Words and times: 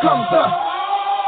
comes 0.00 0.26
the, 0.32 0.44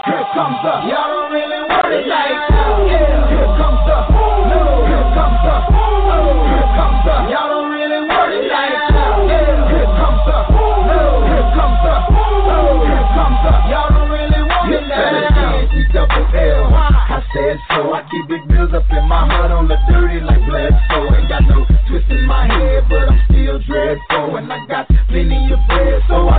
here 0.09 0.25
comes 0.33 0.57
the. 0.65 0.73
Y'all 0.89 1.13
don't 1.13 1.29
really 1.29 1.61
want 1.69 1.93
it 1.93 2.09
like 2.09 2.41
that. 2.49 2.73
Yeah. 2.89 3.29
Here 3.29 3.53
comes 3.61 3.85
the, 3.85 3.99
no. 4.49 4.61
Here 4.89 5.09
comes 5.13 5.41
the, 5.45 5.57
no. 6.09 6.17
Here 6.49 6.69
comes 6.73 7.05
the. 7.05 7.15
Y'all 7.29 7.53
don't 7.53 7.69
really 7.69 8.01
want 8.09 8.33
it 8.33 8.49
like 8.49 8.73
that. 8.97 9.13
Yeah. 9.29 9.93
Comes 9.93 10.25
the, 10.25 10.39
no. 10.89 11.01
Here 11.21 11.49
comes 11.53 11.79
the, 11.85 11.97
no. 12.49 12.59
Here 12.89 13.07
comes 13.13 13.39
the. 13.45 13.53
Y'all 13.69 13.93
don't 13.93 14.09
really 14.09 14.41
want 14.41 14.73
it 14.73 14.89
like 14.89 15.29
that. 15.37 15.93
Double 15.93 16.25
L. 16.33 16.73
I 16.73 17.21
said 17.37 17.61
so. 17.69 17.93
I 17.93 18.09
keep 18.09 18.25
big 18.25 18.49
bills 18.49 18.73
up 18.73 18.89
in 18.89 19.05
my 19.05 19.29
heart 19.29 19.53
on 19.53 19.69
the 19.69 19.77
dirty 19.85 20.25
like 20.25 20.41
blood. 20.49 20.73
So 20.89 21.13
ain't 21.13 21.29
got 21.29 21.45
no 21.45 21.69
twist 21.93 22.09
in 22.09 22.25
my 22.25 22.49
head, 22.49 22.89
but 22.89 23.05
I'm 23.05 23.21
still 23.29 23.61
dreadful. 23.69 24.41
And 24.41 24.49
I 24.49 24.65
got 24.65 24.89
plenty 25.13 25.53
of 25.53 25.61
bread, 25.69 26.01
so 26.09 26.32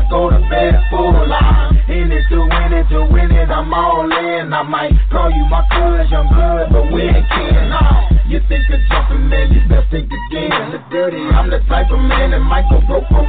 I'm 3.53 3.71
all 3.71 4.09
in. 4.09 4.51
I 4.51 4.63
might 4.63 4.97
call 5.11 5.29
you 5.29 5.45
my 5.45 5.61
cuz, 5.69 6.09
young 6.09 6.27
blood, 6.27 6.73
but 6.73 6.91
we 6.91 7.03
ain't 7.05 7.29
kin. 7.29 7.69
Nah. 7.69 8.09
You 8.25 8.41
think 8.49 8.65
of 8.73 8.81
jumping, 8.89 9.29
man, 9.29 9.53
you 9.53 9.61
best 9.69 9.91
think 9.91 10.09
again. 10.09 10.71
The 10.73 10.81
dirty, 10.89 11.21
I'm 11.21 11.51
the 11.51 11.59
type 11.69 11.91
of 11.91 11.99
man 11.99 12.31
that 12.31 12.39
might 12.41 12.65
go 12.65 12.81
broke 12.87 13.05
for 13.13 13.21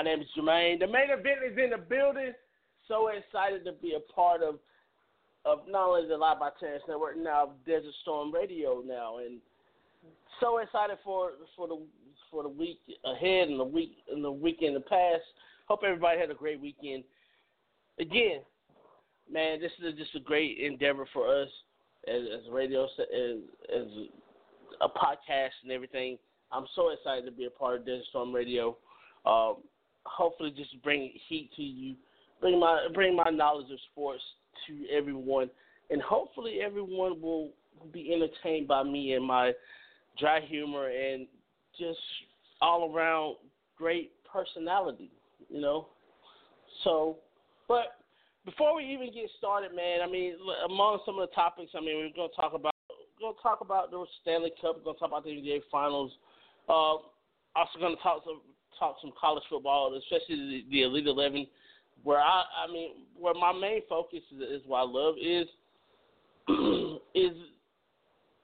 My 0.00 0.04
name 0.04 0.22
is 0.22 0.28
Jermaine. 0.34 0.78
The 0.78 0.86
main 0.86 1.10
event 1.10 1.40
is 1.46 1.58
in 1.62 1.68
the 1.68 1.76
building. 1.76 2.32
So 2.88 3.08
excited 3.08 3.66
to 3.66 3.72
be 3.72 3.96
a 3.96 4.12
part 4.14 4.42
of 4.42 4.54
of 5.44 5.68
not 5.68 5.90
only 5.90 6.08
the 6.08 6.16
Live 6.16 6.40
by 6.40 6.48
Terrence 6.58 6.82
Network 6.88 7.18
now 7.18 7.50
Desert 7.66 7.92
Storm 8.00 8.32
Radio 8.32 8.82
now, 8.82 9.18
and 9.18 9.40
so 10.40 10.56
excited 10.56 10.96
for 11.04 11.32
for 11.54 11.68
the 11.68 11.82
for 12.30 12.42
the 12.42 12.48
week 12.48 12.78
ahead 13.04 13.48
and 13.48 13.60
the 13.60 13.64
week 13.64 13.98
and 14.10 14.24
the 14.24 14.32
weekend 14.32 14.74
the 14.74 14.80
past. 14.80 15.20
Hope 15.68 15.80
everybody 15.84 16.18
had 16.18 16.30
a 16.30 16.34
great 16.34 16.62
weekend. 16.62 17.04
Again, 17.98 18.40
man, 19.30 19.60
this 19.60 19.72
is 19.84 19.98
just 19.98 20.14
a 20.14 20.20
great 20.20 20.60
endeavor 20.60 21.06
for 21.12 21.28
us 21.28 21.48
as, 22.08 22.22
as 22.38 22.50
radio 22.50 22.84
as, 22.84 23.36
as 23.76 23.86
a 24.80 24.88
podcast 24.88 25.60
and 25.62 25.70
everything. 25.70 26.16
I'm 26.50 26.64
so 26.74 26.88
excited 26.88 27.26
to 27.26 27.32
be 27.32 27.44
a 27.44 27.50
part 27.50 27.80
of 27.80 27.84
Desert 27.84 28.06
Storm 28.08 28.34
Radio. 28.34 28.78
Um, 29.26 29.56
hopefully 30.06 30.52
just 30.56 30.82
bring 30.82 31.12
heat 31.28 31.50
to 31.56 31.62
you, 31.62 31.94
bring 32.40 32.58
my 32.58 32.88
bring 32.94 33.16
my 33.16 33.30
knowledge 33.30 33.70
of 33.70 33.78
sports 33.92 34.22
to 34.66 34.86
everyone, 34.90 35.50
and 35.90 36.00
hopefully 36.02 36.60
everyone 36.64 37.20
will 37.20 37.50
be 37.92 38.12
entertained 38.12 38.68
by 38.68 38.82
me 38.82 39.14
and 39.14 39.24
my 39.24 39.52
dry 40.18 40.40
humor 40.40 40.88
and 40.88 41.26
just 41.78 41.98
all 42.60 42.94
around 42.94 43.36
great 43.76 44.12
personality, 44.30 45.10
you 45.48 45.60
know. 45.60 45.88
So, 46.84 47.18
but 47.68 47.96
before 48.44 48.76
we 48.76 48.84
even 48.84 49.12
get 49.12 49.28
started, 49.38 49.74
man, 49.74 50.00
I 50.02 50.10
mean, 50.10 50.34
among 50.68 51.00
some 51.04 51.18
of 51.18 51.28
the 51.28 51.34
topics, 51.34 51.72
I 51.74 51.80
mean, 51.80 51.96
we're 51.96 52.16
gonna 52.16 52.32
talk 52.34 52.52
about 52.54 52.74
we're 52.88 53.28
gonna 53.28 53.42
talk 53.42 53.60
about 53.60 53.90
the 53.90 54.04
Stanley 54.22 54.52
Cup, 54.60 54.76
we're 54.78 54.84
gonna 54.84 54.98
talk 54.98 55.08
about 55.08 55.24
the 55.24 55.30
NBA 55.30 55.60
Finals. 55.70 56.12
Uh, 56.68 57.04
also 57.56 57.78
gonna 57.80 57.96
talk 58.02 58.22
some, 58.24 58.40
talk 58.80 58.96
some 59.00 59.12
college 59.18 59.44
football, 59.48 59.96
especially 59.96 60.36
the, 60.36 60.64
the 60.70 60.82
Elite 60.82 61.06
Eleven, 61.06 61.46
where 62.02 62.18
I, 62.18 62.42
I 62.66 62.72
mean, 62.72 62.90
where 63.16 63.34
my 63.34 63.52
main 63.52 63.82
focus 63.88 64.20
is, 64.34 64.42
is 64.42 64.62
what 64.66 64.78
I 64.78 64.82
love 64.82 65.14
is 65.22 65.46
is 67.14 67.36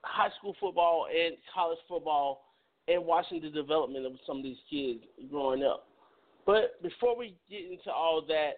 high 0.03 0.31
school 0.39 0.55
football 0.61 1.07
and 1.11 1.37
college 1.53 1.79
football, 1.89 2.45
and 2.87 3.05
watching 3.05 3.41
the 3.41 3.51
development 3.51 4.07
of 4.07 4.13
some 4.27 4.39
of 4.39 4.43
these 4.45 4.59
kids 4.71 5.01
growing 5.31 5.65
up. 5.65 5.89
But 6.45 6.81
before 6.83 7.17
we 7.17 7.35
get 7.51 7.63
into 7.71 7.91
all 7.91 8.23
that, 8.29 8.53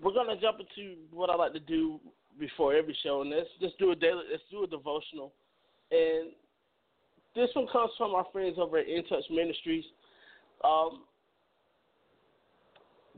we're 0.00 0.14
gonna 0.14 0.40
jump 0.40 0.58
into 0.60 0.96
what 1.10 1.30
I 1.30 1.34
like 1.34 1.52
to 1.54 1.60
do 1.60 1.98
before 2.38 2.74
every 2.74 2.96
show, 3.02 3.22
and 3.22 3.30
let's 3.30 3.48
just 3.60 3.78
do 3.78 3.90
a 3.90 3.96
daily, 3.96 4.22
let's 4.30 4.42
do 4.50 4.62
a 4.62 4.66
devotional, 4.66 5.32
and 5.90 6.30
this 7.34 7.48
one 7.54 7.66
comes 7.72 7.90
from 7.96 8.14
our 8.14 8.26
friends 8.32 8.56
over 8.58 8.78
at 8.78 8.88
In 8.88 9.04
Touch 9.04 9.24
Ministries. 9.30 9.84
Um, 10.64 11.04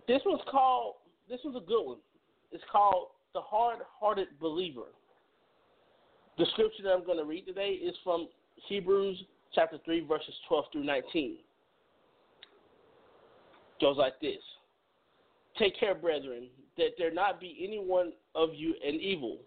this 0.06 0.20
one's 0.26 0.43
called. 0.50 0.97
This 1.29 1.41
one's 1.44 1.56
a 1.56 1.67
good 1.67 1.85
one. 1.85 1.99
It's 2.50 2.64
called 2.70 3.09
the 3.32 3.41
Hard-Hearted 3.41 4.29
Believer. 4.41 4.93
The 6.38 6.47
scripture 6.53 6.82
that 6.85 6.91
I'm 6.91 7.05
going 7.05 7.19
to 7.19 7.25
read 7.25 7.47
today 7.47 7.70
is 7.70 7.94
from 8.05 8.29
Hebrews 8.69 9.23
chapter 9.55 9.79
3, 9.85 10.06
verses 10.06 10.35
12 10.49 10.65
through 10.73 10.85
19. 10.85 11.37
Goes 13.81 13.97
like 13.97 14.20
this 14.20 14.38
Take 15.58 15.79
care, 15.79 15.94
brethren, 15.94 16.49
that 16.76 16.91
there 16.99 17.12
not 17.12 17.41
be 17.41 17.65
any 17.67 17.79
one 17.79 18.12
of 18.35 18.50
you 18.55 18.75
an 18.87 18.94
evil, 18.94 19.38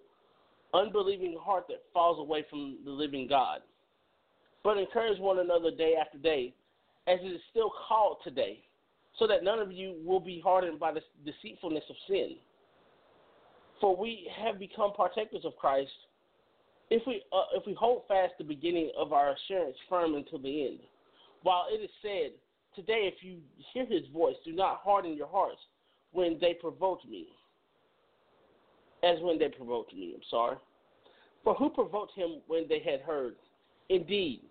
unbelieving 0.74 1.38
heart 1.40 1.66
that 1.70 1.84
falls 1.94 2.20
away 2.20 2.46
from 2.50 2.78
the 2.86 2.92
living 2.92 3.28
God. 3.28 3.62
But 4.66 4.80
encourage 4.80 5.20
one 5.20 5.38
another 5.38 5.70
day 5.70 5.94
after 5.96 6.18
day, 6.18 6.56
as 7.08 7.20
it 7.22 7.28
is 7.28 7.42
still 7.52 7.72
called 7.88 8.18
today, 8.24 8.64
so 9.20 9.28
that 9.28 9.44
none 9.44 9.60
of 9.60 9.72
you 9.72 9.96
will 10.04 10.20
be 10.20 10.42
hardened 10.44 10.80
by 10.80 10.92
the 10.92 11.02
deceitfulness 11.24 11.84
of 11.88 11.96
sin. 12.10 12.38
For 13.80 13.96
we 13.96 14.28
have 14.36 14.58
become 14.58 14.92
partakers 14.94 15.46
of 15.46 15.56
Christ 15.58 15.92
if 16.90 17.04
we 17.06 17.22
uh, 17.32 17.44
if 17.54 17.66
we 17.68 17.76
hold 17.76 18.04
fast 18.08 18.34
the 18.40 18.44
beginning 18.44 18.90
of 18.98 19.14
our 19.14 19.36
assurance 19.36 19.78
firm 19.88 20.16
until 20.16 20.40
the 20.40 20.66
end. 20.66 20.80
While 21.44 21.66
it 21.72 21.84
is 21.84 21.92
said, 22.02 22.32
Today 22.76 23.10
if 23.14 23.24
you 23.24 23.38
hear 23.72 23.86
his 23.86 24.08
voice, 24.12 24.36
do 24.44 24.52
not 24.52 24.82
harden 24.84 25.16
your 25.16 25.28
hearts 25.28 25.62
when 26.12 26.40
they 26.42 26.56
provoked 26.56 27.08
me. 27.08 27.28
As 29.04 29.18
when 29.22 29.38
they 29.38 29.50
provoked 29.50 29.94
me, 29.94 30.14
I'm 30.16 30.22
sorry. 30.32 30.58
For 31.44 31.54
who 31.54 31.70
provoked 31.70 32.14
him 32.16 32.42
when 32.48 32.68
they 32.68 32.80
had 32.80 33.02
heard? 33.02 33.36
Indeed, 33.90 34.42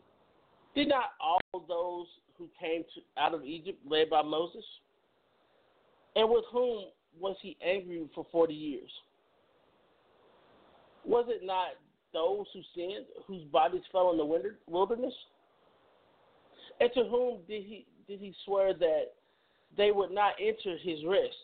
did 0.74 0.88
not 0.88 1.10
all 1.20 1.40
those 1.68 2.06
who 2.36 2.48
came 2.60 2.82
to, 2.82 3.22
out 3.22 3.34
of 3.34 3.44
Egypt 3.44 3.78
led 3.88 4.10
by 4.10 4.22
Moses? 4.22 4.64
And 6.16 6.28
with 6.30 6.44
whom 6.52 6.86
was 7.18 7.36
he 7.42 7.56
angry 7.64 8.08
for 8.14 8.26
forty 8.30 8.54
years? 8.54 8.90
Was 11.04 11.26
it 11.28 11.44
not 11.44 11.68
those 12.12 12.46
who 12.52 12.60
sinned, 12.74 13.06
whose 13.26 13.42
bodies 13.44 13.82
fell 13.92 14.10
in 14.12 14.18
the 14.18 14.56
wilderness? 14.66 15.14
And 16.80 16.90
to 16.94 17.04
whom 17.04 17.38
did 17.48 17.64
he 17.64 17.86
did 18.08 18.20
he 18.20 18.34
swear 18.44 18.74
that 18.74 19.12
they 19.76 19.90
would 19.90 20.10
not 20.10 20.32
enter 20.40 20.76
his 20.78 21.04
rest, 21.06 21.34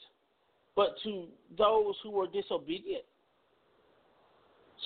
but 0.77 0.95
to 1.05 1.27
those 1.57 1.95
who 2.03 2.11
were 2.11 2.27
disobedient? 2.27 3.05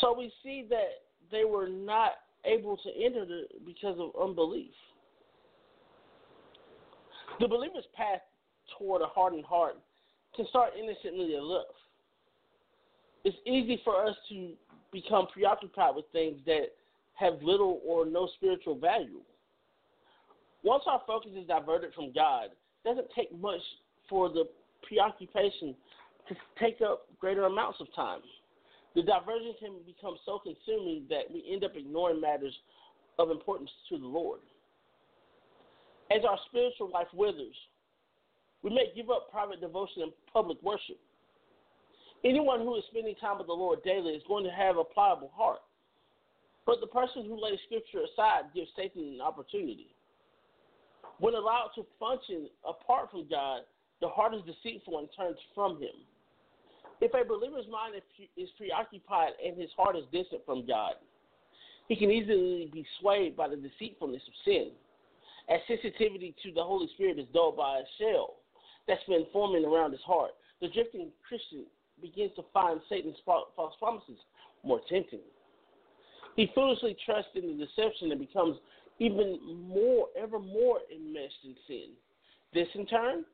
So 0.00 0.16
we 0.16 0.32
see 0.42 0.66
that 0.70 1.02
they 1.30 1.44
were 1.44 1.68
not 1.68 2.12
able 2.46 2.76
to 2.78 2.90
enter 3.02 3.24
the, 3.24 3.44
because 3.64 3.98
of 3.98 4.10
unbelief. 4.20 4.70
The 7.40 7.48
believer's 7.48 7.86
path 7.94 8.20
toward 8.78 9.02
a 9.02 9.06
hardened 9.06 9.44
heart 9.44 9.76
can 10.36 10.46
start 10.48 10.72
innocently 10.78 11.34
enough. 11.34 11.74
It's 13.24 13.36
easy 13.46 13.80
for 13.84 14.04
us 14.06 14.14
to 14.28 14.52
become 14.92 15.26
preoccupied 15.32 15.96
with 15.96 16.04
things 16.12 16.38
that 16.46 16.66
have 17.14 17.42
little 17.42 17.80
or 17.84 18.04
no 18.04 18.28
spiritual 18.36 18.78
value. 18.78 19.20
Once 20.62 20.84
our 20.86 21.02
focus 21.06 21.30
is 21.36 21.46
diverted 21.46 21.92
from 21.94 22.12
God, 22.12 22.46
it 22.46 22.88
doesn't 22.88 23.08
take 23.14 23.36
much 23.38 23.60
for 24.08 24.28
the 24.28 24.44
preoccupation 24.86 25.74
to 26.28 26.34
take 26.60 26.80
up 26.80 27.06
greater 27.18 27.44
amounts 27.44 27.80
of 27.80 27.86
time. 27.94 28.20
The 28.94 29.02
diversion 29.02 29.54
can 29.58 29.74
become 29.86 30.16
so 30.24 30.38
consuming 30.38 31.06
that 31.10 31.30
we 31.32 31.44
end 31.50 31.64
up 31.64 31.72
ignoring 31.76 32.20
matters 32.20 32.54
of 33.18 33.30
importance 33.30 33.70
to 33.88 33.98
the 33.98 34.06
Lord. 34.06 34.40
As 36.10 36.24
our 36.28 36.38
spiritual 36.48 36.90
life 36.90 37.08
withers, 37.12 37.56
we 38.62 38.70
may 38.70 38.92
give 38.94 39.10
up 39.10 39.30
private 39.30 39.60
devotion 39.60 40.02
and 40.02 40.12
public 40.32 40.62
worship. 40.62 40.98
Anyone 42.24 42.60
who 42.60 42.76
is 42.76 42.84
spending 42.90 43.14
time 43.16 43.38
with 43.38 43.48
the 43.48 43.52
Lord 43.52 43.82
daily 43.84 44.12
is 44.12 44.22
going 44.26 44.44
to 44.44 44.50
have 44.50 44.78
a 44.78 44.84
pliable 44.84 45.30
heart. 45.34 45.60
But 46.66 46.80
the 46.80 46.86
person 46.86 47.26
who 47.26 47.42
lays 47.42 47.58
Scripture 47.66 48.00
aside 48.08 48.54
gives 48.54 48.70
Satan 48.74 49.14
an 49.14 49.20
opportunity. 49.20 49.94
When 51.18 51.34
allowed 51.34 51.70
to 51.74 51.84
function 52.00 52.48
apart 52.66 53.10
from 53.10 53.28
God, 53.28 53.62
the 54.00 54.08
heart 54.08 54.34
is 54.34 54.40
deceitful 54.46 54.98
and 54.98 55.08
turns 55.16 55.36
from 55.54 55.80
Him. 55.80 55.92
If 57.04 57.12
a 57.12 57.22
believer's 57.22 57.68
mind 57.70 58.00
is 58.34 58.48
preoccupied 58.56 59.32
and 59.44 59.60
his 59.60 59.68
heart 59.76 59.94
is 59.94 60.04
distant 60.10 60.40
from 60.46 60.66
God, 60.66 60.94
he 61.86 61.96
can 61.96 62.10
easily 62.10 62.70
be 62.72 62.86
swayed 62.98 63.36
by 63.36 63.46
the 63.46 63.56
deceitfulness 63.56 64.22
of 64.26 64.32
sin, 64.42 64.70
as 65.50 65.60
sensitivity 65.68 66.34
to 66.42 66.52
the 66.54 66.64
Holy 66.64 66.88
Spirit 66.94 67.18
is 67.18 67.26
dulled 67.34 67.58
by 67.58 67.80
a 67.80 67.82
shell 68.00 68.36
that's 68.88 69.04
been 69.06 69.26
forming 69.34 69.66
around 69.66 69.92
his 69.92 70.00
heart. 70.00 70.30
The 70.62 70.68
drifting 70.68 71.10
Christian 71.28 71.66
begins 72.00 72.30
to 72.36 72.44
find 72.54 72.80
Satan's 72.88 73.18
false 73.26 73.74
promises 73.78 74.16
more 74.62 74.80
tempting. 74.88 75.20
He 76.36 76.50
foolishly 76.54 76.96
trusts 77.04 77.32
in 77.34 77.46
the 77.46 77.66
deception 77.66 78.12
and 78.12 78.20
becomes 78.20 78.56
even 78.98 79.38
more, 79.68 80.06
ever 80.18 80.38
more 80.38 80.78
enmeshed 80.90 81.44
in 81.44 81.54
sin. 81.68 81.88
This, 82.54 82.68
in 82.74 82.86
turn, 82.86 83.26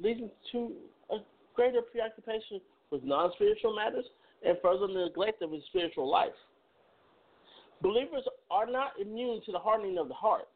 leads 0.00 0.18
him 0.18 0.30
to 0.50 0.72
a 1.10 1.18
greater 1.54 1.82
preoccupation 1.82 2.60
with 2.92 3.02
non 3.02 3.32
spiritual 3.34 3.74
matters 3.74 4.04
and 4.46 4.56
further 4.62 4.86
neglect 4.86 5.42
of 5.42 5.50
his 5.50 5.62
spiritual 5.68 6.08
life. 6.08 6.36
Believers 7.80 8.22
are 8.50 8.66
not 8.66 8.92
immune 9.00 9.40
to 9.46 9.52
the 9.52 9.58
hardening 9.58 9.98
of 9.98 10.08
the 10.08 10.14
heart. 10.14 10.48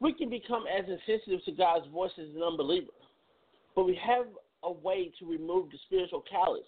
We 0.00 0.14
can 0.14 0.30
become 0.30 0.64
as 0.66 0.86
insensitive 0.88 1.44
to 1.44 1.52
God's 1.52 1.86
voice 1.88 2.12
as 2.18 2.34
an 2.34 2.42
unbeliever, 2.42 2.92
but 3.76 3.84
we 3.84 3.98
have 4.02 4.26
a 4.62 4.72
way 4.72 5.12
to 5.18 5.30
remove 5.30 5.70
the 5.70 5.78
spiritual 5.86 6.24
callous 6.30 6.64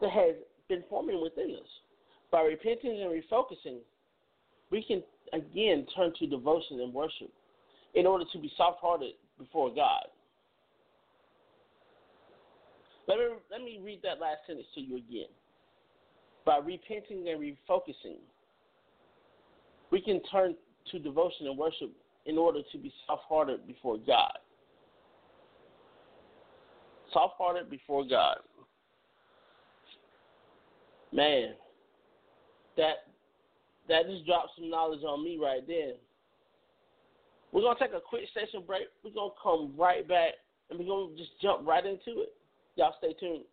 that 0.00 0.10
has 0.10 0.36
been 0.68 0.82
forming 0.88 1.20
within 1.22 1.56
us. 1.56 1.68
By 2.30 2.42
repenting 2.42 3.02
and 3.02 3.10
refocusing, 3.10 3.80
we 4.70 4.82
can 4.82 5.02
again 5.34 5.86
turn 5.94 6.12
to 6.18 6.26
devotion 6.26 6.80
and 6.80 6.94
worship 6.94 7.30
in 7.94 8.06
order 8.06 8.24
to 8.32 8.38
be 8.38 8.50
soft 8.56 8.80
hearted 8.80 9.12
before 9.38 9.74
God. 9.74 10.06
Let 13.08 13.18
me, 13.18 13.24
let 13.50 13.60
me 13.62 13.80
read 13.82 14.00
that 14.02 14.20
last 14.20 14.38
sentence 14.46 14.66
to 14.74 14.80
you 14.80 14.96
again. 14.96 15.28
By 16.44 16.58
repenting 16.58 17.28
and 17.28 17.40
refocusing, 17.40 18.18
we 19.90 20.00
can 20.00 20.20
turn 20.30 20.54
to 20.90 20.98
devotion 20.98 21.46
and 21.46 21.58
worship 21.58 21.90
in 22.26 22.38
order 22.38 22.60
to 22.72 22.78
be 22.78 22.92
soft 23.06 23.22
hearted 23.28 23.66
before 23.66 23.98
God. 23.98 24.38
Soft 27.12 27.34
hearted 27.38 27.70
before 27.70 28.04
God. 28.04 28.38
Man, 31.12 31.50
that 32.76 33.04
that 33.88 34.08
just 34.08 34.24
dropped 34.24 34.50
some 34.56 34.70
knowledge 34.70 35.02
on 35.04 35.22
me 35.22 35.38
right 35.40 35.66
there. 35.66 35.94
We're 37.52 37.62
gonna 37.62 37.78
take 37.78 37.92
a 37.92 38.00
quick 38.00 38.22
session 38.32 38.62
break. 38.66 38.84
We're 39.04 39.10
gonna 39.10 39.34
come 39.42 39.74
right 39.76 40.06
back 40.08 40.34
and 40.70 40.78
we're 40.78 40.86
gonna 40.86 41.16
just 41.16 41.32
jump 41.42 41.66
right 41.66 41.84
into 41.84 42.22
it. 42.22 42.34
Y'all 42.76 42.94
stay 42.98 43.14
tuned. 43.20 43.44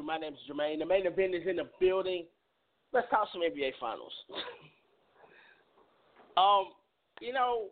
Crew. 0.00 0.06
My 0.06 0.18
name 0.18 0.34
is 0.34 0.38
Jermaine. 0.50 0.78
The 0.78 0.86
main 0.86 1.06
event 1.06 1.34
is 1.34 1.46
in 1.46 1.56
the 1.56 1.68
building. 1.78 2.24
Let's 2.92 3.08
talk 3.10 3.28
some 3.32 3.42
NBA 3.42 3.72
Finals. 3.80 4.12
um, 6.36 6.66
you 7.20 7.32
know, 7.32 7.66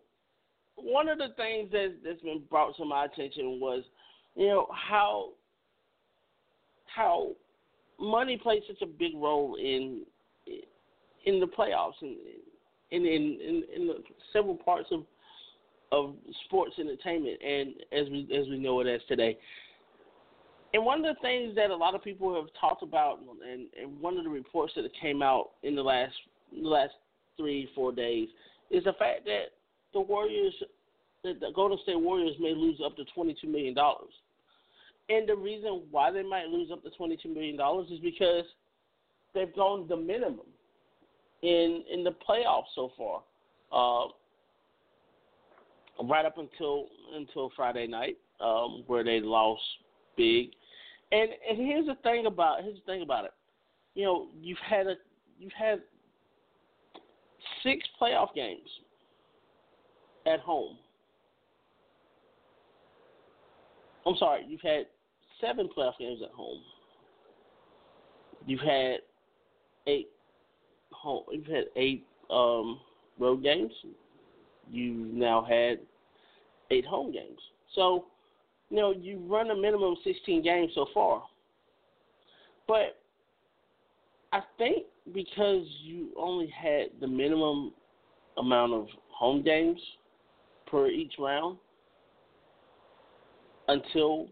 one 0.77 1.09
of 1.09 1.19
the 1.19 1.29
things 1.37 1.71
that, 1.73 1.97
that's 2.05 2.21
been 2.21 2.43
brought 2.51 2.77
to 2.77 2.85
my 2.85 3.07
attention 3.07 3.59
was, 3.61 3.83
you 4.37 4.47
know, 4.47 4.69
how 4.73 5.31
how 6.95 7.31
money 8.01 8.37
plays 8.37 8.63
such 8.67 8.83
a 8.83 8.87
big 8.87 9.13
role 9.15 9.57
in 9.57 10.03
in 11.25 11.41
the 11.41 11.47
playoffs 11.47 12.01
and 12.01 12.17
in 12.91 13.05
in, 13.05 13.39
in, 13.41 13.65
in 13.75 13.91
several 14.33 14.57
parts 14.57 14.89
of 14.93 15.05
of 15.91 16.15
sports 16.45 16.75
entertainment 16.79 17.41
and 17.43 17.75
as 17.93 18.09
we 18.11 18.29
as 18.37 18.47
we 18.49 18.59
know 18.59 18.81
it 18.81 18.87
as 18.87 19.01
today 19.09 19.39
and 20.75 20.85
one 20.85 21.05
of 21.05 21.17
the 21.17 21.21
things 21.23 21.55
that 21.57 21.71
a 21.71 21.77
lot 21.77 21.95
of 21.95 22.03
people 22.03 22.35
have 22.35 22.49
talked 22.61 22.83
about, 22.83 23.21
and, 23.21 23.67
and 23.81 24.01
one 24.01 24.19
of 24.19 24.25
the 24.25 24.31
reports 24.31 24.73
that 24.77 24.85
came 25.01 25.23
out 25.23 25.51
in 25.63 25.75
the 25.75 25.83
last 25.83 26.15
the 26.53 26.69
last 26.69 26.93
three 27.37 27.69
four 27.75 27.93
days, 27.93 28.29
is 28.71 28.85
the 28.85 28.93
fact 28.95 29.25
that 29.25 29.53
the 29.95 30.01
Warriors, 30.01 30.55
the 31.25 31.35
Golden 31.55 31.79
State 31.83 32.01
Warriors, 32.01 32.37
may 32.39 32.55
lose 32.55 32.81
up 32.85 32.97
to 32.97 33.05
twenty 33.15 33.35
two 33.41 33.49
million 33.49 33.75
dollars. 33.75 34.13
And 35.11 35.27
the 35.27 35.37
reason 35.37 35.85
why 35.91 36.11
they 36.11 36.23
might 36.23 36.49
lose 36.49 36.71
up 36.71 36.83
to 36.83 36.91
twenty 36.91 37.17
two 37.17 37.33
million 37.33 37.57
dollars 37.57 37.89
is 37.91 37.99
because 38.01 38.45
they've 39.35 39.55
gone 39.55 39.89
the 39.89 39.97
minimum 39.97 40.47
in 41.43 41.83
in 41.91 42.05
the 42.05 42.13
playoffs 42.29 42.65
so 42.75 42.93
far. 42.97 43.23
Uh, 43.71 44.09
right 46.05 46.25
up 46.25 46.39
until 46.39 46.87
until 47.15 47.51
Friday 47.57 47.87
night, 47.87 48.19
um, 48.41 48.85
where 48.87 49.03
they 49.03 49.21
lost 49.21 49.63
big. 50.19 50.51
And 51.11 51.31
and 51.49 51.59
here's 51.59 51.87
the 51.87 51.95
thing 52.03 52.27
about 52.27 52.63
here's 52.63 52.77
the 52.77 52.93
thing 52.93 53.03
about 53.03 53.25
it. 53.25 53.33
You 53.95 54.05
know, 54.05 54.27
you've 54.39 54.59
had 54.59 54.87
a 54.87 54.95
you've 55.39 55.53
had 55.53 55.81
six 57.63 57.87
playoff 58.01 58.35
games 58.35 58.69
at 60.27 60.41
home. 60.41 60.77
I'm 64.07 64.17
sorry, 64.17 64.45
you've 64.47 64.61
had 64.61 64.87
seven 65.41 65.69
playoff 65.77 65.99
games 65.99 66.21
at 66.23 66.31
home. 66.31 66.61
You've 68.47 68.61
had 68.61 68.99
eight 69.87 70.09
home. 70.93 71.25
You've 71.33 71.47
had 71.47 71.65
eight 71.77 72.07
um, 72.31 72.81
road 73.19 73.43
games. 73.43 73.73
You've 74.71 75.13
now 75.13 75.45
had 75.45 75.79
eight 76.71 76.87
home 76.87 77.13
games. 77.13 77.39
So 77.75 78.07
you 78.71 78.77
know, 78.77 78.93
you 78.93 79.19
run 79.29 79.51
a 79.51 79.57
minimum 79.57 79.97
16 80.05 80.43
games 80.43 80.73
so 80.75 80.87
far. 80.93 81.23
But 82.67 83.01
I 84.33 84.41
think 84.59 84.85
because 85.15 85.67
you 85.83 86.11
only 86.19 86.49
had 86.49 86.89
the 87.01 87.07
minimum 87.07 87.73
amount 88.37 88.73
of 88.73 88.87
home 89.11 89.43
games 89.43 89.81
per 90.67 90.89
each 90.89 91.15
round 91.19 91.57
until 93.69 94.29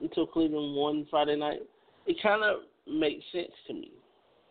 until 0.00 0.26
Cleveland 0.26 0.74
won 0.74 1.06
Friday 1.10 1.36
night, 1.36 1.60
it 2.06 2.16
kind 2.22 2.42
of 2.42 2.60
makes 2.90 3.22
sense 3.32 3.52
to 3.66 3.74
me 3.74 3.92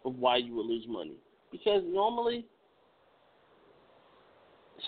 of 0.05 0.15
why 0.15 0.37
you 0.37 0.55
would 0.55 0.65
lose 0.65 0.85
money 0.87 1.15
because 1.51 1.81
normally 1.85 2.45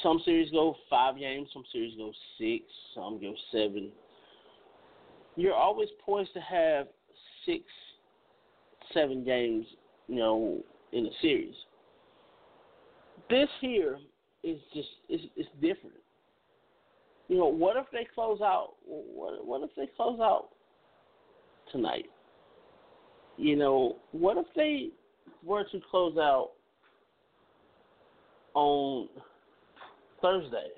some 0.03 0.21
series 0.23 0.51
go 0.51 0.75
five 0.89 1.17
games, 1.17 1.49
some 1.53 1.63
series 1.71 1.95
go 1.97 2.11
six, 2.37 2.63
some 2.95 3.19
go 3.19 3.33
seven. 3.51 3.91
You're 5.35 5.55
always 5.55 5.89
poised 6.05 6.33
to 6.33 6.41
have 6.41 6.87
six, 7.45 7.63
seven 8.93 9.23
games, 9.23 9.65
you 10.07 10.17
know, 10.17 10.61
in 10.91 11.05
a 11.05 11.09
series. 11.21 11.55
This 13.29 13.47
here 13.59 13.99
is 14.43 14.59
just 14.73 14.89
it's, 15.09 15.23
it's 15.35 15.49
different. 15.61 15.95
You 17.27 17.37
know, 17.37 17.47
what 17.47 17.77
if 17.77 17.85
they 17.93 18.07
close 18.13 18.41
out? 18.41 18.73
What 18.85 19.45
what 19.45 19.61
if 19.63 19.69
they 19.75 19.87
close 19.95 20.19
out 20.19 20.49
tonight? 21.71 22.07
You 23.37 23.55
know, 23.55 23.97
what 24.11 24.37
if 24.37 24.47
they 24.55 24.89
were 25.43 25.63
to 25.63 25.79
close 25.89 26.17
out 26.17 26.51
on 28.53 29.07
Thursday? 30.21 30.69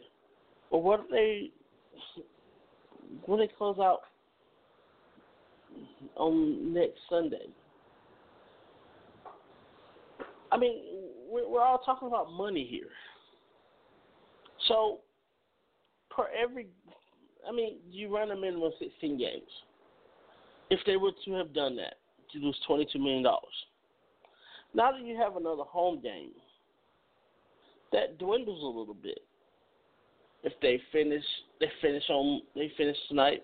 Or 0.69 0.81
what 0.81 1.01
if 1.01 1.09
they 1.11 1.51
when 3.25 3.39
they 3.39 3.49
close 3.57 3.77
out 3.79 4.01
on 6.15 6.73
next 6.73 6.99
Sunday? 7.09 7.47
I 10.51 10.57
mean, 10.57 10.83
we're, 11.31 11.61
all 11.61 11.79
talking 11.79 12.07
about 12.07 12.31
money 12.31 12.67
here. 12.69 12.89
So, 14.67 14.99
per 16.15 16.27
every, 16.39 16.67
I 17.47 17.51
mean, 17.51 17.77
you 17.89 18.13
run 18.13 18.29
a 18.29 18.35
minimum 18.35 18.65
of 18.65 18.73
16 18.77 19.17
games. 19.17 19.41
If 20.69 20.79
they 20.85 20.95
were 20.95 21.11
to 21.25 21.31
have 21.33 21.55
done 21.55 21.75
that, 21.77 21.95
you 22.31 22.41
lose 22.41 22.57
$22 22.69 22.95
million. 22.97 23.23
Now 24.75 24.91
that 24.91 25.01
you 25.01 25.15
have 25.17 25.37
another 25.37 25.63
home 25.63 26.01
game, 26.01 26.31
that 27.91 28.19
dwindles 28.19 28.61
a 28.61 28.79
little 28.79 28.93
bit 28.95 29.19
if 30.43 30.53
they 30.61 30.79
finish 30.91 31.23
they 31.59 31.71
finish 31.81 32.03
on 32.09 32.41
they 32.55 32.71
finish 32.77 32.97
tonight. 33.07 33.43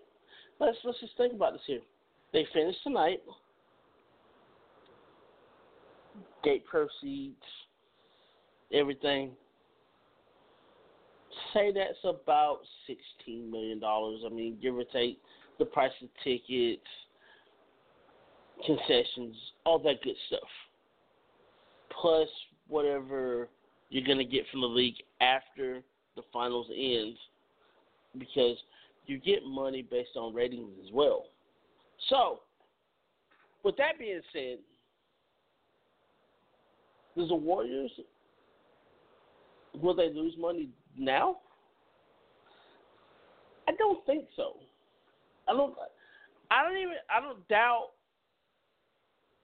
Let's 0.59 0.77
let's 0.83 0.99
just 0.99 1.15
think 1.17 1.33
about 1.33 1.53
this 1.53 1.61
here. 1.65 1.81
They 2.33 2.45
finish 2.53 2.75
tonight. 2.83 3.21
Gate 6.43 6.65
proceeds, 6.65 7.35
everything. 8.73 9.31
Say 11.53 11.71
that's 11.73 11.97
about 12.03 12.59
sixteen 12.85 13.49
million 13.49 13.79
dollars. 13.79 14.21
I 14.25 14.29
mean, 14.29 14.57
give 14.61 14.75
or 14.75 14.83
take 14.83 15.19
the 15.57 15.65
price 15.65 15.91
of 16.01 16.09
tickets, 16.23 16.81
concessions, 18.65 19.35
all 19.65 19.79
that 19.79 20.01
good 20.03 20.15
stuff. 20.27 20.39
Plus 22.01 22.27
whatever 22.67 23.49
you're 23.89 24.05
gonna 24.05 24.23
get 24.23 24.43
from 24.51 24.61
the 24.61 24.67
league 24.67 24.95
after 25.21 25.81
the 26.15 26.21
finals 26.31 26.67
ends 26.69 27.17
because 28.17 28.57
you 29.05 29.17
get 29.17 29.43
money 29.45 29.81
based 29.81 30.15
on 30.15 30.33
ratings 30.33 30.73
as 30.85 30.91
well. 30.93 31.25
So, 32.09 32.39
with 33.63 33.75
that 33.77 33.99
being 33.99 34.21
said, 34.33 34.57
does 37.17 37.29
the 37.29 37.35
Warriors 37.35 37.91
will 39.81 39.95
they 39.95 40.11
lose 40.13 40.33
money 40.37 40.69
now? 40.97 41.37
I 43.67 43.71
don't 43.77 44.03
think 44.05 44.25
so. 44.35 44.55
I 45.47 45.53
don't. 45.53 45.73
I 46.49 46.63
don't 46.63 46.77
even. 46.77 46.95
I 47.09 47.19
don't 47.21 47.47
doubt. 47.47 47.89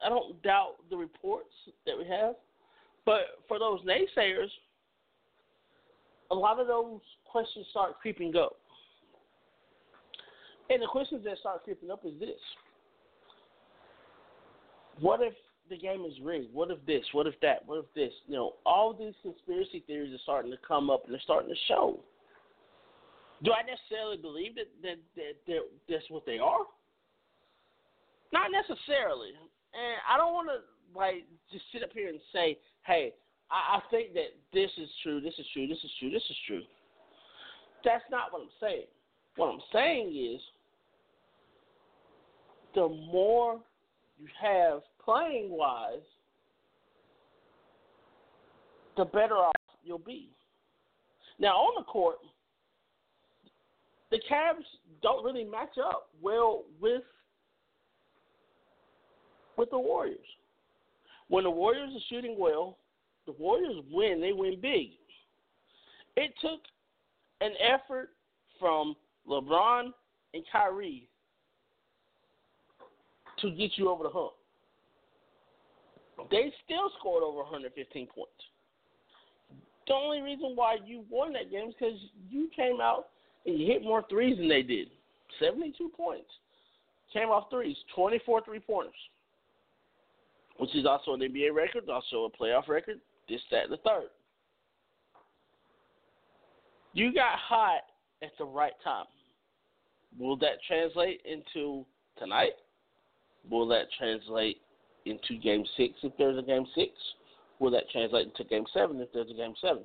I 0.04 0.10
don't 0.10 0.42
doubt 0.44 0.76
the 0.90 0.98
reports 0.98 1.54
that 1.86 1.98
we 1.98 2.06
have, 2.08 2.36
But 3.06 3.22
for 3.48 3.60
those 3.60 3.80
naysayers, 3.82 4.50
a 6.32 6.36
lot 6.36 6.60
of 6.60 6.68
those 6.68 7.00
questions 7.26 7.66
start 7.72 8.00
creeping 8.02 8.36
up. 8.36 8.58
And 10.70 10.82
the 10.82 10.88
questions 10.88 11.24
that 11.26 11.38
start 11.38 11.64
creeping 11.64 11.92
up 11.92 12.06
is 12.06 12.20
this 12.20 12.40
What 15.00 15.22
if 15.22 15.34
the 15.70 15.78
game 15.78 16.06
is 16.06 16.14
rigged? 16.24 16.54
What 16.54 16.72
if 16.72 16.84
this? 16.86 17.04
What 17.12 17.28
if 17.28 17.40
that? 17.42 17.66
What 17.66 17.80
if 17.80 17.86
this? 17.94 18.14
You 18.28 18.36
know, 18.36 18.54
all 18.66 18.94
these 18.94 19.14
conspiracy 19.22 19.84
theories 19.88 20.14
are 20.14 20.24
starting 20.24 20.52
to 20.52 20.58
come 20.68 20.90
up 20.90 21.06
and 21.06 21.14
they're 21.14 21.22
starting 21.24 21.50
to 21.50 21.60
show. 21.68 22.00
Do 23.44 23.52
I 23.52 23.62
necessarily 23.64 24.18
believe 24.18 24.56
that, 24.56 24.70
that, 24.82 24.98
that, 25.16 25.34
that 25.48 25.60
that's 25.90 26.10
what 26.10 26.26
they 26.26 26.38
are? 26.38 26.66
Not 28.32 28.50
necessarily. 28.52 29.30
And 29.30 29.98
I 30.10 30.18
don't 30.18 30.34
want 30.34 30.50
to 30.50 30.98
like 30.98 31.26
just 31.52 31.66
sit 31.72 31.84
up 31.84 31.90
here 31.94 32.10
and 32.10 32.20
say, 32.32 32.58
"Hey, 32.86 33.14
I, 33.52 33.78
I 33.78 33.80
think 33.90 34.14
that 34.14 34.34
this 34.54 34.72
is 34.78 34.90
true. 35.04 35.22
This 35.22 35.34
is 35.38 35.46
true. 35.54 35.68
This 35.68 35.78
is 35.84 35.92
true. 36.00 36.10
This 36.10 36.24
is 36.30 36.38
true." 36.48 36.62
That's 37.84 38.04
not 38.10 38.34
what 38.34 38.42
I'm 38.42 38.48
saying. 38.60 38.86
What 39.36 39.48
I'm 39.48 39.62
saying 39.72 40.34
is, 40.34 40.42
the 42.74 42.90
more 42.90 43.60
you 44.18 44.28
have 44.42 44.82
playing 45.04 45.52
wise, 45.52 46.00
the 48.98 49.06
better 49.06 49.36
off 49.36 49.54
you'll 49.84 50.00
be. 50.00 50.30
Now 51.38 51.56
on 51.56 51.74
the 51.78 51.86
court, 51.86 52.18
the 54.10 54.18
Cavs 54.30 54.64
don't 55.02 55.24
really 55.24 55.44
match 55.44 55.78
up 55.84 56.10
well 56.22 56.64
with 56.80 57.04
with 59.58 59.70
the 59.70 59.80
Warriors. 59.80 60.18
When 61.28 61.44
the 61.44 61.52
Warriors 61.52 61.92
are 61.94 62.06
shooting 62.10 62.36
well, 62.38 62.78
the 63.26 63.34
Warriors 63.34 63.84
win. 63.92 64.22
They 64.22 64.34
win 64.34 64.60
big. 64.62 64.90
It 66.16 66.34
took 66.42 66.62
an 67.42 67.52
effort 67.60 68.10
from 68.60 68.96
LeBron 69.28 69.92
and 70.34 70.44
Kyrie 70.52 71.10
to 73.42 73.52
get 73.52 73.72
you 73.76 73.90
over 73.90 74.04
the 74.04 74.10
hump. 74.10 74.32
They 76.32 76.54
still 76.64 76.90
scored 77.00 77.24
over 77.24 77.40
115 77.40 78.08
points. 78.08 78.32
The 79.88 79.94
only 79.94 80.22
reason 80.22 80.54
why 80.56 80.78
you 80.86 81.04
won 81.10 81.34
that 81.34 81.52
game 81.52 81.70
is 81.70 81.76
because 81.78 82.00
you 82.30 82.50
came 82.56 82.80
out 82.82 83.08
and 83.46 83.60
you 83.60 83.68
hit 83.68 83.84
more 83.84 84.04
threes 84.10 84.38
than 84.38 84.50
they 84.50 84.64
did. 84.64 84.88
72 85.40 85.92
points. 85.96 86.30
Came 87.14 87.30
off 87.30 87.50
threes, 87.50 87.78
24 87.96 88.42
three 88.44 88.60
pointers, 88.60 88.94
which 90.58 90.76
is 90.76 90.86
also 90.86 91.14
an 91.14 91.22
NBA 91.22 91.54
record, 91.54 91.88
also 91.88 92.26
a 92.26 92.44
playoff 92.44 92.68
record, 92.68 93.00
this, 93.28 93.42
that, 93.52 93.70
the 93.70 93.78
third. 93.78 94.10
You 96.94 97.14
got 97.14 97.38
hot 97.38 97.82
at 98.24 98.32
the 98.38 98.46
right 98.46 98.74
time. 98.84 99.06
Will 100.18 100.38
that 100.38 100.64
translate 100.68 101.22
into 101.26 101.86
tonight? 102.18 102.54
Will 103.50 103.68
that 103.68 103.88
translate 103.98 104.58
into 105.06 105.38
game 105.42 105.66
six 105.78 105.94
if 106.04 106.14
there's 106.18 106.38
a 106.38 106.42
game 106.42 106.66
six? 106.74 106.92
Will 107.60 107.72
that 107.72 107.90
translate 107.92 108.28
into 108.28 108.44
game 108.46 108.66
seven 108.74 109.00
if 109.02 109.10
there's 109.14 109.30
a 109.30 109.34
game 109.34 109.54
seven? 109.62 109.84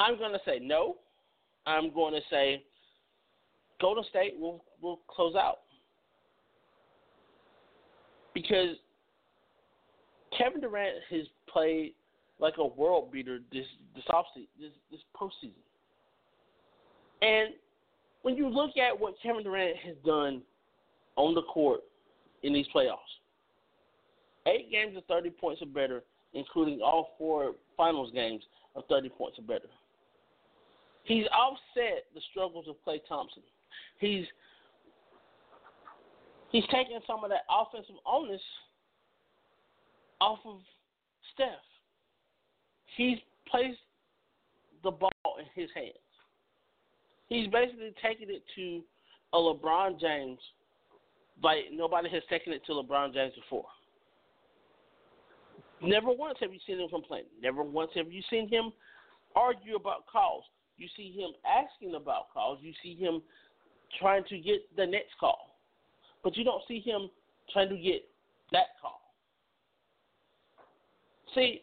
I'm 0.00 0.16
going 0.18 0.32
to 0.32 0.40
say 0.44 0.58
no. 0.60 0.96
I'm 1.66 1.92
going 1.92 2.14
to 2.14 2.20
say 2.30 2.64
Golden 3.80 4.04
State 4.10 4.38
will 4.38 4.64
will 4.80 5.00
close 5.08 5.34
out 5.34 5.58
because 8.34 8.76
Kevin 10.40 10.60
Durant 10.60 10.96
has 11.10 11.26
played 11.52 11.92
like 12.38 12.54
a 12.58 12.66
world 12.66 13.12
beater 13.12 13.40
this 13.52 13.66
this 13.94 14.04
offseason, 14.08 14.46
this 14.58 14.70
this 14.90 15.00
postseason, 15.14 15.52
and 17.20 17.54
when 18.22 18.36
you 18.36 18.48
look 18.48 18.76
at 18.76 18.98
what 18.98 19.14
Kevin 19.22 19.42
Durant 19.42 19.76
has 19.78 19.96
done 20.04 20.42
on 21.16 21.34
the 21.34 21.42
court 21.42 21.80
in 22.42 22.54
these 22.54 22.66
playoffs, 22.74 22.96
eight 24.46 24.70
games 24.70 24.96
of 24.96 25.04
30 25.06 25.30
points 25.30 25.60
or 25.60 25.66
better, 25.66 26.02
including 26.32 26.80
all 26.80 27.10
four 27.18 27.52
finals 27.76 28.10
games 28.14 28.42
of 28.76 28.84
30 28.88 29.10
points 29.10 29.38
or 29.38 29.42
better. 29.42 29.68
He's 31.04 31.26
offset 31.26 32.04
the 32.14 32.20
struggles 32.30 32.66
of 32.68 32.76
Klay 32.86 33.00
Thompson. 33.06 33.42
He's 33.98 34.24
he's 36.50 36.64
taking 36.70 36.98
some 37.06 37.24
of 37.24 37.30
that 37.30 37.42
offensive 37.50 37.96
onus 38.06 38.40
off 40.20 40.38
of 40.44 40.60
Steph. 41.34 41.48
He's 42.96 43.18
placed 43.50 43.78
the 44.82 44.90
ball 44.90 45.10
in 45.38 45.46
his 45.60 45.70
hands. 45.74 45.94
He's 47.28 47.48
basically 47.48 47.94
taking 48.02 48.28
it 48.28 48.42
to 48.56 48.82
a 49.32 49.36
LeBron 49.38 50.00
James 50.00 50.38
like 51.42 51.66
nobody 51.72 52.10
has 52.10 52.22
taken 52.28 52.52
it 52.52 52.62
to 52.66 52.72
LeBron 52.72 53.14
James 53.14 53.32
before. 53.34 53.66
Never 55.82 56.10
once 56.10 56.38
have 56.40 56.52
you 56.52 56.60
seen 56.66 56.78
him 56.78 56.88
complain. 56.88 57.24
Never 57.42 57.62
once 57.62 57.90
have 57.94 58.12
you 58.12 58.22
seen 58.28 58.48
him 58.48 58.72
argue 59.34 59.76
about 59.76 60.06
calls. 60.06 60.44
You 60.76 60.88
see 60.96 61.12
him 61.12 61.30
asking 61.46 61.94
about 61.94 62.32
calls. 62.32 62.58
You 62.60 62.72
see 62.82 62.94
him 62.94 63.22
trying 63.98 64.24
to 64.24 64.38
get 64.38 64.60
the 64.76 64.86
next 64.86 65.12
call. 65.18 65.56
But 66.22 66.36
you 66.36 66.44
don't 66.44 66.62
see 66.68 66.80
him 66.80 67.08
trying 67.52 67.70
to 67.70 67.76
get 67.76 68.02
that 68.52 68.76
call. 68.80 68.99
See, 71.34 71.62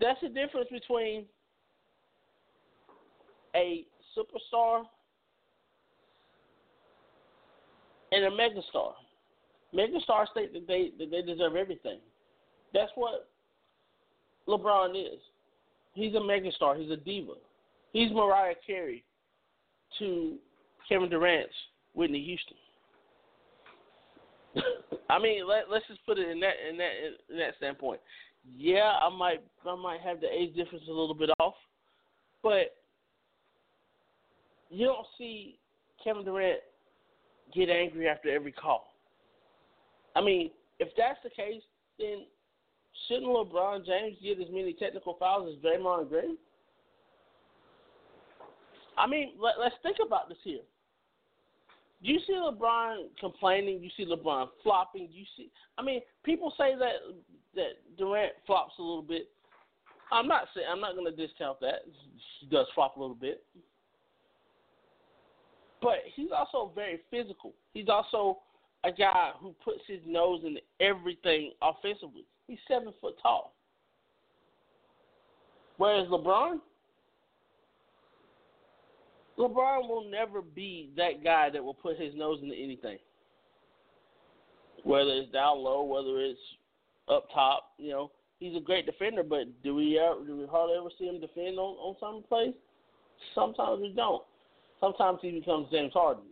that's 0.00 0.20
the 0.22 0.28
difference 0.28 0.68
between 0.70 1.24
a 3.54 3.84
superstar 4.16 4.82
and 8.12 8.24
a 8.24 8.30
megastar. 8.30 8.92
Megastars 9.74 10.26
think 10.34 10.52
that 10.52 10.66
they 10.66 10.90
that 10.98 11.10
they 11.10 11.22
deserve 11.22 11.56
everything. 11.56 11.98
That's 12.74 12.90
what 12.94 13.28
LeBron 14.48 14.90
is. 15.00 15.20
He's 15.94 16.14
a 16.14 16.18
megastar. 16.18 16.80
He's 16.80 16.90
a 16.90 16.96
diva. 16.96 17.34
He's 17.92 18.10
Mariah 18.12 18.54
Carey 18.66 19.04
to 19.98 20.36
Kevin 20.88 21.10
Durant's 21.10 21.52
Whitney 21.94 22.24
Houston. 22.24 22.56
I 25.10 25.18
mean, 25.18 25.46
let, 25.46 25.70
let's 25.70 25.86
just 25.88 26.04
put 26.06 26.18
it 26.18 26.28
in 26.28 26.40
that 26.40 26.54
in 26.68 26.76
that 26.78 26.90
in 27.30 27.38
that 27.38 27.56
standpoint. 27.58 28.00
Yeah, 28.56 28.92
I 29.02 29.08
might 29.14 29.42
I 29.66 29.74
might 29.76 30.00
have 30.00 30.20
the 30.20 30.28
age 30.32 30.54
difference 30.54 30.84
a 30.88 30.92
little 30.92 31.14
bit 31.14 31.30
off, 31.38 31.54
but 32.42 32.76
you 34.70 34.86
don't 34.86 35.06
see 35.18 35.58
Kevin 36.02 36.24
Durant 36.24 36.60
get 37.54 37.68
angry 37.68 38.08
after 38.08 38.30
every 38.30 38.52
call. 38.52 38.94
I 40.16 40.20
mean, 40.20 40.50
if 40.78 40.88
that's 40.96 41.18
the 41.22 41.30
case, 41.30 41.62
then 41.98 42.24
shouldn't 43.06 43.26
LeBron 43.26 43.84
James 43.84 44.16
get 44.22 44.40
as 44.40 44.50
many 44.50 44.72
technical 44.72 45.16
fouls 45.18 45.54
as 45.54 45.64
Draymond 45.64 46.08
Green? 46.08 46.36
I 48.96 49.06
mean, 49.06 49.32
let, 49.40 49.54
let's 49.58 49.74
think 49.82 49.96
about 50.04 50.28
this 50.28 50.38
here. 50.44 50.60
Do 52.02 52.10
you 52.10 52.18
see 52.26 52.32
LeBron 52.32 53.08
complaining? 53.18 53.82
You 53.82 53.90
see 53.96 54.10
LeBron 54.10 54.48
flopping? 54.62 55.08
You 55.12 55.24
see? 55.36 55.50
I 55.76 55.82
mean, 55.82 56.00
people 56.24 56.52
say 56.56 56.74
that 56.78 57.14
that 57.54 57.98
Durant 57.98 58.32
flops 58.46 58.74
a 58.78 58.82
little 58.82 59.02
bit. 59.02 59.28
I'm 60.12 60.26
not 60.26 60.48
saying 60.54 60.66
I'm 60.70 60.80
not 60.80 60.94
going 60.94 61.04
to 61.04 61.26
discount 61.26 61.60
that. 61.60 61.82
He 62.40 62.46
does 62.46 62.66
flop 62.74 62.96
a 62.96 63.00
little 63.00 63.14
bit, 63.14 63.44
but 65.82 65.98
he's 66.14 66.30
also 66.36 66.72
very 66.74 67.00
physical. 67.10 67.52
He's 67.74 67.88
also 67.88 68.38
a 68.82 68.90
guy 68.90 69.32
who 69.38 69.54
puts 69.62 69.80
his 69.86 70.00
nose 70.06 70.40
in 70.44 70.56
everything 70.80 71.52
offensively. 71.62 72.24
He's 72.46 72.58
seven 72.66 72.92
foot 73.00 73.14
tall. 73.22 73.54
Whereas 75.76 76.08
LeBron, 76.08 76.60
LeBron 79.40 79.88
will 79.88 80.04
never 80.08 80.42
be 80.42 80.90
that 80.96 81.24
guy 81.24 81.48
that 81.48 81.64
will 81.64 81.74
put 81.74 81.98
his 81.98 82.14
nose 82.14 82.40
into 82.42 82.54
anything. 82.54 82.98
Whether 84.84 85.10
it's 85.12 85.32
down 85.32 85.58
low, 85.58 85.82
whether 85.82 86.20
it's 86.20 86.38
up 87.08 87.26
top, 87.32 87.72
you 87.78 87.90
know, 87.90 88.10
he's 88.38 88.54
a 88.54 88.60
great 88.60 88.84
defender. 88.84 89.22
But 89.22 89.62
do 89.62 89.74
we 89.74 89.98
ever, 89.98 90.24
do 90.26 90.36
we 90.36 90.46
hardly 90.46 90.76
ever 90.76 90.90
see 90.98 91.06
him 91.06 91.20
defend 91.20 91.58
on 91.58 91.76
on 91.76 91.96
some 91.98 92.22
plays? 92.28 92.54
Sometimes 93.34 93.80
we 93.80 93.92
don't. 93.94 94.22
Sometimes 94.78 95.18
he 95.22 95.30
becomes 95.30 95.68
James 95.70 95.92
Harden. 95.92 96.24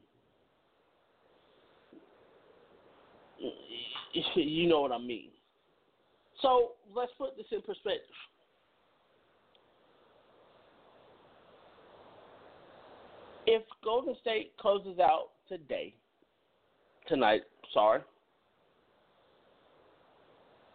You 4.35 4.67
know 4.67 4.81
what 4.81 4.91
I 4.91 4.99
mean. 4.99 5.29
So 6.41 6.73
let's 6.97 7.13
put 7.19 7.37
this 7.37 7.47
in 7.53 7.61
perspective. 7.61 8.17
If 13.51 13.63
Golden 13.83 14.15
State 14.21 14.53
closes 14.61 14.99
out 14.99 15.31
today, 15.49 15.95
tonight, 17.09 17.41
sorry, 17.73 18.03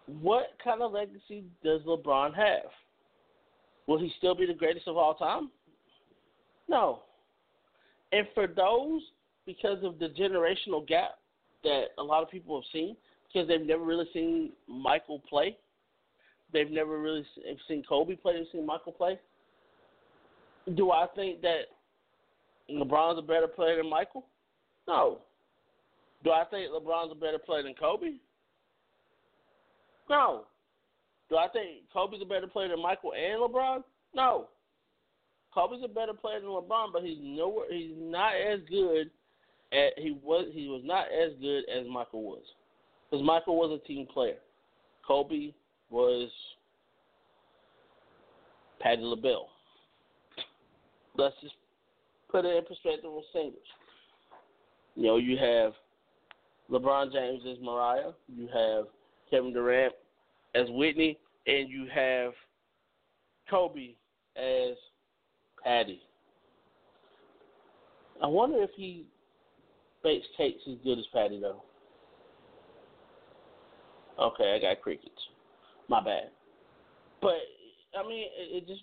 what 0.07 0.47
kind 0.61 0.81
of 0.81 0.91
legacy 0.91 1.43
does 1.63 1.81
LeBron 1.83 2.33
have? 2.33 2.71
Will 3.85 3.99
he 3.99 4.11
still 4.17 4.33
be 4.33 4.47
the 4.47 4.55
greatest 4.55 4.87
of 4.87 4.97
all 4.97 5.13
time? 5.13 5.51
No. 6.67 7.01
And 8.11 8.25
for 8.33 8.47
those, 8.47 9.01
because 9.45 9.83
of 9.83 9.99
the 9.99 10.07
generational 10.19 10.87
gap 10.87 11.19
that 11.63 11.89
a 11.99 12.03
lot 12.03 12.23
of 12.23 12.31
people 12.31 12.55
have 12.59 12.65
seen, 12.73 12.97
because 13.31 13.47
they've 13.47 13.61
never 13.61 13.83
really 13.83 14.09
seen 14.13 14.49
Michael 14.67 15.21
play, 15.29 15.57
they've 16.51 16.71
never 16.71 16.99
really 16.99 17.25
seen 17.67 17.83
Kobe 17.87 18.15
play, 18.15 18.33
they've 18.33 18.47
seen 18.51 18.65
Michael 18.65 18.93
play. 18.93 19.19
Do 20.75 20.89
I 20.89 21.05
think 21.15 21.41
that 21.41 21.65
LeBron's 22.69 23.19
a 23.19 23.21
better 23.21 23.47
player 23.47 23.77
than 23.77 23.89
Michael? 23.89 24.25
No. 24.87 25.19
Do 26.23 26.31
I 26.31 26.43
think 26.49 26.71
LeBron's 26.71 27.11
a 27.11 27.15
better 27.15 27.39
player 27.39 27.63
than 27.63 27.73
Kobe? 27.73 28.13
No. 30.09 30.45
Do 31.29 31.37
I 31.37 31.47
think 31.49 31.89
Kobe's 31.91 32.21
a 32.21 32.25
better 32.25 32.47
player 32.47 32.69
than 32.69 32.81
Michael 32.81 33.13
and 33.13 33.41
LeBron? 33.41 33.83
No. 34.15 34.47
Kobe's 35.53 35.83
a 35.83 35.87
better 35.87 36.13
player 36.13 36.39
than 36.39 36.49
LeBron, 36.49 36.93
but 36.93 37.03
he's 37.03 37.17
nowhere. 37.21 37.65
He's 37.71 37.93
not 37.95 38.33
as 38.35 38.59
good. 38.69 39.09
At, 39.71 39.97
he 39.97 40.17
was. 40.23 40.47
He 40.53 40.67
was 40.67 40.81
not 40.83 41.07
as 41.07 41.33
good 41.41 41.63
as 41.69 41.87
Michael 41.87 42.23
was, 42.23 42.43
because 43.09 43.25
Michael 43.25 43.55
was 43.55 43.79
a 43.83 43.87
team 43.87 44.05
player. 44.05 44.37
Kobe 45.05 45.51
was 45.89 46.29
Patti 48.79 49.01
LaBelle. 49.01 49.47
Let's 51.17 51.35
just 51.41 51.55
put 52.33 52.45
it 52.45 52.57
in 52.57 52.65
perspective 52.65 53.11
with 53.13 53.23
singles. 53.31 53.61
You 54.95 55.03
know, 55.03 55.17
you 55.17 55.37
have 55.37 55.73
LeBron 56.69 57.13
James 57.13 57.43
as 57.49 57.63
Mariah, 57.63 58.11
you 58.27 58.47
have 58.53 58.85
Kevin 59.29 59.53
Durant 59.53 59.93
as 60.55 60.65
Whitney, 60.69 61.17
and 61.45 61.69
you 61.69 61.87
have 61.93 62.33
Kobe 63.49 63.93
as 64.35 64.75
Patti. 65.63 66.01
I 68.21 68.27
wonder 68.27 68.63
if 68.63 68.71
he 68.75 69.05
bakes 70.03 70.25
cakes 70.35 70.61
as 70.67 70.77
good 70.83 70.97
as 70.97 71.05
Patti 71.13 71.39
though. 71.39 71.61
Okay, 74.19 74.55
I 74.55 74.59
got 74.59 74.81
crickets. 74.81 75.11
My 75.87 76.03
bad. 76.03 76.29
But 77.21 77.37
I 77.97 78.07
mean, 78.07 78.25
it, 78.37 78.63
it 78.63 78.67
just 78.67 78.81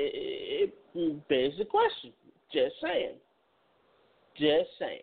it, 0.00 0.72
it 0.94 1.28
begs 1.28 1.58
the 1.58 1.64
question. 1.64 2.12
Just 2.52 2.74
saying. 2.82 3.16
Just 4.36 4.68
saying. 4.78 5.00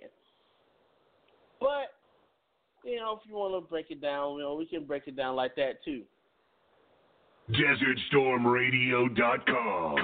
But 1.59 1.93
you 2.83 2.97
know, 2.97 3.19
if 3.19 3.27
you 3.27 3.33
want 3.35 3.55
to 3.55 3.61
break 3.69 3.89
it 3.89 4.01
down, 4.01 4.35
you 4.35 4.41
know, 4.41 4.53
we 4.55 4.65
can 4.65 4.85
break 4.85 5.07
it 5.07 5.15
down 5.15 5.35
like 5.35 5.55
that 5.55 5.83
too. 5.83 6.03
DesertStormRadio.com. 7.51 9.95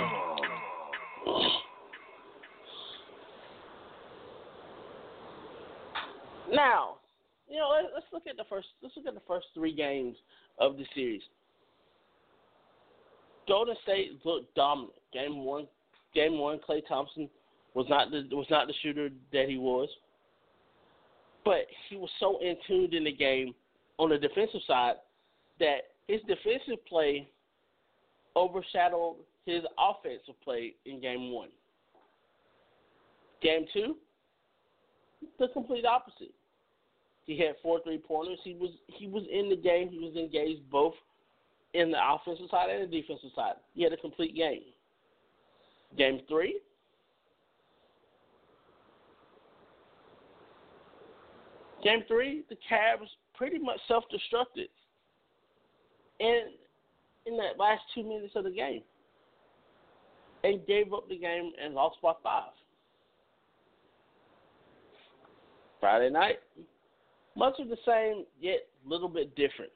Now, 6.54 6.98
you 7.50 7.58
know, 7.58 7.70
let, 7.74 7.86
us 7.98 8.04
look 8.12 8.28
at 8.28 8.36
the 8.38 8.44
first. 8.50 8.68
Let's 8.82 8.98
look 8.98 9.08
at 9.08 9.14
the 9.14 9.22
first 9.28 9.48
three 9.54 9.74
games 9.74 10.18
of 10.60 10.78
the 10.78 10.86
series. 10.94 11.22
Golden 13.48 13.76
State 13.84 14.20
looked 14.24 14.54
dominant. 14.56 14.94
Game 15.14 15.44
one, 15.44 15.68
game 16.14 16.38
one, 16.38 16.60
Klay 16.60 16.82
Thompson 16.88 17.30
was 17.74 17.86
not 17.90 18.12
the 18.12 18.28
was 18.32 18.48
not 18.50 18.68
the 18.68 18.74
shooter 18.82 19.10
that 19.34 19.50
he 19.50 19.58
was, 19.58 19.90
but 21.44 21.68
he 21.90 21.98
was 21.98 22.10
so 22.20 22.40
in 22.40 22.56
tuned 22.68 22.94
in 22.94 23.04
the 23.04 23.12
game 23.12 23.54
on 23.98 24.10
the 24.10 24.18
defensive 24.18 24.62
side 24.68 24.96
that 25.60 25.90
his 26.08 26.22
defensive 26.28 26.84
play 26.88 27.28
overshadowed 28.36 29.18
his 29.46 29.64
offensive 29.78 30.40
play 30.44 30.74
in 30.86 31.02
game 31.02 31.32
one. 31.32 31.50
Game 33.42 33.66
two, 33.74 33.98
the 35.40 35.48
complete 35.50 35.86
opposite. 35.86 36.34
He 37.26 37.38
had 37.38 37.56
four 37.62 37.80
three 37.84 37.98
pointers. 37.98 38.40
He 38.44 38.54
was 38.54 38.72
he 38.88 39.08
was 39.08 39.24
in 39.32 39.50
the 39.50 39.56
game. 39.56 39.90
He 39.90 40.00
was 40.00 40.16
engaged 40.16 40.70
both 40.70 40.94
in 41.74 41.92
the 41.92 41.98
offensive 41.98 42.48
side 42.50 42.70
and 42.70 42.92
the 42.92 43.02
defensive 43.02 43.30
side. 43.36 43.54
He 43.74 43.84
had 43.84 43.94
a 43.94 43.98
complete 43.98 44.36
game. 44.36 44.62
Game 45.98 46.22
three. 46.28 46.60
Game 51.84 52.04
three, 52.08 52.44
the 52.50 52.56
Cavs 52.56 53.08
pretty 53.34 53.58
much 53.58 53.80
self 53.88 54.04
destructed. 54.14 54.70
And 56.20 56.52
in 57.26 57.38
that 57.38 57.58
last 57.58 57.82
two 57.96 58.04
minutes 58.04 58.34
of 58.36 58.44
the 58.44 58.52
game 58.52 58.84
and 60.44 60.66
gave 60.66 60.94
up 60.94 61.08
the 61.10 61.18
game 61.18 61.52
and 61.64 61.74
lost 61.74 61.98
by 62.02 62.14
five. 62.24 62.52
Friday 65.80 66.12
night, 66.12 66.40
much 67.36 67.56
of 67.60 67.70
the 67.70 67.78
same, 67.86 68.26
yet 68.40 68.68
a 68.86 68.90
little 68.90 69.10
bit 69.10 69.36
different. 69.36 69.72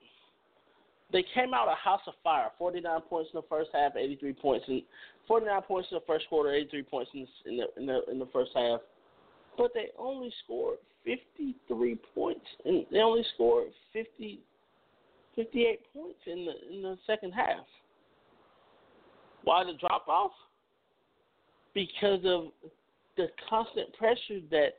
They 1.15 1.23
came 1.33 1.53
out 1.53 1.69
a 1.69 1.75
house 1.75 2.01
of 2.07 2.13
fire, 2.25 2.49
49 2.57 2.99
points 3.09 3.29
in 3.33 3.37
the 3.37 3.47
first 3.47 3.69
half, 3.73 3.95
83 3.95 4.33
points 4.33 4.65
in 4.67 4.81
49 5.29 5.61
points 5.61 5.87
in 5.89 5.95
the 5.95 6.03
first 6.05 6.27
quarter, 6.27 6.53
83 6.53 6.83
points 6.83 7.11
in 7.15 7.21
the 7.21 7.49
in 7.49 7.55
the 7.55 7.79
in 7.79 7.85
the, 7.85 8.11
in 8.11 8.19
the 8.19 8.27
first 8.33 8.51
half. 8.53 8.81
But 9.57 9.71
they 9.73 9.91
only 9.97 10.29
scored 10.43 10.79
53 11.05 11.97
points, 12.13 12.45
and 12.65 12.85
they 12.91 12.99
only 12.99 13.23
scored 13.33 13.69
50 13.93 14.41
58 15.37 15.79
points 15.93 16.19
in 16.27 16.45
the 16.47 16.75
in 16.75 16.81
the 16.81 16.97
second 17.07 17.31
half. 17.31 17.63
Why 19.45 19.63
the 19.63 19.77
drop 19.79 20.09
off? 20.09 20.31
Because 21.73 22.19
of 22.25 22.47
the 23.15 23.27
constant 23.49 23.93
pressure 23.93 24.41
that 24.51 24.73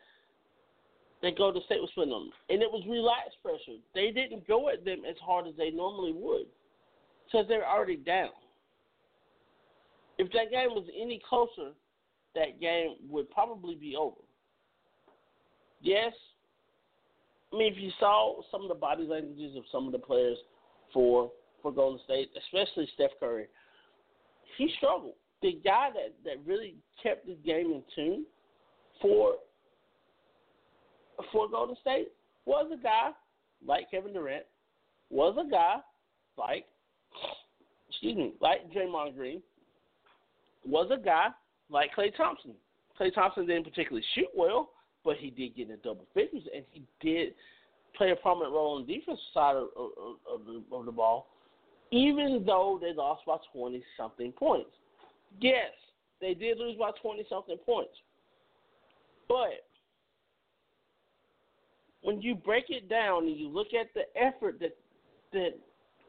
that 1.23 1.39
Golden 1.39 1.63
State 1.65 1.81
was 1.81 1.91
putting 1.95 2.13
on 2.13 2.27
them, 2.27 2.33
and 2.51 2.63
it 2.63 2.71
was 2.71 2.85
relaxed 2.89 3.37
pressure. 3.43 3.79
They 3.95 4.11
didn't 4.11 4.47
go 4.47 4.69
at 4.69 4.85
them 4.85 5.03
as 5.09 5.17
hard 5.25 5.47
as 5.47 5.55
they 5.57 5.71
normally 5.71 6.13
would, 6.13 6.47
because 7.25 7.47
they're 7.49 7.67
already 7.67 7.97
down. 7.97 8.31
If 10.19 10.31
that 10.33 10.51
game 10.51 10.71
was 10.71 10.87
any 10.95 11.21
closer, 11.29 11.73
that 12.35 12.61
game 12.61 12.97
would 13.09 13.31
probably 13.31 13.75
be 13.75 13.97
over. 13.97 14.21
Yes, 15.81 16.13
I 17.53 17.57
mean, 17.57 17.73
if 17.73 17.79
you 17.79 17.91
saw 17.99 18.41
some 18.51 18.63
of 18.63 18.69
the 18.69 18.75
body 18.75 19.05
languages 19.05 19.57
of 19.57 19.65
some 19.71 19.87
of 19.87 19.93
the 19.93 19.99
players 19.99 20.39
for 20.93 21.31
for 21.63 21.73
Golden 21.73 22.01
State, 22.05 22.31
especially 22.37 22.89
Steph 22.95 23.13
Curry, 23.19 23.47
he 24.59 24.71
struggled. 24.77 25.15
The 25.43 25.59
guy 25.65 25.91
that 25.95 26.15
that 26.25 26.47
really 26.47 26.75
kept 27.03 27.27
the 27.27 27.35
game 27.35 27.73
in 27.73 27.83
tune 27.95 28.27
for 29.01 29.35
for 31.33 31.49
Golden 31.49 31.77
State 31.81 32.09
was 32.45 32.71
a 32.73 32.83
guy 32.83 33.11
like 33.67 33.91
Kevin 33.91 34.13
Durant, 34.13 34.45
was 35.11 35.37
a 35.39 35.49
guy 35.51 35.77
like 36.39 36.67
excuse 37.89 38.17
me, 38.17 38.33
like 38.41 38.71
Draymond 38.73 39.15
Green, 39.15 39.43
was 40.65 40.91
a 40.93 41.03
guy 41.03 41.29
like 41.71 41.91
Klay 41.97 42.15
Thompson. 42.17 42.53
Klay 43.01 43.15
Thompson 43.15 43.47
didn't 43.47 43.65
particularly 43.65 44.05
shoot 44.15 44.29
well, 44.37 44.71
but 45.05 45.17
he 45.17 45.31
did 45.31 45.57
get 45.57 45.69
in 45.69 45.75
a 45.75 45.77
double 45.79 46.07
figures, 46.15 46.43
and 46.55 46.65
he 46.71 46.83
did 47.01 47.35
play 47.97 48.11
a 48.11 48.17
prominent 48.17 48.53
role 48.53 48.77
on 48.77 48.87
the 48.87 48.95
defensive 48.95 49.23
side 49.33 49.57
of, 49.57 49.69
of, 49.77 49.91
of, 50.31 50.47
the, 50.47 50.63
of 50.75 50.85
the 50.85 50.93
ball, 50.93 51.29
even 51.91 52.43
though 52.45 52.79
they 52.81 52.93
lost 52.93 53.23
by 53.27 53.37
20 53.53 53.83
something 53.97 54.33
points. 54.33 54.71
Yes, 55.41 55.71
they 56.21 56.35
did 56.35 56.59
lose 56.59 56.77
by 56.79 56.91
20 57.03 57.25
something 57.29 57.57
points. 57.65 57.93
But 59.29 59.66
when 62.07 62.23
you 62.23 62.37
break 62.37 62.67
it 62.69 62.89
down 62.89 63.27
and 63.27 63.37
you 63.37 63.49
look 63.49 63.75
at 63.75 63.93
the 63.93 64.03
effort 64.17 64.61
that 64.61 64.77
that 65.33 65.59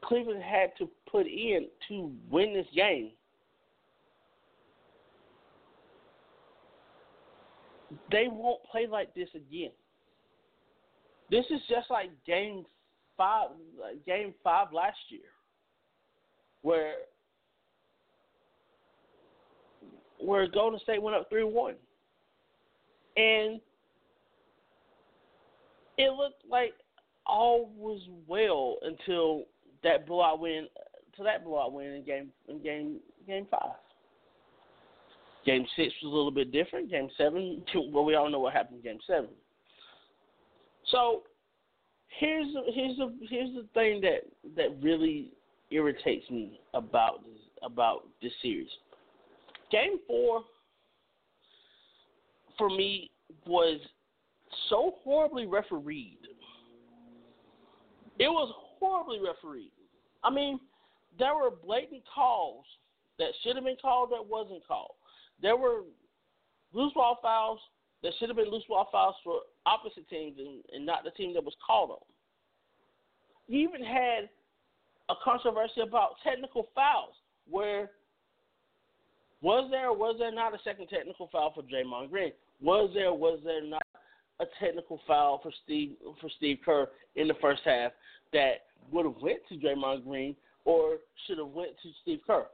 Cleveland 0.04 0.44
had 0.44 0.70
to 0.78 0.88
put 1.10 1.26
in 1.26 1.66
to 1.88 2.12
win 2.30 2.54
this 2.54 2.68
game, 2.72 3.10
they 8.12 8.28
won't 8.30 8.62
play 8.70 8.86
like 8.86 9.12
this 9.12 9.28
again. 9.34 9.72
This 11.32 11.44
is 11.50 11.60
just 11.68 11.90
like 11.90 12.10
game 12.24 12.64
five, 13.16 13.48
game 14.06 14.32
five 14.44 14.68
last 14.72 14.98
year, 15.08 15.20
where 16.62 16.92
where 20.20 20.46
Golden 20.46 20.78
State 20.78 21.02
went 21.02 21.16
up 21.16 21.28
three 21.28 21.42
one, 21.42 21.74
and 23.16 23.60
it 25.98 26.12
looked 26.14 26.42
like 26.48 26.72
all 27.26 27.70
was 27.76 28.00
well 28.26 28.76
until 28.82 29.44
that 29.82 30.06
blowout 30.06 30.40
win, 30.40 30.66
to 31.16 31.22
that 31.24 31.44
blowout 31.44 31.72
win 31.72 31.86
in 31.86 32.04
game 32.04 32.28
in 32.48 32.62
game 32.62 33.00
game 33.26 33.46
five. 33.50 33.74
Game 35.44 35.66
six 35.76 35.92
was 36.02 36.12
a 36.12 36.14
little 36.14 36.30
bit 36.30 36.52
different. 36.52 36.90
Game 36.90 37.08
seven, 37.18 37.62
well, 37.92 38.04
we 38.04 38.14
all 38.14 38.30
know 38.30 38.38
what 38.40 38.54
happened 38.54 38.78
in 38.78 38.82
game 38.82 39.00
seven. 39.06 39.30
So, 40.90 41.22
here's 42.08 42.46
here's 42.72 42.96
the 42.96 43.14
here's 43.28 43.54
the 43.54 43.66
thing 43.74 44.00
that 44.00 44.20
that 44.56 44.82
really 44.82 45.30
irritates 45.70 46.28
me 46.30 46.60
about 46.74 47.24
this 47.24 47.40
about 47.62 48.06
this 48.22 48.32
series. 48.40 48.70
Game 49.70 49.98
four 50.06 50.42
for 52.56 52.70
me 52.70 53.10
was 53.46 53.78
so 54.68 54.94
horribly 55.02 55.46
refereed. 55.46 56.18
It 58.18 58.28
was 58.28 58.52
horribly 58.78 59.20
refereed. 59.20 59.70
I 60.24 60.30
mean, 60.30 60.58
there 61.18 61.34
were 61.34 61.50
blatant 61.50 62.02
calls 62.12 62.64
that 63.18 63.28
should 63.42 63.56
have 63.56 63.64
been 63.64 63.76
called 63.80 64.10
that 64.10 64.26
wasn't 64.26 64.66
called. 64.66 64.92
There 65.40 65.56
were 65.56 65.82
loose 66.72 66.92
ball 66.94 67.18
fouls 67.22 67.60
that 68.02 68.12
should 68.18 68.28
have 68.28 68.36
been 68.36 68.50
loose 68.50 68.64
ball 68.68 68.88
fouls 68.90 69.16
for 69.24 69.40
opposite 69.66 70.08
teams 70.08 70.36
and, 70.38 70.62
and 70.72 70.86
not 70.86 71.04
the 71.04 71.10
team 71.10 71.34
that 71.34 71.44
was 71.44 71.54
called 71.64 71.90
on. 71.90 71.96
You 73.46 73.68
even 73.68 73.84
had 73.84 74.28
a 75.08 75.14
controversy 75.24 75.80
about 75.80 76.16
technical 76.22 76.68
fouls 76.74 77.14
where 77.48 77.90
was 79.40 79.68
there 79.70 79.90
or 79.90 79.96
was 79.96 80.16
there 80.18 80.32
not 80.32 80.54
a 80.54 80.58
second 80.64 80.88
technical 80.88 81.28
foul 81.32 81.52
for 81.54 81.62
Draymond 81.62 82.10
Green? 82.10 82.32
Was 82.60 82.90
there 82.92 83.12
was 83.14 83.40
there 83.44 83.64
not 83.64 83.82
a 84.40 84.44
technical 84.60 85.00
foul 85.06 85.40
for 85.42 85.52
Steve 85.64 85.96
for 86.20 86.30
Steve 86.36 86.58
Kerr 86.64 86.88
in 87.16 87.28
the 87.28 87.34
first 87.40 87.62
half 87.64 87.92
that 88.32 88.66
would 88.92 89.04
have 89.04 89.20
went 89.20 89.40
to 89.48 89.56
Draymond 89.56 90.04
Green 90.04 90.36
or 90.64 90.98
should 91.26 91.38
have 91.38 91.48
went 91.48 91.70
to 91.82 91.88
Steve 92.02 92.20
Kerr? 92.26 92.46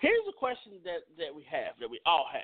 Here's 0.00 0.22
a 0.28 0.32
question 0.32 0.72
that, 0.84 1.00
that 1.18 1.34
we 1.34 1.44
have, 1.50 1.74
that 1.80 1.90
we 1.90 2.00
all 2.04 2.26
have. 2.32 2.42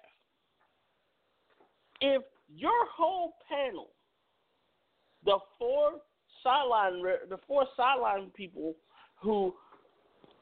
If 2.00 2.22
your 2.48 2.86
whole 2.94 3.34
panel, 3.48 3.90
the 5.24 5.38
four 5.58 5.92
sideline 6.42 7.02
the 7.28 7.38
four 7.46 7.66
sideline 7.76 8.30
people 8.34 8.74
who 9.20 9.54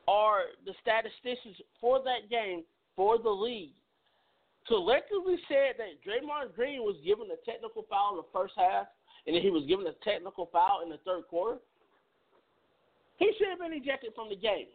are 0.08 0.40
the 0.64 0.72
statisticians 0.80 1.56
for 1.80 2.02
that 2.02 2.30
game 2.30 2.64
for 2.96 3.18
the 3.18 3.28
league 3.28 3.74
collectively 4.70 5.34
said 5.50 5.74
that 5.82 5.98
Draymond 6.06 6.54
Green 6.54 6.86
was 6.86 6.94
given 7.04 7.26
a 7.34 7.38
technical 7.42 7.84
foul 7.90 8.14
in 8.14 8.22
the 8.22 8.30
first 8.30 8.54
half 8.56 8.86
and 9.26 9.34
then 9.34 9.42
he 9.42 9.50
was 9.50 9.66
given 9.66 9.84
a 9.90 9.98
technical 10.06 10.48
foul 10.52 10.86
in 10.86 10.88
the 10.88 11.02
third 11.04 11.26
quarter, 11.26 11.58
he 13.18 13.34
should 13.36 13.50
have 13.50 13.58
been 13.58 13.74
ejected 13.74 14.14
from 14.14 14.30
the 14.30 14.36
game. 14.36 14.70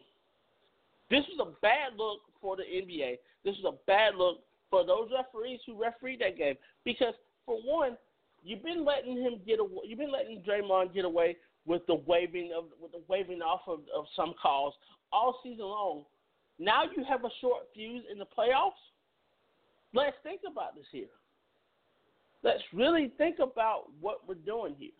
This 1.08 1.24
was 1.32 1.48
a 1.48 1.56
bad 1.62 1.96
look 1.96 2.20
for 2.40 2.56
the 2.56 2.62
NBA. 2.62 3.16
This 3.42 3.56
was 3.62 3.72
a 3.72 3.78
bad 3.86 4.16
look 4.16 4.44
for 4.68 4.84
those 4.84 5.08
referees 5.08 5.60
who 5.64 5.80
refereed 5.80 6.20
that 6.20 6.36
game 6.36 6.56
because, 6.84 7.14
for 7.46 7.56
one, 7.64 7.96
you've 8.44 8.62
been 8.62 8.84
letting 8.84 9.16
him 9.16 9.40
get 9.46 9.60
away. 9.60 9.88
You've 9.88 9.98
been 9.98 10.12
letting 10.12 10.42
Draymond 10.42 10.92
get 10.92 11.06
away 11.06 11.36
with 11.64 11.86
the 11.86 12.02
waving 12.06 12.52
of 12.56 12.66
with 12.80 12.92
the 12.92 13.02
waving 13.08 13.40
off 13.40 13.62
of, 13.66 13.80
of 13.96 14.04
some 14.14 14.34
calls 14.40 14.74
all 15.10 15.40
season 15.42 15.64
long. 15.64 16.04
Now 16.58 16.82
you 16.84 17.04
have 17.08 17.24
a 17.24 17.30
short 17.40 17.64
fuse 17.74 18.04
in 18.10 18.18
the 18.18 18.26
playoffs. 18.26 18.82
Let's 19.94 20.16
think 20.22 20.40
about 20.50 20.74
this 20.74 20.86
here. 20.90 21.06
Let's 22.42 22.62
really 22.72 23.12
think 23.18 23.36
about 23.38 23.84
what 24.00 24.28
we're 24.28 24.34
doing 24.34 24.74
here. 24.78 24.90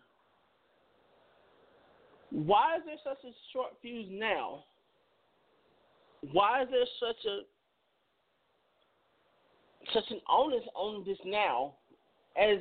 Why 2.31 2.75
is 2.75 2.81
there 2.85 2.95
such 3.03 3.23
a 3.23 3.31
short 3.53 3.71
fuse 3.81 4.07
now? 4.11 4.65
Why 6.31 6.63
is 6.63 6.67
there 6.71 6.85
such 6.99 7.25
a 7.25 7.39
such 9.93 10.11
an 10.11 10.19
onus 10.29 10.63
on 10.75 11.05
this 11.05 11.17
now 11.23 11.75
as 12.37 12.57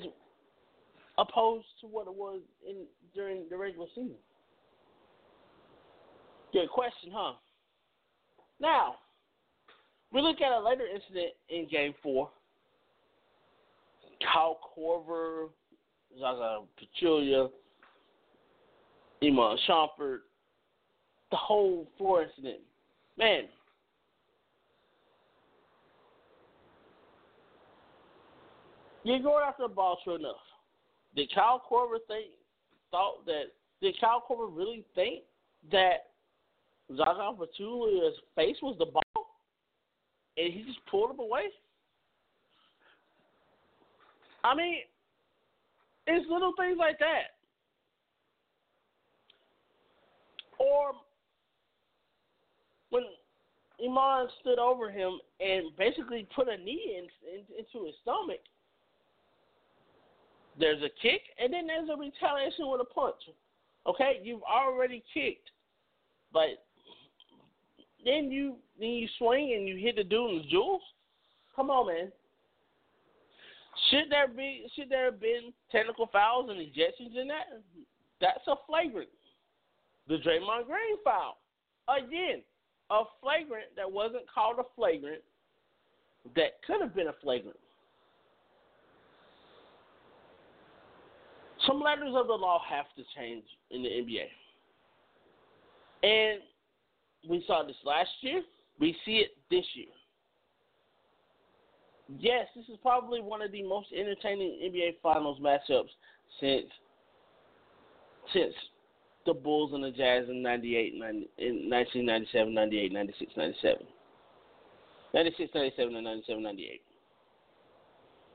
opposed 1.19 1.67
to 1.81 1.89
what 1.89 2.07
it 2.07 2.15
was 2.15 2.41
in 2.69 2.85
during 3.15 3.49
the 3.51 3.57
regular 3.57 3.87
season? 3.95 4.15
Good 6.53 6.69
question, 6.71 7.11
huh? 7.13 7.35
Now, 8.61 8.97
we 10.17 10.23
look 10.23 10.41
at 10.41 10.51
a 10.51 10.59
later 10.59 10.87
incident 10.87 11.35
in 11.51 11.69
Game 11.71 11.95
Four. 12.03 12.31
Kyle 14.23 14.59
Korver, 14.75 15.51
Zaza 16.19 16.61
Pachulia, 16.81 17.51
Iman 19.23 19.59
Shumpert, 19.69 20.21
the 21.31 21.37
whole 21.37 21.87
floor 21.99 22.23
incident. 22.23 22.61
Man, 23.19 23.43
you're 29.05 29.19
going 29.19 29.45
after 29.47 29.65
the 29.65 29.69
ball 29.69 29.99
true 30.03 30.15
enough. 30.15 30.37
Did 31.15 31.31
Kyle 31.35 31.63
Korver 31.71 31.99
think 32.09 32.29
thought 32.91 33.27
that 33.27 33.53
did 33.83 33.95
Kyle 34.01 34.25
Korver 34.27 34.49
really 34.51 34.83
think 34.95 35.25
that 35.71 36.07
Zaza 36.89 37.33
Pachulia's 37.37 38.17
face 38.35 38.57
was 38.63 38.77
the 38.79 38.87
ball? 38.87 39.03
And 40.37 40.53
he 40.53 40.63
just 40.65 40.85
pulled 40.87 41.11
him 41.11 41.19
away? 41.19 41.45
I 44.45 44.55
mean, 44.55 44.77
it's 46.07 46.31
little 46.31 46.53
things 46.59 46.77
like 46.79 46.99
that. 46.99 47.35
Or 50.59 50.93
when 52.91 53.03
Iman 53.85 54.29
stood 54.41 54.59
over 54.59 54.91
him 54.91 55.19
and 55.41 55.77
basically 55.77 56.27
put 56.35 56.49
a 56.49 56.57
knee 56.57 56.99
in, 56.99 57.35
in, 57.35 57.41
into 57.59 57.87
his 57.87 57.95
stomach, 58.03 58.41
there's 60.59 60.83
a 60.83 60.91
kick 61.03 61.23
and 61.39 61.53
then 61.53 61.67
there's 61.67 61.89
a 61.91 61.97
retaliation 61.97 62.71
with 62.71 62.81
a 62.81 62.95
punch. 62.95 63.17
Okay, 63.87 64.21
you've 64.23 64.43
already 64.43 65.03
kicked, 65.13 65.51
but 66.33 66.66
then 68.07 68.31
you 68.31 68.57
then 68.79 68.91
you 68.91 69.09
swing 69.19 69.53
and 69.55 69.69
you 69.69 69.77
hit 69.77 69.97
the 69.97 70.05
dude 70.05 70.31
in 70.31 70.39
the 70.39 70.49
jewels. 70.49 70.83
Come 71.55 71.71
on, 71.71 71.89
man. 71.89 72.13
Should 73.91 74.11
there 74.11 74.29
be 74.29 74.67
should 74.75 74.89
there 74.89 75.07
have 75.07 75.21
been 75.21 75.53
technical 75.71 76.07
fouls 76.07 76.49
and 76.49 76.59
ejections 76.59 77.21
in 77.21 77.29
that? 77.29 77.61
That's 78.21 78.47
a 78.47 78.55
flagrant. 78.67 79.11
The 80.09 80.15
Draymond 80.15 80.67
Green 80.67 80.97
foul. 81.05 81.39
Again, 81.89 82.43
a 82.91 83.03
flagrant 83.21 83.67
that 83.77 83.91
wasn't 83.91 84.25
called 84.33 84.59
a 84.61 84.65
flagrant 84.77 85.23
that 86.37 86.63
could 86.67 86.81
have 86.81 86.95
been 86.95 87.09
a 87.09 87.15
flagrant. 87.23 87.59
Some 91.67 91.81
letters 91.81 92.15
of 92.15 92.29
the 92.29 92.33
law 92.33 92.63
have 92.69 92.87
to 92.97 93.03
change 93.17 93.45
in 93.71 93.83
the 93.83 93.89
NBA. 93.89 94.27
And 96.03 96.41
we 97.29 97.45
saw 97.47 97.65
this 97.65 97.77
last 97.85 98.11
year. 98.21 98.43
We 98.79 98.97
see 99.05 99.19
it 99.19 99.31
this 99.51 99.65
year. 99.75 99.87
Yes, 102.19 102.47
this 102.55 102.67
is 102.69 102.77
probably 102.83 103.21
one 103.21 103.43
of 103.43 103.51
the 103.51 103.63
most 103.63 103.89
entertaining 103.93 104.59
NBA 104.65 104.97
Finals 105.03 105.41
matchups 105.41 105.91
since 106.41 106.67
since 108.33 108.55
the 109.25 109.35
Bulls 109.35 109.73
and 109.75 109.83
the 109.83 109.91
Jazz 109.91 110.29
in 110.29 110.43
98, 110.43 110.95
90, 110.95 111.17
in 111.39 111.71
1997, 111.71 112.55
98, 112.55 112.93
96, 112.93 113.33
97. 113.37 113.87
96, 115.15 115.51
97, 115.55 115.97
and 115.97 116.05
97, 116.05 116.43
98. 116.43 116.83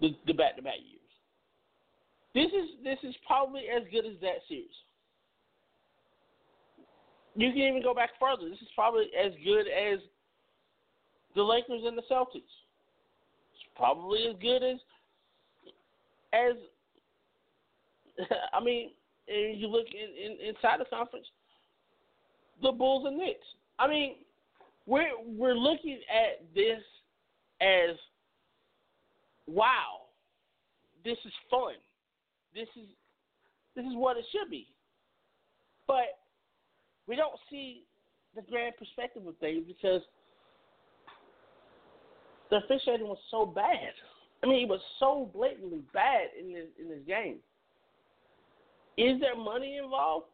The, 0.01 0.09
the 0.27 0.33
back-to-back 0.33 0.79
years. 0.83 1.01
This 2.33 2.47
is 2.47 2.69
this 2.83 2.97
is 3.03 3.15
probably 3.27 3.63
as 3.67 3.83
good 3.91 4.05
as 4.05 4.19
that 4.21 4.39
series. 4.47 4.67
You 7.35 7.49
can 7.51 7.61
even 7.61 7.81
go 7.81 7.93
back 7.93 8.11
further. 8.19 8.49
This 8.49 8.61
is 8.61 8.67
probably 8.75 9.05
as 9.17 9.31
good 9.43 9.67
as 9.67 9.99
the 11.35 11.43
Lakers 11.43 11.81
and 11.85 11.97
the 11.97 12.03
Celtics. 12.11 12.35
It's 12.35 13.67
probably 13.75 14.27
as 14.27 14.35
good 14.41 14.63
as 14.63 14.77
as 16.33 16.55
I 18.53 18.63
mean, 18.63 18.91
and 19.27 19.59
you 19.59 19.67
look 19.67 19.87
in, 19.93 20.31
in, 20.31 20.49
inside 20.49 20.79
the 20.79 20.85
conference, 20.85 21.25
the 22.61 22.71
Bulls 22.71 23.05
and 23.07 23.17
Knicks. 23.17 23.45
I 23.79 23.87
mean, 23.87 24.15
we're 24.85 25.11
we're 25.25 25.55
looking 25.55 25.99
at 26.09 26.45
this 26.53 26.81
as 27.61 27.95
wow, 29.47 30.07
this 31.03 31.17
is 31.25 31.33
fun. 31.49 31.73
This 32.53 32.67
is 32.75 32.87
this 33.75 33.85
is 33.85 33.95
what 33.95 34.17
it 34.17 34.25
should 34.31 34.49
be. 34.49 34.67
But 35.87 36.19
we 37.11 37.17
don't 37.17 37.35
see 37.49 37.83
the 38.37 38.41
grand 38.41 38.73
perspective 38.79 39.27
of 39.27 39.35
things 39.39 39.65
because 39.67 40.01
the 42.49 42.55
officiating 42.55 43.05
was 43.05 43.17
so 43.29 43.45
bad. 43.45 43.91
I 44.41 44.47
mean, 44.47 44.63
it 44.63 44.69
was 44.69 44.79
so 44.97 45.29
blatantly 45.33 45.81
bad 45.93 46.27
in 46.39 46.53
this 46.53 46.67
in 46.81 46.87
this 46.87 47.01
game. 47.05 47.39
Is 48.97 49.19
there 49.19 49.35
money 49.35 49.77
involved? 49.83 50.27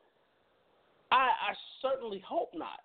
I 1.11 1.31
I 1.49 1.53
certainly 1.81 2.23
hope 2.25 2.51
not. 2.53 2.81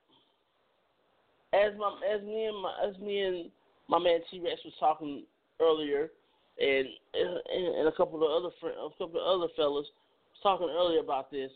As 1.53 1.73
my 1.79 1.93
as 2.11 2.23
me 2.23 2.47
and 2.47 2.63
my 2.63 2.73
as 2.89 2.99
me 2.99 3.21
and 3.21 3.51
my 3.89 3.99
man 3.99 4.21
T 4.31 4.41
Rex 4.41 4.59
was 4.65 4.73
talking 4.81 5.25
earlier, 5.61 6.11
and, 6.59 6.87
and 7.13 7.77
and 7.77 7.89
a 7.89 7.93
couple 7.93 8.25
of 8.25 8.43
other 8.43 8.55
friend, 8.59 8.75
a 8.79 8.89
couple 8.97 9.21
of 9.21 9.41
other 9.41 9.53
fellas 9.55 9.85
was 9.85 10.43
talking 10.43 10.75
earlier 10.75 11.01
about 11.01 11.31
this. 11.31 11.51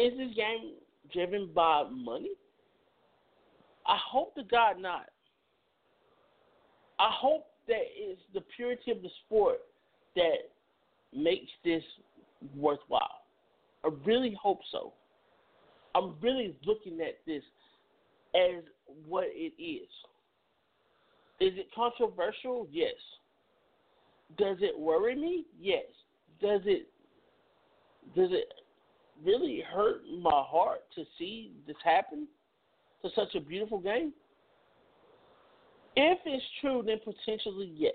Is 0.00 0.16
this 0.16 0.34
game 0.34 0.76
driven 1.12 1.50
by 1.54 1.84
money? 1.90 2.30
I 3.86 3.98
hope 4.02 4.34
to 4.36 4.42
God 4.42 4.78
not. 4.78 5.06
I 6.98 7.10
hope 7.12 7.46
that 7.68 7.82
it's 7.94 8.20
the 8.32 8.40
purity 8.56 8.92
of 8.92 9.02
the 9.02 9.10
sport 9.26 9.58
that 10.16 10.48
makes 11.14 11.50
this 11.64 11.82
worthwhile. 12.56 13.24
I 13.84 13.90
really 14.06 14.34
hope 14.40 14.60
so. 14.72 14.94
I'm 15.94 16.14
really 16.22 16.56
looking 16.64 17.00
at 17.02 17.18
this 17.26 17.42
as 18.34 18.64
what 19.06 19.24
it 19.26 19.52
is. 19.62 19.88
Is 21.40 21.58
it 21.58 21.66
controversial? 21.74 22.66
Yes. 22.70 22.94
Does 24.38 24.56
it 24.60 24.78
worry 24.78 25.14
me? 25.14 25.44
Yes. 25.60 25.84
Does 26.40 26.62
it 26.64 26.88
does 28.14 28.30
it 28.32 28.52
really 29.24 29.62
hurt 29.72 30.02
my 30.20 30.42
heart 30.46 30.80
to 30.94 31.04
see 31.18 31.52
this 31.66 31.76
happen 31.84 32.26
to 33.02 33.08
such 33.14 33.34
a 33.34 33.40
beautiful 33.40 33.78
game? 33.78 34.12
If 35.96 36.18
it's 36.24 36.44
true, 36.60 36.82
then 36.86 36.98
potentially 36.98 37.72
yes. 37.74 37.94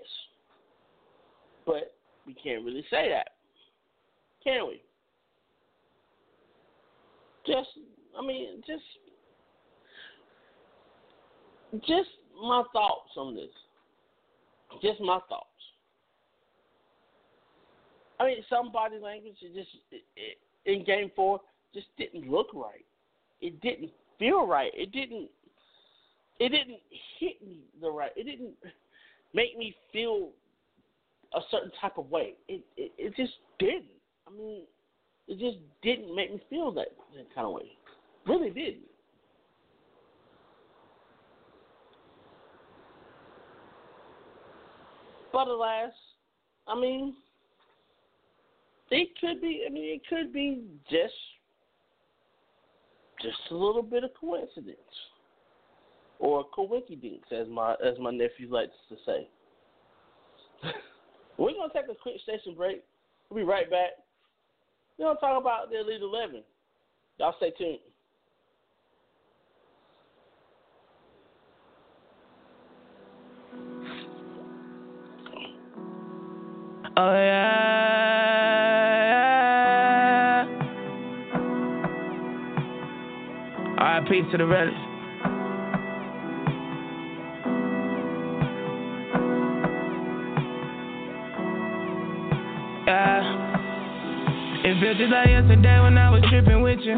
But 1.64 1.94
we 2.26 2.34
can't 2.34 2.64
really 2.64 2.84
say 2.90 3.08
that, 3.08 3.30
can 4.44 4.68
we? 4.68 4.82
Just, 7.46 7.68
I 8.18 8.26
mean, 8.26 8.62
just, 8.66 8.82
just 11.86 12.08
my 12.40 12.62
thoughts 12.72 13.10
on 13.16 13.34
this. 13.34 13.50
Just 14.82 15.00
my 15.00 15.20
thoughts. 15.28 15.46
I 18.18 18.26
mean, 18.26 18.38
some 18.48 18.72
body 18.72 18.98
language 18.98 19.36
it 19.42 19.54
just 19.54 19.68
it, 19.90 20.02
it, 20.16 20.38
in 20.66 20.84
Game 20.84 21.10
Four 21.16 21.40
just 21.72 21.86
didn't 21.96 22.30
look 22.30 22.48
right. 22.54 22.84
It 23.40 23.60
didn't 23.60 23.90
feel 24.18 24.46
right. 24.46 24.70
It 24.74 24.92
didn't. 24.92 25.28
It 26.38 26.50
didn't 26.50 26.80
hit 27.18 27.40
me 27.46 27.60
the 27.80 27.90
right. 27.90 28.10
It 28.16 28.24
didn't 28.24 28.52
make 29.32 29.56
me 29.56 29.74
feel 29.92 30.30
a 31.34 31.40
certain 31.50 31.70
type 31.80 31.98
of 31.98 32.10
way. 32.10 32.34
It 32.48 32.62
it, 32.76 32.92
it 32.98 33.16
just 33.16 33.34
didn't. 33.58 33.84
I 34.26 34.36
mean, 34.36 34.62
it 35.28 35.38
just 35.38 35.58
didn't 35.82 36.14
make 36.14 36.32
me 36.32 36.42
feel 36.50 36.72
that, 36.72 36.88
that 37.16 37.34
kind 37.34 37.46
of 37.46 37.52
way. 37.52 37.70
Really 38.26 38.50
didn't. 38.50 38.82
But 45.32 45.48
alas, 45.48 45.92
I 46.66 46.80
mean, 46.80 47.14
it 48.90 49.08
could 49.20 49.40
be. 49.40 49.64
I 49.66 49.72
mean, 49.72 49.94
it 49.94 50.02
could 50.08 50.32
be 50.32 50.62
just 50.90 51.14
just 53.22 53.38
a 53.50 53.54
little 53.54 53.82
bit 53.82 54.04
of 54.04 54.10
coincidence 54.18 54.76
or 56.18 56.44
coincidence, 56.54 57.24
as 57.32 57.48
my 57.48 57.74
as 57.84 57.98
my 57.98 58.10
nephew 58.10 58.48
likes 58.50 58.72
to 58.88 58.96
say. 59.04 59.28
We're 61.38 61.52
gonna 61.52 61.72
take 61.72 61.90
a 61.90 61.94
quick 62.00 62.20
station 62.22 62.54
break. 62.56 62.82
We'll 63.28 63.44
be 63.44 63.44
right 63.44 63.70
back. 63.70 63.90
We're 64.98 65.06
gonna 65.06 65.20
talk 65.20 65.40
about 65.40 65.70
the 65.70 65.80
Elite 65.80 66.02
Eleven. 66.02 66.42
Y'all 67.18 67.34
stay 67.38 67.52
tuned. 67.58 67.78
Oh 76.98 77.12
yeah. 77.12 77.65
R.I.P. 84.08 84.30
to 84.30 84.38
the 84.38 84.46
relics. 84.46 84.76
Yeah. 92.86 93.42
It 94.64 94.80
feels 94.80 94.98
just 94.98 95.10
like 95.10 95.28
yesterday 95.28 95.80
when 95.80 95.98
I 95.98 96.10
was 96.10 96.22
tripping 96.30 96.62
with 96.62 96.78
you. 96.80 96.94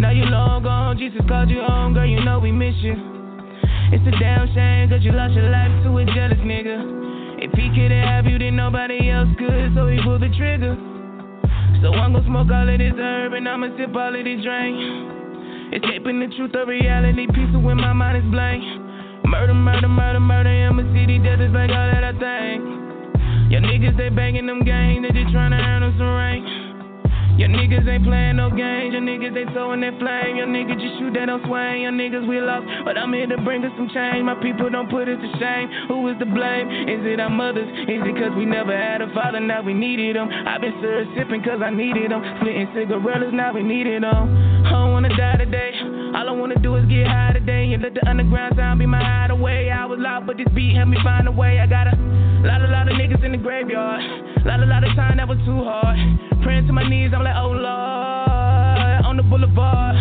Now 0.00 0.10
you 0.10 0.24
long 0.24 0.62
gone, 0.62 0.98
Jesus 0.98 1.20
called 1.28 1.50
you 1.50 1.62
home, 1.62 1.94
girl, 1.94 2.06
you 2.06 2.24
know 2.24 2.40
we 2.40 2.50
miss 2.50 2.74
you. 2.80 2.94
It's 3.92 4.06
a 4.06 4.18
damn 4.18 4.52
shame, 4.54 4.88
cause 4.88 5.02
you 5.02 5.12
lost 5.12 5.34
your 5.34 5.50
life 5.50 5.70
to 5.84 5.98
a 5.98 6.04
jealous 6.06 6.38
nigga. 6.42 7.38
If 7.42 7.52
he 7.52 7.70
could 7.70 7.90
have 7.90 8.26
you, 8.26 8.38
then 8.38 8.56
nobody 8.56 9.10
else 9.10 9.28
could, 9.38 9.74
so 9.74 9.88
he 9.88 10.00
pulled 10.02 10.22
the 10.22 10.30
trigger. 10.36 10.74
So 11.82 11.92
I'm 11.94 12.12
gonna 12.12 12.26
smoke 12.26 12.48
all 12.50 12.68
of 12.68 12.78
this 12.78 12.94
herb 12.98 13.32
and 13.32 13.48
I'ma 13.48 13.76
sip 13.76 13.94
all 13.94 14.14
of 14.14 14.24
this 14.24 14.42
drink. 14.42 15.19
Escaping 15.70 16.18
the 16.18 16.26
truth 16.34 16.50
of 16.58 16.66
reality, 16.66 17.30
peaceful 17.30 17.62
when 17.62 17.78
my 17.78 17.92
mind 17.92 18.18
is 18.18 18.26
blank. 18.34 18.58
Murder, 19.22 19.54
murder, 19.54 19.86
murder, 19.86 20.18
murder, 20.18 20.50
I'ma 20.50 20.82
see 20.90 21.06
these 21.06 21.22
death 21.22 21.38
is 21.38 21.54
like 21.54 21.70
all 21.70 21.86
that 21.94 22.02
I 22.02 22.10
think. 22.10 23.54
Your 23.54 23.62
niggas, 23.62 23.94
they 23.94 24.10
banging 24.10 24.50
them 24.50 24.66
games, 24.66 25.06
they 25.06 25.14
just 25.14 25.30
tryna 25.30 25.62
earn 25.62 25.86
them 25.86 25.94
some 25.94 26.10
rank. 26.10 26.42
Your 27.38 27.48
niggas 27.54 27.86
ain't 27.86 28.02
playing 28.02 28.42
no 28.42 28.50
games, 28.50 28.98
your 28.98 29.00
niggas 29.06 29.30
they 29.30 29.46
throwing 29.54 29.80
that 29.86 29.94
flame. 30.02 30.42
Your 30.42 30.50
niggas 30.50 30.74
just 30.74 30.98
shoot 30.98 31.14
that 31.14 31.30
don't 31.30 31.40
swing, 31.46 31.86
your 31.86 31.94
niggas 31.94 32.26
we 32.26 32.42
lost. 32.42 32.66
But 32.84 32.98
I'm 32.98 33.14
here 33.14 33.30
to 33.30 33.38
bring 33.46 33.62
us 33.62 33.70
some 33.78 33.88
change. 33.94 34.26
My 34.26 34.34
people 34.42 34.68
don't 34.68 34.90
put 34.90 35.06
us 35.06 35.22
to 35.22 35.30
shame. 35.38 35.70
Who 35.86 36.02
is 36.10 36.18
to 36.18 36.26
blame? 36.26 36.66
Is 36.90 37.00
it 37.06 37.22
our 37.22 37.30
mothers? 37.30 37.70
Is 37.86 38.02
it 38.02 38.14
cause 38.18 38.34
we 38.36 38.44
never 38.44 38.74
had 38.74 39.00
a 39.00 39.08
father, 39.14 39.38
now 39.38 39.62
we 39.62 39.72
needed 39.72 40.18
them? 40.18 40.28
I've 40.28 40.60
been 40.60 40.74
sir 40.82 41.06
sipping 41.14 41.46
cause 41.46 41.62
I 41.62 41.70
needed 41.70 42.10
them. 42.10 42.20
Splitting 42.42 42.74
cigarettes, 42.74 43.30
now 43.30 43.54
we 43.54 43.62
needed 43.62 44.02
them. 44.02 44.49
I 44.70 44.86
don't 44.86 44.92
wanna 44.92 45.10
die 45.16 45.34
today. 45.34 45.74
All 46.14 46.28
I 46.28 46.30
wanna 46.30 46.54
do 46.62 46.76
is 46.76 46.86
get 46.86 47.04
high 47.04 47.32
today 47.34 47.72
and 47.74 47.82
let 47.82 47.92
the 47.92 48.06
underground 48.08 48.54
sound 48.56 48.78
be 48.78 48.86
my 48.86 49.02
hideaway. 49.02 49.68
I 49.68 49.84
was 49.84 49.98
loud, 49.98 50.28
but 50.28 50.36
this 50.36 50.46
beat 50.54 50.76
helped 50.76 50.90
me 50.94 50.98
find 51.02 51.26
a 51.26 51.32
way. 51.32 51.58
I 51.58 51.66
got 51.66 51.88
a 51.90 51.96
lot, 52.46 52.62
a 52.62 52.70
lot 52.70 52.86
of 52.86 52.94
niggas 52.94 53.18
in 53.24 53.32
the 53.32 53.38
graveyard. 53.42 54.46
Lot, 54.46 54.62
a 54.62 54.66
lot 54.66 54.84
of 54.84 54.94
time 54.94 55.16
that 55.16 55.26
was 55.26 55.38
too 55.44 55.58
hard. 55.66 55.98
Praying 56.46 56.68
to 56.68 56.72
my 56.72 56.86
knees, 56.88 57.10
I'm 57.10 57.24
like, 57.26 57.34
oh 57.34 57.50
Lord, 57.50 59.10
on 59.10 59.16
the 59.16 59.24
boulevard. 59.26 59.98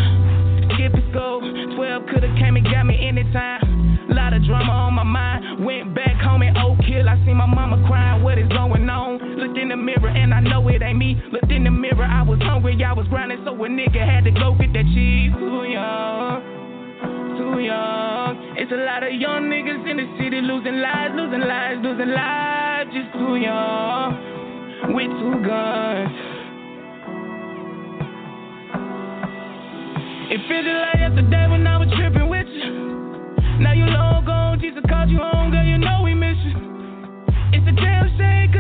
Skip 0.77 0.93
school, 1.09 1.41
12 1.73 2.03
coulda 2.05 2.29
came 2.37 2.55
and 2.55 2.65
got 2.69 2.85
me 2.85 2.93
anytime. 3.01 4.05
Lot 4.13 4.33
of 4.33 4.45
drama 4.45 4.71
on 4.71 4.93
my 4.93 5.03
mind. 5.03 5.65
Went 5.65 5.95
back 5.95 6.21
home 6.21 6.43
in 6.43 6.55
Oak 6.57 6.77
oh, 6.77 6.85
Hill. 6.85 7.09
I 7.09 7.17
seen 7.25 7.37
my 7.37 7.49
mama 7.49 7.81
crying. 7.89 8.21
What 8.21 8.37
is 8.37 8.47
going 8.49 8.87
on? 8.87 9.08
Looked 9.39 9.57
in 9.57 9.69
the 9.69 9.77
mirror 9.77 10.09
and 10.09 10.33
I 10.33 10.41
know 10.41 10.67
it 10.67 10.81
ain't 10.81 10.97
me. 10.97 11.15
Looked 11.31 11.49
in 11.49 11.63
the 11.63 11.71
mirror, 11.71 12.03
I 12.03 12.23
was 12.23 12.39
hungry, 12.41 12.75
I 12.83 12.91
was 12.91 13.07
grinding, 13.07 13.39
so 13.45 13.55
a 13.55 13.67
nigga 13.69 14.03
had 14.03 14.25
to 14.25 14.31
go 14.31 14.51
get 14.59 14.73
that 14.73 14.83
cheese. 14.91 15.31
Too 15.31 15.63
young, 15.63 16.43
too 17.39 17.63
young. 17.63 18.35
It's 18.59 18.69
a 18.69 18.83
lot 18.83 19.03
of 19.03 19.13
young 19.15 19.47
niggas 19.47 19.89
in 19.89 19.95
the 19.95 20.07
city 20.19 20.41
losing 20.43 20.83
lives, 20.83 21.15
losing 21.15 21.39
lives, 21.39 21.79
losing 21.79 22.11
lives. 22.11 22.91
Just 22.91 23.15
too 23.15 23.39
young, 23.39 24.91
with 24.91 25.07
two 25.07 25.39
guns. 25.47 26.11
It 30.35 30.43
feels 30.51 30.67
like 30.67 30.99
yesterday 30.99 31.47
when 31.47 31.65
I 31.65 31.79
was 31.79 31.87
tripping 31.95 32.27
with 32.27 32.47
you. 32.51 32.75
Now 33.63 33.71
you 33.71 33.85
long 33.87 34.25
gone, 34.25 34.59
Jesus 34.59 34.83
called 34.89 35.09
you 35.09 35.19
home, 35.23 35.51
girl, 35.51 35.63
you 35.63 35.77
know 35.79 36.03
we 36.03 36.08
damn 37.81 38.09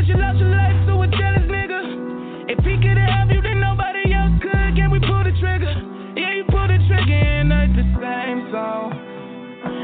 you 0.09 0.17
lost 0.17 0.39
your 0.39 0.49
life 0.49 0.73
to 0.89 0.93
a 1.01 1.07
jealous 1.07 1.45
nigga. 1.45 2.49
If 2.49 2.65
he 2.65 2.81
could 2.81 2.97
have 2.97 3.29
you, 3.29 3.41
then 3.41 3.61
nobody 3.61 4.09
else 4.09 4.33
could. 4.41 4.73
Can 4.73 4.89
we 4.89 4.99
pull 4.99 5.23
the 5.23 5.33
trigger? 5.37 5.69
Yeah, 6.17 6.33
you 6.33 6.43
pull 6.49 6.65
the 6.65 6.81
trigger 6.89 7.13
and 7.13 7.51
the 7.51 7.85
same 8.01 8.49
song. 8.49 8.97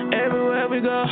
Everywhere 0.09 0.67
we 0.67 0.81
go. 0.81 1.05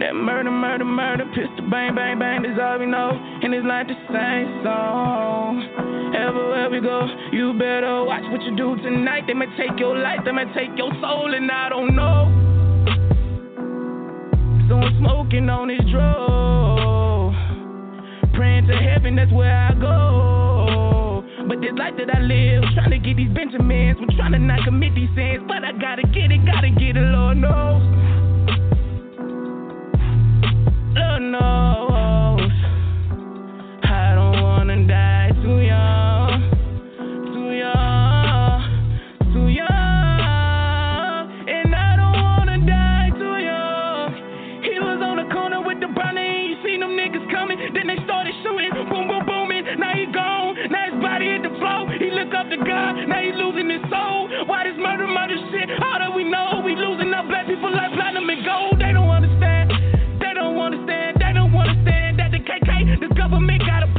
That 0.00 0.14
murder, 0.18 0.50
murder, 0.50 0.84
murder, 0.84 1.24
pistol 1.30 1.70
bang, 1.70 1.94
bang, 1.94 2.18
bang, 2.18 2.42
that's 2.42 2.58
all 2.58 2.78
we 2.80 2.86
know. 2.86 3.14
And 3.14 3.54
it's 3.54 3.64
like 3.64 3.86
the 3.86 3.94
same 4.10 4.64
song. 4.64 5.62
Everywhere 6.16 6.68
we 6.70 6.80
go, 6.80 7.06
you 7.30 7.52
better 7.54 8.02
watch 8.02 8.24
what 8.32 8.42
you 8.42 8.56
do 8.56 8.74
tonight. 8.82 9.24
They 9.28 9.34
may 9.34 9.46
take 9.56 9.78
your 9.78 9.96
life, 9.96 10.20
they 10.24 10.32
may 10.32 10.50
take 10.52 10.76
your 10.76 10.90
soul, 11.00 11.32
and 11.32 11.50
I 11.50 11.68
don't 11.68 11.94
know. 11.94 12.26
So 14.68 14.74
I'm 14.74 14.98
smoking 14.98 15.48
on 15.48 15.68
this 15.68 15.80
drug. 15.92 16.71
Praying 18.34 18.66
to 18.66 18.76
heaven, 18.76 19.16
that's 19.16 19.32
where 19.32 19.54
I 19.54 19.74
go. 19.74 21.24
But 21.48 21.60
this 21.60 21.72
life 21.76 21.94
that 21.98 22.14
I 22.14 22.20
live, 22.20 22.62
trying 22.74 22.90
to 22.90 22.98
get 22.98 23.16
these 23.16 23.30
Benjamins, 23.34 23.98
I'm 24.00 24.16
trying 24.16 24.32
to 24.32 24.38
not 24.38 24.64
commit 24.64 24.94
these 24.94 25.10
sins. 25.14 25.42
But 25.46 25.64
I 25.64 25.72
gotta 25.72 26.02
get 26.02 26.30
it, 26.30 26.46
gotta 26.46 26.70
get 26.70 26.96
it, 26.96 27.00
Lord 27.00 27.36
knows. 27.38 27.82
Lord 30.96 31.22
knows. 31.22 32.52
I 33.84 34.14
don't 34.14 34.42
wanna 34.42 34.86
die 34.86 35.30
too 35.42 35.60
young. 35.60 36.21
make 63.46 63.62
out 63.62 63.82
of 63.82 63.91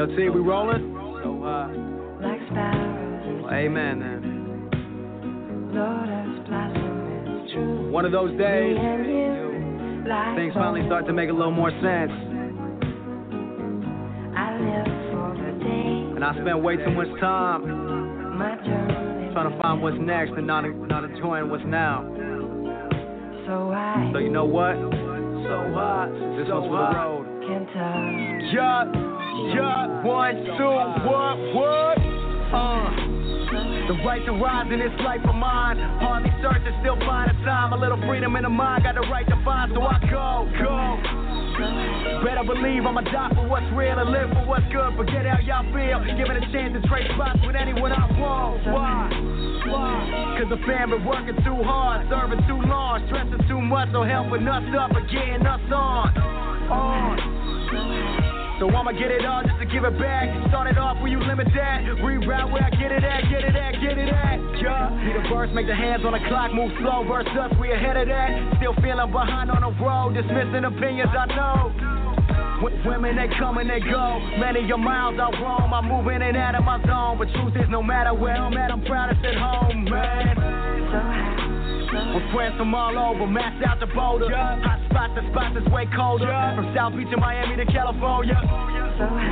Yo, 0.00 0.06
T, 0.06 0.30
we 0.30 0.40
rolling? 0.40 0.96
So 1.22 1.42
high. 1.44 1.68
Like 2.24 2.40
sparrows. 2.48 3.44
Well, 3.44 3.52
amen, 3.52 4.00
then. 4.00 4.22
Lotus 5.76 6.48
blossom 6.48 7.44
is 7.44 7.52
true. 7.52 7.90
One 7.90 8.06
of 8.06 8.12
those 8.12 8.30
days, 8.38 8.78
you, 8.80 10.00
things 10.36 10.54
finally 10.54 10.86
start 10.86 11.04
to 11.04 11.12
make 11.12 11.28
a 11.28 11.34
little 11.34 11.52
more 11.52 11.68
sense. 11.84 12.12
I 14.32 14.56
live 14.56 14.88
for 15.12 15.36
the 15.36 15.52
day. 15.68 16.16
And 16.16 16.24
I 16.24 16.32
spent 16.32 16.62
way 16.62 16.76
too 16.76 16.92
much 16.92 17.20
time 17.20 17.68
My 18.38 18.56
trying 19.34 19.52
to 19.52 19.58
find 19.60 19.82
what's 19.82 19.98
next 20.00 20.32
and 20.32 20.46
not, 20.46 20.64
not 20.64 21.04
enjoying 21.04 21.50
what's 21.50 21.62
now. 21.66 22.08
So 23.44 23.70
I 23.70 24.08
So 24.14 24.18
you 24.18 24.30
know 24.30 24.46
what? 24.46 24.76
So 25.44 25.76
hot. 25.76 26.08
This 26.40 26.48
one's 26.48 26.68
for 26.72 26.88
the 26.88 26.96
road. 26.96 27.26
can 27.44 27.66
touch. 27.68 28.54
Yeah, 28.54 29.09
yeah, 29.54 30.02
one, 30.02 30.34
two, 30.58 30.74
what, 31.06 31.36
what? 31.54 31.98
Uh. 32.50 33.10
The 33.90 33.98
right 34.06 34.22
to 34.26 34.32
rise 34.38 34.70
in 34.70 34.78
this 34.78 34.94
life 35.02 35.22
of 35.26 35.34
mine. 35.34 35.78
Hardly 35.98 36.30
searching, 36.38 36.70
still 36.80 36.94
find 37.02 37.30
a 37.30 37.34
time. 37.42 37.72
A 37.72 37.76
little 37.76 37.98
freedom 38.06 38.36
in 38.36 38.44
the 38.44 38.48
mind, 38.48 38.84
got 38.84 38.94
the 38.94 39.02
right 39.10 39.26
to 39.26 39.34
find, 39.44 39.72
so 39.74 39.82
I 39.82 39.98
go, 40.06 40.46
go. 40.62 41.20
Better 42.22 42.46
believe 42.46 42.86
I'ma 42.86 43.02
die 43.02 43.34
for 43.34 43.46
what's 43.50 43.66
real 43.74 43.98
and 43.98 44.10
live 44.10 44.30
for 44.30 44.46
what's 44.46 44.66
good. 44.70 44.94
Forget 44.94 45.26
how 45.26 45.42
y'all 45.42 45.66
feel. 45.74 45.98
Give 46.14 46.30
it 46.30 46.38
a 46.38 46.46
chance 46.54 46.78
to 46.78 46.82
trade 46.86 47.10
spots 47.14 47.42
with 47.42 47.56
anyone 47.56 47.90
I 47.90 48.06
want. 48.14 48.62
Why? 48.70 49.10
Why? 49.66 50.38
Cause 50.38 50.48
the 50.54 50.62
fam 50.66 50.90
been 50.90 51.04
working 51.04 51.36
too 51.42 51.58
hard, 51.66 52.06
serving 52.08 52.46
too 52.46 52.62
long, 52.70 53.02
stressing 53.10 53.42
too 53.48 53.60
much, 53.60 53.90
so 53.90 54.06
helping 54.06 54.46
us 54.46 54.64
up 54.78 54.94
and 54.94 55.06
getting 55.10 55.42
us 55.42 55.60
on. 55.74 56.14
On. 56.70 58.19
So 58.60 58.68
I'ma 58.68 58.92
get 58.92 59.08
it 59.10 59.24
all 59.24 59.40
just 59.42 59.56
to 59.56 59.64
give 59.64 59.84
it 59.88 59.96
back. 59.98 60.28
Start 60.52 60.68
it 60.68 60.76
off 60.76 61.00
where 61.00 61.08
you 61.08 61.18
limit 61.18 61.48
that. 61.56 61.80
Reroute 62.04 62.52
where 62.52 62.62
I 62.62 62.68
get 62.68 62.92
it 62.92 63.02
at, 63.02 63.24
get 63.32 63.40
it 63.40 63.56
at, 63.56 63.72
get 63.80 63.96
it 63.96 64.12
at. 64.12 64.36
Yeah. 64.60 64.92
See 65.00 65.16
the 65.16 65.24
verse, 65.32 65.48
make 65.56 65.66
the 65.66 65.74
hands 65.74 66.04
on 66.04 66.12
the 66.12 66.20
clock 66.28 66.52
move 66.52 66.70
slow. 66.76 67.08
Verse 67.08 67.24
us, 67.40 67.56
we 67.58 67.72
ahead 67.72 67.96
of 67.96 68.06
that. 68.08 68.60
Still 68.60 68.76
feeling 68.84 69.10
behind 69.10 69.50
on 69.50 69.64
the 69.64 69.72
road, 69.80 70.12
dismissing 70.12 70.68
opinions 70.68 71.08
I 71.08 71.24
know. 71.32 71.72
W- 72.60 72.76
Women 72.84 73.16
they 73.16 73.32
come 73.40 73.56
and 73.56 73.70
they 73.70 73.80
go. 73.80 74.20
Many 74.36 74.70
of 74.70 74.78
miles 74.78 75.16
I 75.16 75.32
roam. 75.40 75.72
I'm 75.72 75.88
moving 75.88 76.20
in 76.20 76.36
and 76.36 76.36
out 76.36 76.54
of 76.54 76.64
my 76.64 76.76
zone. 76.84 77.16
But 77.16 77.32
truth 77.32 77.56
is, 77.56 77.70
no 77.70 77.82
matter 77.82 78.12
where 78.12 78.36
I'm 78.36 78.52
at, 78.60 78.70
I'm 78.70 78.84
proudest 78.84 79.24
at 79.24 79.40
home, 79.40 79.88
man. 79.88 80.36
So. 80.92 81.49
Friends 81.90 82.54
from 82.54 82.70
all 82.70 82.94
over, 82.94 83.26
massed 83.26 83.58
out 83.66 83.80
the 83.82 83.86
Boulder. 83.90 84.30
Hot 84.30 84.78
spots 84.86 85.10
to 85.18 85.26
spots 85.34 85.58
that's 85.58 85.66
way 85.74 85.90
colder. 85.90 86.30
From 86.54 86.70
South 86.70 86.94
Beach 86.94 87.10
to 87.10 87.18
Miami 87.18 87.58
to 87.58 87.66
California. 87.66 88.38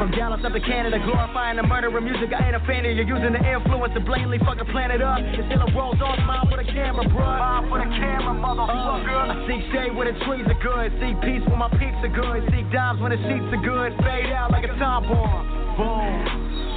From 0.03 0.11
Dallas 0.11 0.43
up 0.43 0.51
to 0.51 0.59
Canada, 0.59 0.99
glorifying 0.99 1.55
the 1.55 1.63
murder 1.63 1.87
of 1.87 2.03
music. 2.03 2.35
I 2.35 2.51
ain't 2.51 2.57
a 2.59 2.63
fan 2.67 2.83
of 2.83 2.99
you 2.99 3.07
using 3.07 3.31
the 3.31 3.43
influence 3.47 3.95
to 3.95 4.01
blatantly 4.03 4.43
fucking 4.43 4.67
plan 4.75 4.91
it 4.91 4.99
up. 4.99 5.23
It's 5.23 5.47
still 5.47 5.63
a 5.63 5.71
rolls 5.71 6.03
on 6.03 6.19
smile 6.27 6.51
for 6.51 6.59
the 6.59 6.67
camera, 6.67 7.07
bruh. 7.07 7.39
Smile 7.39 7.65
for 7.71 7.79
the 7.79 7.91
camera, 7.95 8.35
motherfucker. 8.35 9.07
I 9.07 9.35
seek 9.47 9.63
shade 9.71 9.95
when 9.95 10.11
the 10.11 10.19
trees 10.27 10.47
are 10.51 10.59
good. 10.59 10.91
Seek 10.99 11.15
peace 11.23 11.45
when 11.47 11.63
my 11.63 11.71
peaks 11.79 12.03
are 12.03 12.11
good. 12.11 12.43
Seek 12.51 12.67
dimes 12.75 12.99
when 12.99 13.15
the 13.15 13.21
sheets 13.23 13.55
are 13.55 13.63
good. 13.63 13.95
Fade 14.03 14.35
out 14.35 14.51
like 14.51 14.67
a 14.67 14.75
time 14.83 15.07
bomb. 15.07 15.68
Boom. 15.79 16.75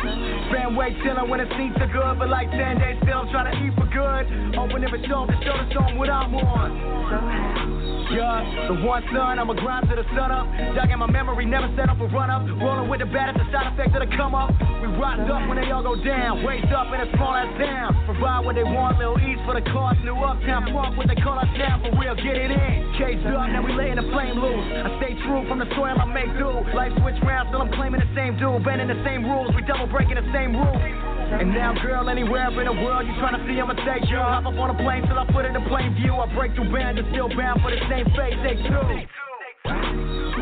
Spend 0.52 0.78
way 0.78 0.94
chillin' 1.02 1.28
when 1.28 1.40
the 1.40 1.50
seats 1.58 1.74
are 1.82 1.90
good, 1.90 2.20
but 2.20 2.30
like 2.30 2.52
10 2.52 2.78
days 2.78 2.98
still 3.02 3.18
I'm 3.18 3.30
trying 3.32 3.50
to 3.50 3.58
eat 3.66 3.74
for 3.74 3.90
good. 3.90 4.60
Open 4.60 4.84
every 4.84 5.02
show 5.08 5.26
to 5.26 5.34
show 5.42 5.58
the 5.58 5.74
song 5.74 5.98
what 5.98 6.08
I'm 6.08 6.36
on. 6.36 6.70
So. 7.10 7.81
Yeah, 8.12 8.68
the 8.68 8.76
one 8.86 9.02
son, 9.10 9.40
I'ma 9.40 9.54
grind 9.54 9.88
to 9.90 9.96
the 9.96 10.06
sun 10.14 10.30
up. 10.30 10.46
Dug 10.76 10.92
in 10.92 11.00
my 11.00 11.10
memory, 11.10 11.46
never 11.46 11.72
set 11.80 11.90
up 11.90 12.00
a 12.00 12.08
run 12.12 12.30
up. 12.30 12.44
Rolling 12.60 12.90
with 12.92 13.00
the 13.00 13.10
baddest, 13.10 13.40
the 13.40 13.48
side 13.50 13.72
effect 13.74 13.96
of 13.96 14.04
the 14.04 14.10
come 14.18 14.36
up. 14.36 14.52
We 14.84 14.92
rocked 15.00 15.32
up 15.32 15.48
when 15.48 15.58
they 15.58 15.72
all 15.72 15.82
go 15.82 15.96
down. 15.96 16.46
Raised 16.46 16.70
up 16.70 16.92
in 16.94 17.00
a 17.00 17.08
small 17.16 17.34
ass 17.34 17.50
town. 17.58 17.96
Provide 18.06 18.46
what 18.46 18.56
they 18.56 18.68
want, 18.68 19.00
little 19.00 19.18
east 19.18 19.42
for 19.48 19.56
the 19.56 19.66
cost. 19.72 20.04
New 20.04 20.16
uptown 20.20 20.68
punk, 20.70 20.98
what 20.98 21.08
they 21.08 21.16
call 21.16 21.40
us 21.40 21.50
now 21.56 21.80
for 21.80 21.96
real. 21.98 22.14
Get 22.14 22.36
it 22.36 22.52
in. 22.52 22.94
Caged 23.00 23.26
up, 23.32 23.48
now 23.50 23.64
we 23.64 23.72
laying 23.74 23.96
the 23.96 24.06
flame 24.12 24.38
loose. 24.38 24.66
I 24.76 24.92
stay 25.00 25.16
true 25.24 25.48
from 25.48 25.58
the 25.58 25.70
soil 25.74 25.96
I 25.96 26.06
make 26.06 26.30
do. 26.38 26.52
Life 26.76 26.92
switch 27.00 27.18
round, 27.24 27.50
still 27.50 27.64
I'm 27.64 27.72
claiming 27.74 28.04
the 28.04 28.12
same 28.14 28.36
dude. 28.38 28.62
Bending 28.68 28.92
the 28.92 29.00
same 29.08 29.24
rules, 29.24 29.56
we 29.56 29.64
double 29.64 29.88
breaking 29.88 30.20
the 30.20 30.28
same 30.36 30.52
rules. 30.52 31.21
And 31.32 31.54
now, 31.54 31.74
girl, 31.82 32.10
anywhere 32.10 32.50
in 32.52 32.66
the 32.66 32.78
world, 32.84 33.08
you 33.08 33.14
tryna 33.14 33.48
see 33.48 33.60
I'm 33.60 33.70
a 33.70 33.74
mistake. 33.74 34.10
You 34.10 34.18
hop 34.18 34.46
up 34.46 34.54
on 34.60 34.70
a 34.70 34.78
plane 34.84 35.08
till 35.08 35.18
I 35.18 35.26
put 35.32 35.46
it 35.46 35.56
in 35.56 35.64
plain 35.70 35.96
view. 35.96 36.14
I 36.16 36.28
break 36.36 36.54
through 36.56 36.76
and 36.76 37.00
still 37.12 37.30
bound 37.30 37.62
for 37.62 37.72
the 37.72 37.80
same 37.90 38.06
fate. 38.14 38.36
Take 38.44 38.60
two. 38.68 39.22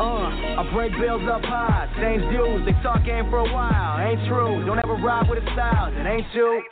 Uh, 0.00 0.32
I 0.58 0.70
break 0.72 0.92
bills 0.98 1.22
up 1.28 1.44
high, 1.44 1.84
same 2.00 2.20
dudes, 2.32 2.64
they 2.64 2.72
talk 2.82 3.04
game 3.04 3.28
for 3.28 3.38
a 3.38 3.52
while. 3.52 4.00
Ain't 4.00 4.26
true, 4.26 4.64
don't 4.64 4.78
ever 4.78 4.94
ride 4.94 5.28
with 5.28 5.44
a 5.44 5.46
style, 5.52 5.92
that 5.92 6.06
ain't 6.06 6.24
you. 6.32 6.62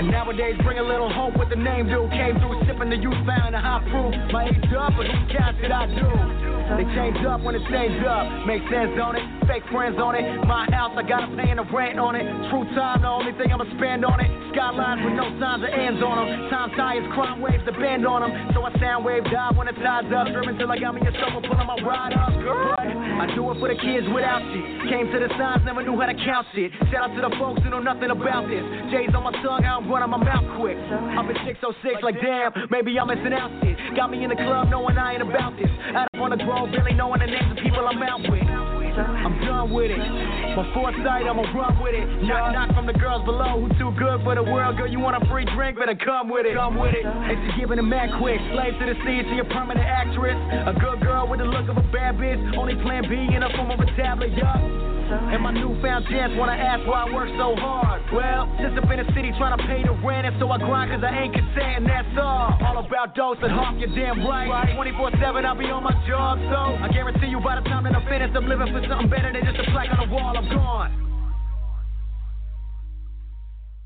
And 0.00 0.10
nowadays, 0.10 0.56
bring 0.64 0.78
a 0.78 0.82
little 0.82 1.12
hope 1.12 1.36
with 1.38 1.50
the 1.50 1.56
name 1.56 1.86
dude. 1.86 2.10
Came 2.10 2.38
through 2.40 2.62
sipping 2.66 2.88
the 2.88 2.96
youth 2.96 3.26
found 3.26 3.54
a 3.54 3.60
high 3.60 3.84
proof. 3.90 4.14
My 4.32 4.46
age 4.46 4.72
up, 4.72 4.94
but 4.96 5.06
who 5.06 5.36
counts 5.36 5.60
it? 5.62 5.70
I 5.70 5.86
do. 5.86 6.59
They 6.76 6.86
change 6.94 7.18
up 7.26 7.42
when 7.42 7.54
it 7.58 7.64
changed 7.66 8.06
up. 8.06 8.46
Make 8.46 8.62
sense 8.70 8.94
on 9.02 9.16
it. 9.16 9.24
Fake 9.50 9.66
friends 9.72 9.98
on 9.98 10.14
it. 10.14 10.22
My 10.46 10.66
house, 10.70 10.94
I 10.94 11.02
gotta 11.02 11.26
pay 11.34 11.50
a 11.50 11.64
rent 11.66 11.98
on 11.98 12.14
it. 12.14 12.24
True 12.50 12.64
time, 12.78 13.02
the 13.02 13.10
only 13.10 13.32
thing 13.34 13.50
I'ma 13.50 13.66
spend 13.76 14.04
on 14.04 14.22
it. 14.22 14.30
Skylines 14.54 15.02
with 15.02 15.14
no 15.14 15.26
signs 15.42 15.62
of 15.66 15.70
ends 15.70 16.02
on 16.02 16.16
them. 16.22 16.50
Time 16.50 16.70
tires, 16.78 17.06
crime 17.14 17.40
waves 17.42 17.66
bend 17.80 18.06
on 18.06 18.22
them. 18.22 18.32
So 18.54 18.62
I 18.62 18.70
sound 18.78 19.04
wave 19.04 19.24
dive 19.32 19.56
when 19.56 19.66
the 19.66 19.76
tide's 19.80 20.12
up. 20.12 20.28
Driven 20.30 20.58
till 20.60 20.70
I 20.70 20.78
got 20.78 20.94
me 20.94 21.02
a 21.02 21.12
sofa, 21.16 21.40
pulling 21.42 21.66
my 21.66 21.80
ride 21.82 22.14
up. 22.14 22.30
But 22.36 22.86
I 22.86 23.26
do 23.34 23.50
it 23.50 23.56
for 23.58 23.68
the 23.68 23.78
kids 23.80 24.06
without 24.12 24.44
shit. 24.52 24.64
Came 24.92 25.10
to 25.10 25.18
the 25.18 25.30
signs, 25.40 25.64
never 25.64 25.82
knew 25.82 25.96
how 25.98 26.06
to 26.06 26.16
count 26.22 26.46
shit. 26.54 26.70
Shout 26.92 27.10
out 27.10 27.12
to 27.16 27.22
the 27.24 27.32
folks 27.40 27.64
who 27.64 27.70
know 27.70 27.82
nothing 27.82 28.12
about 28.12 28.46
this. 28.46 28.62
J's 28.92 29.10
on 29.16 29.24
my 29.24 29.34
tongue, 29.42 29.64
I 29.64 29.80
don't 29.80 29.88
run 29.88 30.04
on 30.04 30.10
my 30.12 30.22
mouth 30.22 30.46
quick. 30.60 30.78
Up 31.18 31.26
in 31.26 31.36
606, 31.42 32.04
like 32.04 32.20
damn, 32.20 32.52
maybe 32.70 32.94
I'm 33.00 33.08
missing 33.08 33.32
out 33.32 33.50
shit. 33.64 33.76
Got 33.96 34.12
me 34.12 34.22
in 34.22 34.30
the 34.30 34.38
club 34.38 34.68
knowing 34.70 34.96
I 34.96 35.18
ain't 35.18 35.24
about 35.24 35.56
this. 35.56 35.72
Out 35.96 36.08
on 36.20 36.30
the 36.30 36.40
grove, 36.60 36.74
really 36.76 36.94
knowing 36.94 37.20
the 37.20 37.26
names 37.26 37.50
of 37.50 37.58
people 37.62 37.86
I'm 37.86 38.02
out 38.02 38.20
with. 38.20 38.42
I'm 38.42 39.40
done 39.40 39.72
with 39.72 39.90
it. 39.90 39.98
My 39.98 40.66
foresight, 40.74 41.24
I'ma 41.24 41.42
run 41.56 41.80
with 41.80 41.94
it. 41.94 42.04
Knock, 42.24 42.52
knock 42.52 42.74
from 42.74 42.86
the 42.86 42.92
girls 42.92 43.24
below 43.24 43.60
who 43.60 43.68
too 43.78 43.96
good 43.96 44.20
for 44.24 44.34
the 44.34 44.42
world. 44.42 44.76
Girl, 44.76 44.90
you 44.90 45.00
want 45.00 45.22
a 45.22 45.26
free 45.28 45.44
drink? 45.56 45.78
Better 45.78 45.94
come 45.94 46.28
with 46.28 46.44
it. 46.44 46.54
Come 46.54 46.76
with 46.76 46.92
it. 46.92 47.04
She 47.54 47.60
giving 47.60 47.78
a 47.78 47.82
mad 47.82 48.10
quick. 48.18 48.40
Slave 48.52 48.74
to 48.78 48.84
the 48.86 48.96
sea, 49.06 49.22
she 49.30 49.38
a 49.38 49.44
permanent 49.44 49.86
actress. 49.86 50.36
A 50.66 50.74
good 50.74 51.00
girl 51.00 51.28
with 51.28 51.40
the 51.40 51.46
look 51.46 51.68
of 51.68 51.76
a 51.78 51.86
bad 51.92 52.16
bitch. 52.16 52.40
Only 52.56 52.74
plan 52.82 53.08
B 53.08 53.14
in 53.14 53.40
the 53.40 53.50
form 53.56 53.70
of 53.70 53.80
a 53.80 53.88
tablet, 53.96 54.32
yup. 54.36 54.99
And 55.10 55.42
my 55.42 55.50
newfound 55.50 56.06
chance 56.06 56.30
wanna 56.38 56.54
ask 56.54 56.86
why 56.86 57.02
I 57.02 57.08
work 57.10 57.26
so 57.34 57.58
hard. 57.58 57.98
Well, 58.14 58.46
since 58.62 58.78
I've 58.78 58.86
been 58.86 59.02
in 59.02 59.06
the 59.06 59.14
city 59.14 59.34
trying 59.34 59.58
to 59.58 59.62
pay 59.66 59.82
the 59.82 59.90
rent, 60.06 60.26
and 60.26 60.38
so 60.38 60.46
I 60.50 60.58
grind 60.58 60.94
cause 60.94 61.02
I 61.02 61.10
ain't 61.10 61.34
content, 61.34 61.82
and 61.82 61.86
that's 61.86 62.14
all. 62.14 62.54
All 62.62 62.78
about 62.78 63.18
dose 63.18 63.38
and 63.42 63.50
hawk, 63.50 63.74
you're 63.78 63.90
damn 63.90 64.22
right. 64.22 64.70
24 64.74 65.10
7, 65.18 65.44
I'll 65.44 65.58
be 65.58 65.66
on 65.66 65.82
my 65.82 65.94
job, 66.06 66.38
so 66.46 66.78
I 66.78 66.86
guarantee 66.94 67.26
you 67.26 67.40
by 67.42 67.58
the 67.58 67.66
time 67.66 67.82
that 67.84 67.94
I'm 67.94 68.06
finished, 68.06 68.38
I'm 68.38 68.46
living 68.46 68.70
for 68.70 68.86
something 68.86 69.10
better 69.10 69.34
than 69.34 69.42
just 69.42 69.58
a 69.58 69.66
plaque 69.74 69.90
on 69.90 70.06
the 70.06 70.14
wall. 70.14 70.30
I'm 70.30 70.46
gone. 70.46 70.92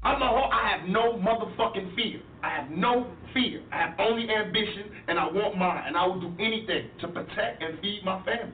I'm 0.05 0.21
a 0.21 0.29
ho- 0.29 0.53
I 0.53 0.77
have 0.77 0.89
no 0.89 1.17
motherfucking 1.17 1.97
fear. 1.97 2.21
I 2.43 2.51
have 2.51 2.71
no 2.71 3.09
fear. 3.33 3.63
I 3.73 3.89
have 3.89 3.95
only 3.99 4.29
ambition, 4.29 4.93
and 5.09 5.19
I 5.19 5.25
want 5.25 5.57
mine, 5.57 5.85
and 5.87 5.97
I 5.97 6.07
will 6.07 6.21
do 6.21 6.33
anything 6.39 6.93
to 7.01 7.09
protect 7.09 7.63
and 7.63 7.81
feed 7.81 8.03
my 8.05 8.23
family. 8.25 8.53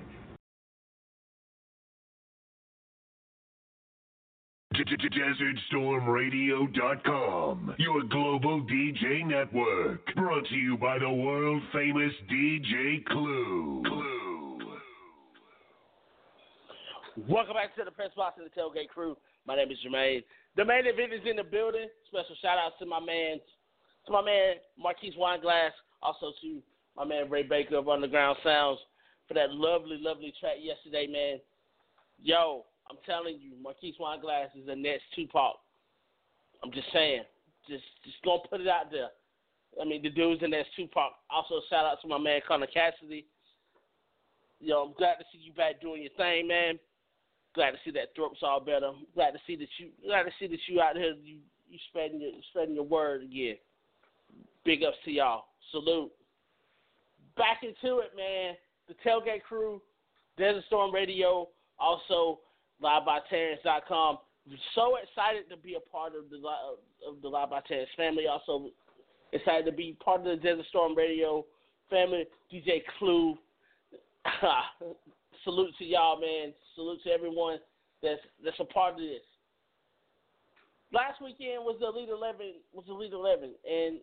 DesertStormRadio.com, 4.75 7.75
your 7.79 8.03
global 8.05 8.63
DJ 8.63 9.27
network. 9.27 10.15
Brought 10.15 10.47
to 10.47 10.55
you 10.55 10.77
by 10.77 10.97
the 10.99 11.11
world 11.11 11.61
famous 11.73 12.13
DJ 12.31 13.05
Clue. 13.07 13.83
Clue. 13.85 14.59
Welcome 17.29 17.55
back 17.55 17.75
to 17.77 17.85
the 17.85 17.91
Press 17.91 18.11
Box 18.17 18.39
and 18.39 18.47
the 18.47 18.51
Tailgate 18.51 18.89
Crew. 18.89 19.17
My 19.45 19.57
name 19.57 19.73
is 19.73 19.79
Jermaine. 19.85 20.23
The 20.57 20.65
main 20.65 20.87
event 20.87 21.13
is 21.15 21.23
in 21.29 21.35
the 21.37 21.43
building. 21.43 21.89
Special 22.07 22.37
shout 22.41 22.57
out 22.57 22.79
to 22.79 22.87
my 22.87 23.01
man, 23.01 23.41
to 24.07 24.13
my 24.13 24.23
man 24.23 24.55
Marquise 24.79 25.17
Wineglass, 25.19 25.73
also 26.01 26.31
to 26.43 26.63
my 26.97 27.05
man 27.05 27.29
Ray 27.29 27.43
Baker 27.43 27.79
of 27.79 27.89
Underground 27.89 28.39
Sounds 28.45 28.79
for 29.27 29.35
that 29.35 29.51
lovely, 29.51 29.99
lovely 30.01 30.33
track 30.39 30.59
yesterday, 30.61 31.09
man. 31.09 31.41
Yo, 32.23 32.67
I'm 32.91 32.99
telling 33.07 33.39
you, 33.41 33.53
Marquise 33.63 33.95
Wineglass 34.01 34.51
is 34.59 34.67
the 34.67 34.75
next 34.75 35.05
Tupac. 35.15 35.55
I'm 36.63 36.73
just 36.73 36.89
saying, 36.93 37.23
just 37.69 37.85
just 38.05 38.17
gonna 38.25 38.43
put 38.51 38.61
it 38.61 38.69
out 38.69 38.91
there. 38.91 39.11
I 39.81 39.85
mean, 39.85 40.03
the 40.03 40.11
dude's 40.11 40.41
the 40.41 40.49
next 40.49 40.71
Tupac. 40.75 41.13
Also, 41.31 41.63
shout 41.71 41.85
out 41.87 42.03
to 42.03 42.09
my 42.09 42.19
man 42.19 42.41
Connor 42.47 42.67
Cassidy. 42.67 43.27
Yo, 44.59 44.83
I'm 44.83 44.93
glad 44.99 45.17
to 45.17 45.25
see 45.33 45.39
you 45.39 45.53
back 45.53 45.81
doing 45.81 46.03
your 46.03 46.11
thing, 46.17 46.49
man. 46.49 46.79
Glad 47.55 47.71
to 47.71 47.79
see 47.85 47.93
that 47.93 48.15
throat's 48.17 48.43
all 48.43 48.61
better. 48.61 48.91
Glad 49.15 49.31
to 49.33 49.39
see 49.47 49.57
that 49.57 49.69
you 49.79 49.89
glad 50.05 50.25
to 50.25 50.31
see 50.39 50.49
that 50.49 50.61
you 50.67 50.81
out 50.81 50.97
here 50.97 51.15
you 51.23 51.39
you 51.71 51.79
spreading 51.89 52.21
your 52.21 52.33
spreading 52.51 52.75
your 52.75 52.85
word 52.85 53.23
again. 53.23 53.57
Big 54.65 54.83
ups 54.83 54.97
to 55.05 55.13
y'all. 55.13 55.45
Salute. 55.71 56.11
Back 57.37 57.63
into 57.63 57.99
it, 57.99 58.11
man. 58.17 58.55
The 58.89 58.95
tailgate 59.09 59.43
crew, 59.43 59.81
Desert 60.37 60.65
Storm 60.67 60.93
Radio, 60.93 61.49
also 61.79 62.41
live 62.81 63.05
by 63.05 63.19
Terrence.com. 63.29 64.19
So 64.75 64.97
excited 64.97 65.49
to 65.51 65.57
be 65.57 65.77
a 65.77 65.81
part 65.81 66.15
of 66.15 66.31
the 66.31 66.37
of 67.07 67.23
the 67.23 67.29
Live 67.29 67.51
by 67.51 67.61
Terrence 67.69 67.91
family. 67.97 68.27
Also 68.27 68.71
excited 69.33 69.65
to 69.67 69.73
be 69.73 69.97
part 70.03 70.21
of 70.21 70.27
the 70.27 70.37
Desert 70.37 70.67
Storm 70.69 70.97
Radio 70.97 71.45
family. 71.89 72.25
DJ 72.53 72.83
Clue, 72.99 73.37
salute 75.45 75.75
to 75.79 75.85
y'all, 75.85 76.21
man. 76.21 76.53
Salute 76.75 77.03
to 77.05 77.11
everyone 77.11 77.59
that's 78.03 78.21
that's 78.45 78.59
a 78.61 78.65
part 78.65 78.95
of 78.95 79.01
this. 79.01 79.23
Last 80.93 81.23
weekend 81.23 81.63
was 81.63 81.77
the 81.79 81.87
Elite 81.87 82.09
Eleven 82.09 82.55
was 82.73 82.87
the 82.87 82.95
Elite 82.95 83.13
Eleven 83.13 83.53
and 83.69 84.01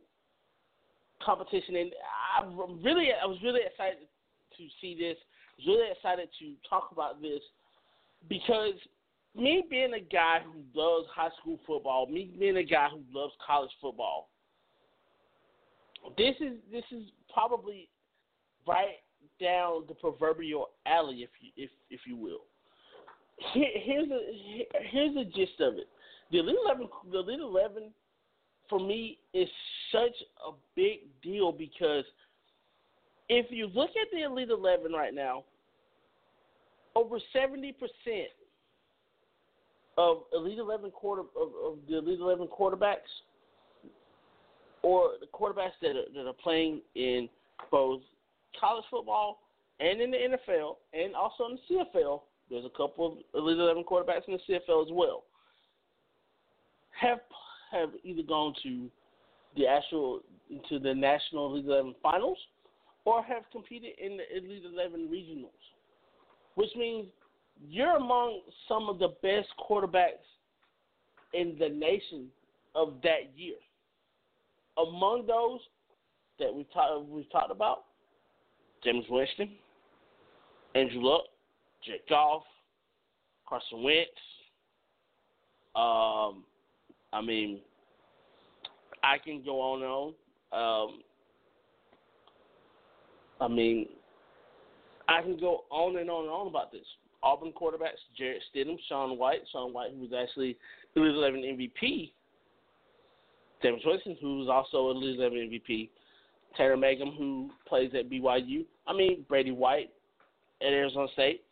competition, 1.24 1.76
and 1.76 1.92
I 2.38 2.46
really 2.84 3.10
I 3.12 3.26
was 3.26 3.38
really 3.44 3.62
excited 3.66 4.08
to 4.58 4.64
see 4.80 4.96
this. 4.96 5.18
I 5.18 5.54
was 5.58 5.68
really 5.68 5.92
excited 5.92 6.30
to 6.40 6.54
talk 6.70 6.90
about 6.92 7.22
this 7.22 7.42
because 8.30 8.74
me 9.36 9.64
being 9.70 9.94
a 9.94 10.00
guy 10.00 10.40
who 10.44 10.62
loves 10.80 11.08
high 11.14 11.30
school 11.40 11.60
football, 11.66 12.08
me 12.08 12.32
being 12.40 12.58
a 12.58 12.64
guy 12.64 12.90
who 12.90 13.02
loves 13.18 13.34
college 13.46 13.72
football, 13.82 14.30
this 16.18 16.36
is 16.40 16.54
this 16.72 16.84
is 16.92 17.04
probably 17.34 17.90
right 18.68 18.98
down 19.40 19.84
the 19.88 19.94
proverbial 19.94 20.70
alley, 20.86 21.24
if 21.24 21.30
you 21.40 21.52
if 21.56 21.70
if 21.90 22.02
you 22.06 22.16
will. 22.16 22.42
Here, 23.54 23.70
here's 23.76 24.10
a 24.10 24.20
here's 24.90 25.16
the 25.16 25.26
gist 25.26 25.60
of 25.60 25.76
it. 25.76 25.88
The 26.32 26.40
Elite 26.40 26.58
Eleven, 26.66 26.90
the 27.12 27.20
Elite 27.20 27.40
Eleven, 27.40 27.92
for 28.70 28.80
me 28.80 29.20
is 29.34 29.48
such 29.92 30.16
a 30.46 30.52
big 30.76 31.00
deal 31.22 31.52
because 31.52 32.04
if 33.30 33.48
you 33.50 33.68
look 33.68 33.90
at 33.90 34.08
the 34.12 34.24
Elite 34.24 34.50
Eleven 34.50 34.92
right 34.92 35.14
now, 35.14 35.44
over 36.98 37.20
seventy 37.32 37.72
percent 37.72 38.30
of 39.98 40.24
Elite 40.34 40.60
Eleven 40.60 40.92
quarter 40.92 41.22
of, 41.22 41.50
of 41.64 41.78
the 41.88 42.00
Elite 42.00 42.20
Eleven 42.20 42.48
quarterbacks, 42.48 43.12
or 44.82 45.12
the 45.20 45.28
quarterbacks 45.28 45.78
that 45.82 45.92
are, 45.92 46.12
that 46.16 46.28
are 46.28 46.34
playing 46.34 46.82
in 46.96 47.30
both 47.72 48.02
college 48.60 48.86
football 48.90 49.40
and 49.80 50.02
in 50.02 50.10
the 50.10 50.18
NFL, 50.18 50.78
and 50.94 51.16
also 51.16 51.46
in 51.46 51.58
the 51.70 51.86
CFL. 52.00 52.22
There's 52.50 52.66
a 52.66 52.78
couple 52.78 53.08
of 53.08 53.42
Elite 53.42 53.60
Eleven 53.60 53.84
quarterbacks 53.84 54.28
in 54.28 54.34
the 54.34 54.54
CFL 54.54 54.86
as 54.86 54.92
well. 54.92 55.24
Have 57.00 57.20
have 57.72 57.90
either 58.04 58.24
gone 58.24 58.54
to 58.64 58.90
the 59.56 59.68
actual 59.68 60.22
to 60.70 60.80
the 60.80 60.94
National 60.94 61.52
Elite 61.52 61.66
Eleven 61.66 61.94
finals, 62.02 62.38
or 63.06 63.24
have 63.24 63.44
competed 63.52 63.92
in 64.00 64.18
the 64.18 64.38
Elite 64.38 64.64
Eleven 64.66 65.08
regionals, 65.12 65.52
which 66.58 66.76
means 66.76 67.06
you're 67.70 67.98
among 67.98 68.42
some 68.68 68.90
of 68.90 68.98
the 68.98 69.10
best 69.22 69.48
quarterbacks 69.70 70.26
in 71.36 71.56
the 71.60 71.70
nation 71.70 72.30
of 72.74 72.96
that 73.04 73.32
year. 73.36 73.58
Among 74.76 75.28
those 75.28 75.60
that 76.40 76.52
we've 76.54 76.72
talked 76.74 77.08
we've 77.10 77.30
talked 77.32 77.52
about, 77.52 77.84
Jameis 78.84 79.08
Winston, 79.08 79.52
Andrew 80.74 81.04
Luck, 81.04 81.26
Jared 81.86 82.02
Goff, 82.10 82.42
Carson 83.48 83.84
Wentz. 83.84 84.10
Um, 85.76 86.44
I 87.14 87.22
mean, 87.24 87.60
I 89.04 89.20
can 89.24 89.44
go 89.46 89.62
on 89.62 89.84
and 89.84 89.92
on. 89.92 90.90
Um, 90.90 91.00
I 93.40 93.48
mean, 93.48 93.90
I 95.08 95.22
can 95.22 95.40
go 95.40 95.66
on 95.70 95.98
and 95.98 96.10
on 96.10 96.24
and 96.24 96.34
on 96.34 96.48
about 96.48 96.72
this. 96.72 96.86
Auburn 97.24 97.52
quarterbacks, 97.52 98.04
Jarrett 98.18 98.42
Stidham, 98.54 98.78
Sean 98.88 99.18
White, 99.18 99.42
Sean 99.52 99.74
White, 99.74 99.92
who 99.92 100.02
was 100.02 100.12
actually 100.14 100.58
Elite 100.96 101.16
11 101.16 101.42
MVP, 101.42 102.12
Jameis 103.64 103.86
Winston, 103.86 104.18
who 104.22 104.40
was 104.40 104.50
also 104.50 104.92
Elite 104.92 105.18
11 105.18 105.38
MVP, 105.38 105.90
Tanner 106.56 106.78
Mangum, 106.78 107.14
who 107.18 107.50
plays 107.68 107.92
at 107.98 108.10
BYU. 108.10 108.66
I 108.86 108.94
mean, 108.94 109.26
Brady 109.28 109.52
White 109.52 109.90
at 110.62 110.68
Arizona 110.68 111.08
State. 111.14 111.44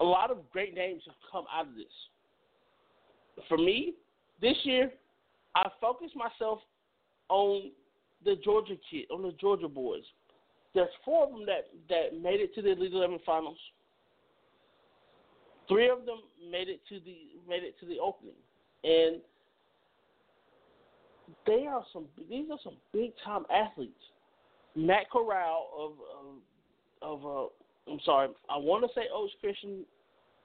A 0.00 0.04
lot 0.04 0.30
of 0.30 0.38
great 0.52 0.74
names 0.74 1.02
have 1.06 1.16
come 1.30 1.44
out 1.52 1.66
of 1.66 1.74
this. 1.74 1.86
For 3.48 3.56
me, 3.56 3.94
this 4.40 4.56
year, 4.64 4.90
I 5.54 5.68
focused 5.80 6.14
myself 6.14 6.60
on 7.28 7.70
the 8.24 8.36
Georgia 8.44 8.74
kid, 8.90 9.06
on 9.10 9.22
the 9.22 9.32
Georgia 9.40 9.68
boys. 9.68 10.02
There's 10.74 10.88
four 11.04 11.24
of 11.24 11.30
them 11.30 11.46
that 11.46 11.66
that 11.88 12.20
made 12.20 12.40
it 12.40 12.54
to 12.54 12.62
the 12.62 12.72
Elite 12.72 12.92
Eleven 12.92 13.18
finals. 13.24 13.58
Three 15.68 15.88
of 15.88 16.06
them 16.06 16.18
made 16.50 16.68
it 16.68 16.80
to 16.88 17.00
the 17.00 17.16
made 17.48 17.62
it 17.62 17.78
to 17.80 17.86
the 17.86 17.98
opening, 17.98 18.34
and 18.84 19.20
they 21.46 21.66
are 21.66 21.84
some. 21.92 22.06
These 22.30 22.50
are 22.50 22.58
some 22.62 22.76
big 22.92 23.12
time 23.24 23.44
athletes. 23.52 23.92
Matt 24.76 25.10
Corral 25.10 25.68
of 25.76 25.92
of, 27.02 27.24
of 27.24 27.26
uh, 27.26 27.92
I'm 27.92 28.00
sorry, 28.04 28.28
I 28.50 28.56
want 28.56 28.84
to 28.84 28.90
say 28.94 29.06
Oaks 29.12 29.32
Christian, 29.40 29.84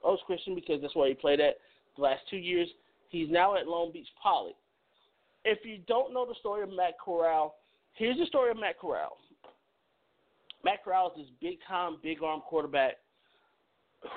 Oaks 0.02 0.22
Christian 0.26 0.54
because 0.54 0.80
that's 0.80 0.94
where 0.96 1.08
he 1.08 1.14
played 1.14 1.40
at 1.40 1.54
the 1.96 2.02
last 2.02 2.22
two 2.30 2.36
years. 2.36 2.68
He's 3.08 3.28
now 3.30 3.56
at 3.56 3.66
Long 3.66 3.92
Beach 3.92 4.08
Poly. 4.22 4.54
If 5.44 5.58
you 5.64 5.78
don't 5.86 6.12
know 6.12 6.26
the 6.26 6.34
story 6.40 6.62
of 6.62 6.70
Matt 6.70 6.94
Corral, 7.02 7.56
here's 7.94 8.18
the 8.18 8.26
story 8.26 8.50
of 8.50 8.56
Matt 8.56 8.78
Corral. 8.80 9.18
Matt 10.64 10.82
Corral 10.82 11.12
is 11.12 11.26
this 11.26 11.26
big 11.40 11.58
time, 11.68 11.98
big 12.02 12.22
arm 12.22 12.40
quarterback 12.40 12.94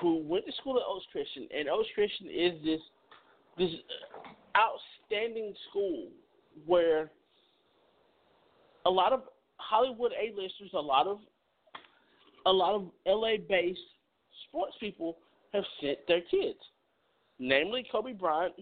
who 0.00 0.22
went 0.24 0.46
to 0.46 0.52
school 0.52 0.76
at 0.76 0.82
Oaks 0.88 1.04
Christian, 1.12 1.46
and 1.56 1.68
Oaks 1.68 1.88
Christian 1.94 2.28
is 2.28 2.52
this 2.64 2.80
this 3.58 3.70
outstanding 4.56 5.52
school 5.68 6.08
where 6.66 7.10
a 8.86 8.90
lot 8.90 9.12
of 9.12 9.22
Hollywood 9.56 10.12
A-listers, 10.12 10.70
a 10.74 10.80
lot 10.80 11.06
of 11.06 11.18
a 12.46 12.52
lot 12.52 12.74
of 12.74 12.86
LA-based 13.06 13.80
sports 14.48 14.74
people 14.80 15.18
have 15.52 15.64
sent 15.80 15.98
their 16.06 16.20
kids, 16.22 16.58
namely 17.38 17.84
Kobe 17.90 18.12
Bryant. 18.12 18.54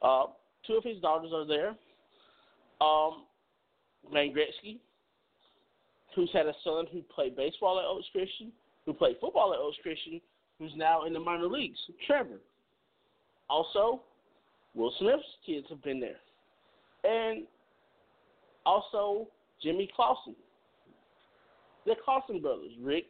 Uh, 0.00 0.24
two 0.66 0.74
of 0.74 0.84
his 0.84 0.98
daughters 1.00 1.30
are 1.32 1.46
there. 1.46 1.76
Um, 2.80 3.24
Wayne 4.10 4.34
Gretzky, 4.34 4.78
who's 6.14 6.30
had 6.32 6.46
a 6.46 6.54
son 6.64 6.86
who 6.92 7.02
played 7.02 7.36
baseball 7.36 7.78
at 7.78 7.84
Oaks 7.84 8.06
Christian, 8.12 8.52
who 8.86 8.92
played 8.92 9.16
football 9.20 9.52
at 9.52 9.60
Oaks 9.60 9.78
Christian, 9.82 10.20
who's 10.58 10.72
now 10.76 11.04
in 11.04 11.12
the 11.12 11.20
minor 11.20 11.46
leagues. 11.46 11.78
Trevor. 12.06 12.40
Also, 13.48 14.02
Will 14.74 14.92
Smith's 14.98 15.24
kids 15.44 15.66
have 15.68 15.82
been 15.82 16.00
there. 16.00 16.18
And 17.04 17.44
also 18.64 19.28
Jimmy 19.62 19.90
Clausen. 19.94 20.34
The 21.84 21.94
Clausen 22.04 22.40
brothers, 22.40 22.72
Rick, 22.80 23.06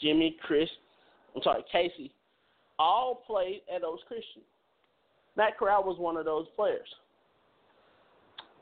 Jimmy, 0.00 0.36
Chris, 0.42 0.68
I'm 1.34 1.42
sorry, 1.42 1.64
Casey, 1.70 2.12
all 2.78 3.24
played 3.26 3.62
at 3.74 3.82
Oaks 3.82 4.02
Christian. 4.06 4.42
Matt 5.36 5.58
Corral 5.58 5.82
was 5.82 5.98
one 5.98 6.16
of 6.16 6.24
those 6.24 6.46
players. 6.54 6.86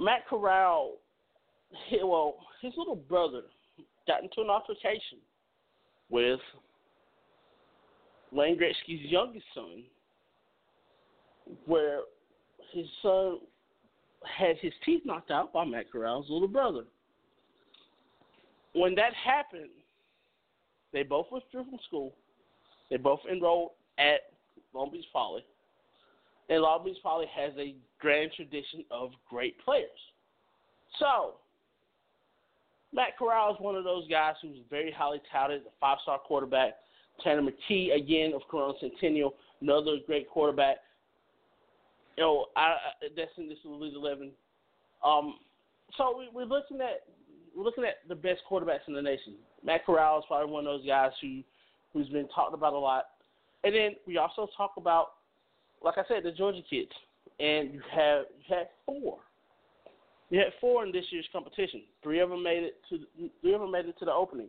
Matt 0.00 0.26
Corral, 0.26 0.94
well, 2.02 2.36
his 2.62 2.72
little 2.76 2.96
brother 2.96 3.42
got 4.06 4.22
into 4.22 4.40
an 4.40 4.50
altercation 4.50 5.18
with 6.10 6.40
Wayne 8.30 8.58
Gretzky's 8.58 9.10
youngest 9.10 9.44
son, 9.54 9.84
where 11.66 12.00
his 12.72 12.86
son 13.02 13.38
had 14.24 14.56
his 14.58 14.72
teeth 14.84 15.02
knocked 15.04 15.30
out 15.30 15.52
by 15.52 15.64
Matt 15.64 15.90
Corral's 15.92 16.26
little 16.28 16.48
brother. 16.48 16.84
When 18.74 18.94
that 18.94 19.12
happened, 19.14 19.70
they 20.92 21.02
both 21.02 21.26
withdrew 21.30 21.64
from 21.64 21.78
school. 21.86 22.14
They 22.90 22.96
both 22.96 23.20
enrolled 23.30 23.72
at 23.98 24.20
Long 24.74 24.90
Beach 24.90 25.04
Poly. 25.12 25.44
And 26.48 26.62
Long 26.62 26.84
Beach 26.84 26.98
Poly 27.02 27.26
has 27.34 27.52
a 27.58 27.74
grand 27.98 28.32
tradition 28.34 28.84
of 28.90 29.10
great 29.28 29.62
players. 29.64 29.88
So, 30.98 31.34
Matt 32.94 33.18
Corral 33.18 33.54
is 33.54 33.60
one 33.60 33.74
of 33.76 33.84
those 33.84 34.06
guys 34.08 34.34
who's 34.42 34.58
very 34.70 34.92
highly 34.92 35.20
touted, 35.32 35.62
a 35.62 35.70
five 35.80 35.98
star 36.02 36.18
quarterback. 36.18 36.74
Tanner 37.22 37.42
McKee, 37.42 37.94
again, 37.94 38.32
of 38.34 38.42
Corona 38.50 38.72
Centennial, 38.80 39.34
another 39.60 39.96
great 40.06 40.28
quarterback. 40.28 40.78
You 42.16 42.24
know, 42.24 42.46
I, 42.56 42.60
I 42.60 42.76
that's 43.16 43.30
in 43.36 43.48
this 43.48 43.58
Elite 43.64 43.94
Eleven. 43.94 44.30
Um, 45.04 45.36
so 45.96 46.16
we, 46.18 46.28
we're 46.32 46.44
looking 46.44 46.80
at 46.80 47.04
we're 47.56 47.64
looking 47.64 47.84
at 47.84 48.08
the 48.08 48.14
best 48.14 48.40
quarterbacks 48.50 48.88
in 48.88 48.94
the 48.94 49.02
nation. 49.02 49.34
Matt 49.64 49.84
Corral 49.86 50.18
is 50.18 50.24
probably 50.26 50.52
one 50.52 50.66
of 50.66 50.72
those 50.72 50.86
guys 50.86 51.12
who 51.20 51.42
who's 51.92 52.08
been 52.08 52.28
talked 52.28 52.54
about 52.54 52.72
a 52.72 52.78
lot. 52.78 53.04
And 53.64 53.74
then 53.74 53.90
we 54.06 54.16
also 54.18 54.48
talk 54.56 54.72
about, 54.76 55.12
like 55.82 55.98
I 55.98 56.02
said, 56.08 56.24
the 56.24 56.32
Georgia 56.32 56.62
kids. 56.68 56.90
And 57.38 57.74
you 57.74 57.82
have 57.94 58.24
you 58.38 58.56
had 58.56 58.68
four. 58.84 59.18
You 60.32 60.38
had 60.38 60.54
four 60.62 60.82
in 60.82 60.92
this 60.92 61.04
year's 61.10 61.28
competition. 61.30 61.82
Three 62.02 62.20
of 62.20 62.30
them 62.30 62.42
made 62.42 62.62
it 62.62 62.80
to 62.88 63.00
three 63.42 63.52
of 63.52 63.60
them 63.60 63.70
made 63.70 63.84
it 63.84 63.98
to 63.98 64.06
the 64.06 64.12
opening. 64.12 64.48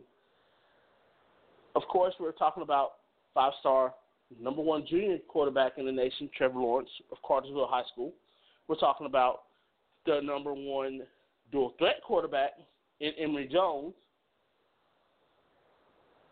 Of 1.76 1.82
course, 1.90 2.14
we're 2.18 2.32
talking 2.32 2.62
about 2.62 2.92
five-star, 3.34 3.92
number 4.40 4.62
one 4.62 4.86
junior 4.88 5.18
quarterback 5.28 5.72
in 5.76 5.84
the 5.84 5.92
nation, 5.92 6.30
Trevor 6.34 6.58
Lawrence 6.58 6.88
of 7.12 7.18
Cartersville 7.22 7.66
High 7.66 7.82
School. 7.92 8.14
We're 8.66 8.76
talking 8.76 9.06
about 9.06 9.42
the 10.06 10.22
number 10.24 10.54
one 10.54 11.02
dual 11.52 11.74
threat 11.76 11.96
quarterback 12.02 12.52
in 13.00 13.12
Emory 13.18 13.46
Jones. 13.52 13.92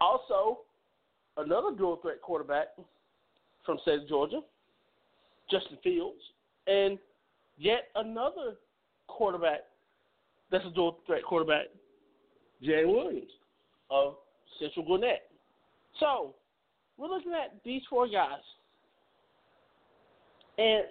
Also, 0.00 0.60
another 1.36 1.76
dual 1.76 1.96
threat 1.96 2.22
quarterback 2.22 2.68
from 3.66 3.76
state 3.82 4.00
of 4.00 4.08
Georgia, 4.08 4.40
Justin 5.50 5.76
Fields, 5.84 6.22
and 6.66 6.98
yet 7.58 7.88
another 7.96 8.54
quarterback 9.16 9.60
that's 10.52 10.66
a 10.66 10.70
dual 10.70 10.98
threat 11.06 11.24
quarterback, 11.24 11.66
Jay 12.62 12.84
Williams 12.84 13.30
of 13.90 14.16
Central 14.60 14.84
Gwinnett. 14.84 15.22
So 15.98 16.34
we're 16.98 17.08
looking 17.08 17.32
at 17.32 17.56
these 17.64 17.80
four 17.88 18.06
guys. 18.06 18.42
And 20.58 20.84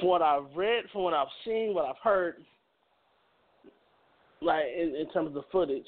from 0.00 0.08
what 0.08 0.22
I've 0.22 0.56
read, 0.56 0.84
from 0.90 1.02
what 1.02 1.12
I've 1.12 1.28
seen, 1.44 1.74
what 1.74 1.84
I've 1.84 2.02
heard, 2.02 2.36
like 4.40 4.64
in, 4.74 4.96
in 4.96 5.08
terms 5.12 5.28
of 5.28 5.34
the 5.34 5.44
footage, 5.52 5.86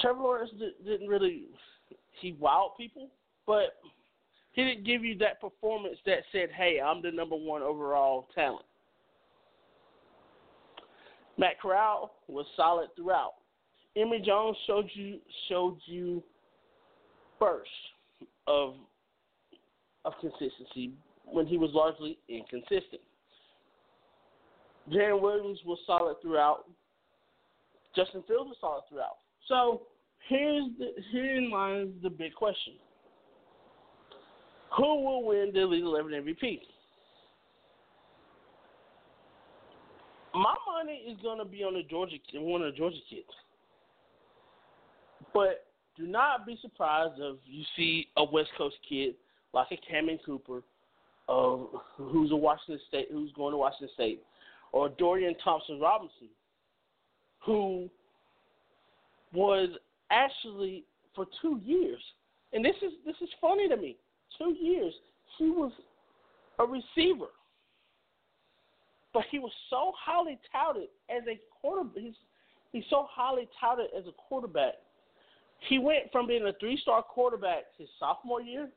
Trevor 0.00 0.20
Lawrence 0.20 0.50
did, 0.58 0.72
didn't 0.84 1.08
really 1.08 1.44
he 2.20 2.34
wowed 2.34 2.76
people, 2.76 3.08
but 3.46 3.76
he 4.52 4.64
didn't 4.64 4.84
give 4.84 5.02
you 5.02 5.16
that 5.18 5.40
performance 5.40 5.96
that 6.04 6.18
said, 6.30 6.50
"Hey, 6.50 6.78
I'm 6.78 7.00
the 7.00 7.10
number 7.10 7.36
one 7.36 7.62
overall 7.62 8.28
talent." 8.34 8.66
Matt 11.40 11.58
Corral 11.58 12.12
was 12.28 12.44
solid 12.54 12.90
throughout. 12.94 13.32
Emory 13.96 14.22
Jones 14.24 14.58
showed 14.66 14.90
you 14.92 15.18
showed 15.48 15.78
you 15.86 16.22
bursts 17.40 17.72
of 18.46 18.74
of 20.04 20.12
consistency 20.20 20.92
when 21.24 21.46
he 21.46 21.56
was 21.56 21.70
largely 21.72 22.18
inconsistent. 22.28 23.00
Jaren 24.92 25.20
Williams 25.20 25.58
was 25.64 25.78
solid 25.86 26.16
throughout. 26.20 26.64
Justin 27.96 28.22
Fields 28.28 28.48
was 28.48 28.56
solid 28.60 28.82
throughout. 28.90 29.16
So 29.48 29.82
here's 30.28 30.64
the 30.78 30.92
herein 31.10 31.50
lies 31.50 31.88
the 32.02 32.10
big 32.10 32.34
question: 32.34 32.74
Who 34.76 35.04
will 35.04 35.24
win 35.24 35.52
the 35.54 35.62
Elite 35.62 35.84
Eleven 35.84 36.12
MVP? 36.12 36.60
My 40.34 40.54
money 40.66 41.02
is 41.08 41.18
going 41.22 41.38
to 41.38 41.44
be 41.44 41.64
on 41.64 41.74
the 41.74 41.82
Georgia 41.82 42.16
one 42.34 42.62
of 42.62 42.72
the 42.72 42.78
Georgia 42.78 42.96
kids, 43.08 43.26
but 45.34 45.66
do 45.96 46.06
not 46.06 46.46
be 46.46 46.56
surprised 46.62 47.14
if 47.18 47.36
you 47.44 47.64
see 47.76 48.08
a 48.16 48.24
West 48.24 48.50
Coast 48.56 48.76
kid 48.88 49.14
like 49.52 49.68
a 49.72 49.76
Cameron 49.90 50.18
Cooper, 50.24 50.62
uh, 51.28 51.56
who's 51.96 52.30
a 52.30 52.36
Washington 52.36 52.80
State, 52.88 53.08
who's 53.10 53.32
going 53.32 53.52
to 53.52 53.58
Washington 53.58 53.88
State, 53.94 54.22
or 54.72 54.88
Dorian 54.88 55.34
Thompson 55.42 55.80
Robinson, 55.80 56.28
who 57.44 57.88
was 59.32 59.68
actually 60.10 60.84
for 61.14 61.26
two 61.42 61.60
years, 61.64 62.00
and 62.52 62.64
this 62.64 62.76
is 62.82 62.92
this 63.04 63.16
is 63.20 63.28
funny 63.40 63.68
to 63.68 63.76
me. 63.76 63.96
Two 64.38 64.54
years 64.60 64.94
he 65.38 65.50
was 65.50 65.72
a 66.58 66.64
receiver, 66.64 67.30
but 69.12 69.24
he 69.30 69.38
was 69.38 69.52
so 69.68 69.92
highly 69.98 70.38
touted 70.52 70.88
as 71.08 71.22
a 71.28 71.38
quarterback. 71.60 72.02
He's 72.02 72.14
he's 72.72 72.84
so 72.90 73.06
highly 73.10 73.48
touted 73.60 73.86
as 73.96 74.06
a 74.06 74.12
quarterback. 74.12 74.74
He 75.68 75.78
went 75.78 76.10
from 76.10 76.26
being 76.26 76.46
a 76.46 76.52
three-star 76.58 77.02
quarterback 77.02 77.64
his 77.76 77.88
sophomore 77.98 78.40
year 78.40 78.70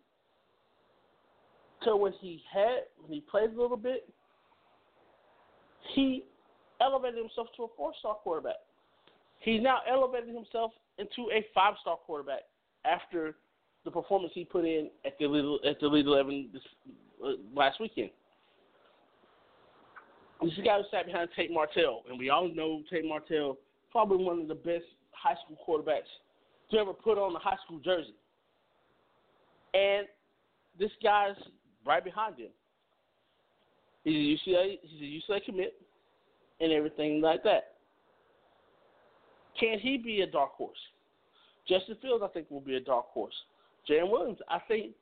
to 1.84 1.96
when 1.96 2.14
he 2.20 2.42
had 2.52 2.84
when 3.02 3.12
he 3.12 3.22
played 3.22 3.52
a 3.52 3.62
little 3.62 3.78
bit, 3.78 4.10
he 5.94 6.24
elevated 6.82 7.20
himself 7.20 7.48
to 7.58 7.64
a 7.64 7.68
four-star 7.78 8.16
quarterback. 8.16 8.56
He's 9.40 9.62
now 9.62 9.80
elevated 9.90 10.34
himself 10.34 10.72
into 10.98 11.30
a 11.32 11.46
five-star 11.54 11.98
quarterback 12.06 12.42
after 12.86 13.36
the 13.86 13.92
performance 13.92 14.32
he 14.34 14.46
put 14.46 14.66
in 14.66 14.90
at 15.06 15.18
the 15.20 15.58
at 15.68 15.80
the 15.80 15.88
Elite 15.88 16.06
Eleven 16.06 16.50
this, 16.54 16.62
uh, 17.24 17.32
last 17.54 17.80
weekend. 17.80 18.10
This 20.44 20.54
guy 20.66 20.78
who 20.78 20.84
sat 20.92 21.06
behind 21.06 21.30
Tate 21.36 21.52
Martell, 21.52 22.04
and 22.10 22.20
we 22.20 22.30
all 22.30 22.50
know 22.54 22.82
Tate 22.90 23.06
Martell, 23.06 23.58
probably 23.92 24.24
one 24.24 24.40
of 24.42 24.48
the 24.48 24.56
best 24.56 24.84
high 25.12 25.36
school 25.44 25.58
quarterbacks 25.66 26.10
to 26.72 26.78
ever 26.78 26.94
put 26.94 27.18
on 27.18 27.36
a 27.36 27.40
high 27.40 27.58
school 27.66 27.80
jersey. 27.80 28.16
And 29.74 30.08
this 30.78 30.92
guy's 31.02 31.36
right 31.86 32.04
behind 32.04 32.38
him. 32.38 32.50
He's 34.04 34.40
a 34.46 34.50
UCLA, 34.50 34.80
he's 34.82 35.22
a 35.30 35.32
UCLA 35.32 35.46
commit, 35.46 35.82
and 36.60 36.72
everything 36.72 37.22
like 37.22 37.44
that. 37.44 37.76
Can 39.58 39.80
he 39.80 39.98
be 39.98 40.22
a 40.22 40.28
dark 40.28 40.52
horse? 40.52 40.78
Justin 41.68 41.96
Fields, 42.02 42.24
I 42.24 42.28
think, 42.28 42.52
will 42.52 42.60
be 42.60 42.76
a 42.76 42.82
dark 42.82 43.06
horse. 43.08 43.34
Jalen 43.90 44.12
Williams, 44.12 44.40
I 44.50 44.60
think, 44.68 44.94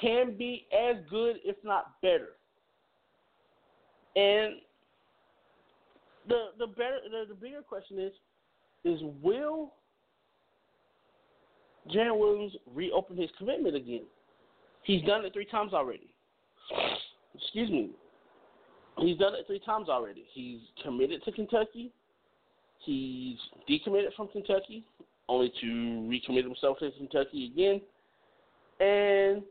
can 0.00 0.36
be 0.36 0.66
as 0.72 0.96
good, 1.08 1.36
if 1.44 1.56
not 1.64 2.00
better. 2.02 2.30
And 4.16 4.54
the 6.28 6.46
the 6.58 6.66
better 6.66 6.98
the, 7.10 7.24
the 7.28 7.34
bigger 7.34 7.62
question 7.62 7.98
is 7.98 8.12
is 8.84 9.00
will 9.22 9.72
Jalen 11.92 12.18
Williams 12.18 12.52
reopen 12.74 13.16
his 13.16 13.30
commitment 13.38 13.76
again? 13.76 14.04
He's 14.82 15.02
done 15.02 15.24
it 15.24 15.32
three 15.32 15.46
times 15.46 15.72
already. 15.72 16.08
Excuse 17.34 17.70
me. 17.70 17.90
He's 18.98 19.18
done 19.18 19.34
it 19.34 19.46
three 19.46 19.60
times 19.60 19.88
already. 19.88 20.24
He's 20.32 20.60
committed 20.82 21.24
to 21.24 21.32
Kentucky. 21.32 21.90
He's 22.84 23.38
decommitted 23.68 24.14
from 24.14 24.28
Kentucky, 24.28 24.84
only 25.28 25.52
to 25.60 25.66
recommit 25.66 26.44
himself 26.44 26.78
to 26.78 26.90
Kentucky 26.92 27.50
again, 27.52 27.80
and 28.78 29.42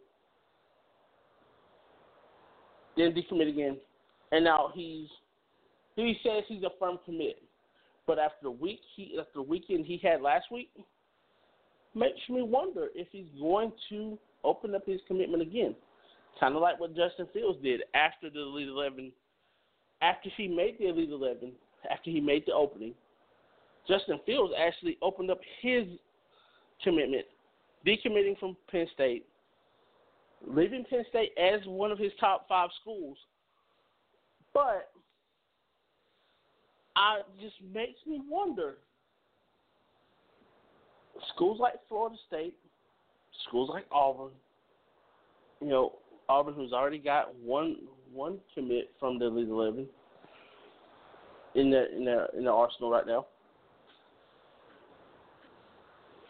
then 2.95 3.11
decommit 3.13 3.49
again. 3.49 3.77
And 4.33 4.43
now 4.43 4.71
he's 4.73 5.07
he 5.95 6.17
says 6.23 6.43
he's 6.47 6.63
a 6.63 6.71
firm 6.79 6.97
commit, 7.05 7.37
but 8.07 8.17
after 8.17 8.37
the 8.41 8.51
week 8.51 8.79
he 8.95 9.15
after 9.19 9.31
the 9.35 9.41
weekend 9.43 9.85
he 9.85 9.99
had 10.01 10.23
last 10.23 10.45
week, 10.51 10.71
makes 11.93 12.17
me 12.27 12.41
wonder 12.41 12.87
if 12.95 13.07
he's 13.11 13.27
going 13.39 13.71
to 13.89 14.17
open 14.43 14.73
up 14.73 14.87
his 14.87 14.99
commitment 15.07 15.43
again, 15.43 15.75
kind 16.39 16.55
of 16.55 16.63
like 16.63 16.79
what 16.79 16.95
Justin 16.95 17.27
Fields 17.31 17.59
did 17.61 17.81
after 17.93 18.27
the 18.31 18.39
Elite 18.39 18.69
Eleven, 18.69 19.11
after 20.01 20.29
he 20.35 20.47
made 20.47 20.79
the 20.79 20.89
Elite 20.89 21.11
Eleven, 21.11 21.51
after 21.91 22.09
he 22.09 22.19
made 22.19 22.43
the 22.47 22.53
opening. 22.53 22.95
Justin 23.87 24.19
Fields 24.25 24.51
actually 24.59 24.97
opened 25.03 25.29
up 25.29 25.41
his 25.61 25.83
commitment, 26.83 27.25
decommitting 27.85 28.39
from 28.39 28.57
Penn 28.71 28.87
State, 28.95 29.27
leaving 30.47 30.85
Penn 30.89 31.05
State 31.09 31.33
as 31.37 31.59
one 31.67 31.91
of 31.91 31.99
his 31.99 32.11
top 32.19 32.47
five 32.49 32.71
schools. 32.81 33.15
But 34.53 34.89
I 36.95 37.21
just 37.41 37.55
makes 37.73 37.99
me 38.07 38.21
wonder. 38.29 38.77
Schools 41.35 41.59
like 41.59 41.73
Florida 41.87 42.15
State, 42.27 42.55
schools 43.47 43.69
like 43.71 43.85
Auburn, 43.91 44.31
you 45.61 45.67
know, 45.67 45.93
Auburn 46.27 46.53
who's 46.53 46.73
already 46.73 46.97
got 46.97 47.33
one 47.35 47.77
one 48.11 48.39
commit 48.53 48.91
from 48.99 49.19
the 49.19 49.25
Elite 49.25 49.47
Eleven 49.47 49.87
in 51.55 51.69
the 51.69 51.95
in 51.95 52.05
the 52.05 52.27
in 52.37 52.43
the 52.45 52.51
arsenal 52.51 52.91
right 52.91 53.05
now. 53.05 53.25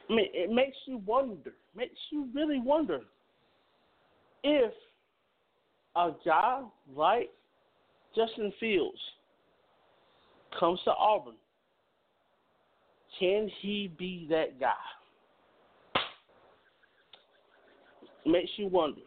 I 0.10 0.16
mean, 0.16 0.28
it 0.34 0.52
makes 0.52 0.78
you 0.86 0.98
wonder, 1.06 1.54
makes 1.76 1.98
you 2.12 2.28
really 2.34 2.60
wonder 2.60 3.02
if 4.44 4.74
a 5.96 6.12
guy 6.26 6.62
like 6.94 7.32
Justin 8.16 8.54
Fields 8.60 9.00
comes 10.60 10.80
to 10.86 10.92
Auburn, 10.92 11.36
can 13.20 13.50
he 13.62 13.92
be 13.98 14.28
that 14.30 14.60
guy? 14.60 14.74
Makes 18.26 18.52
you 18.58 18.68
wonder. 18.68 19.02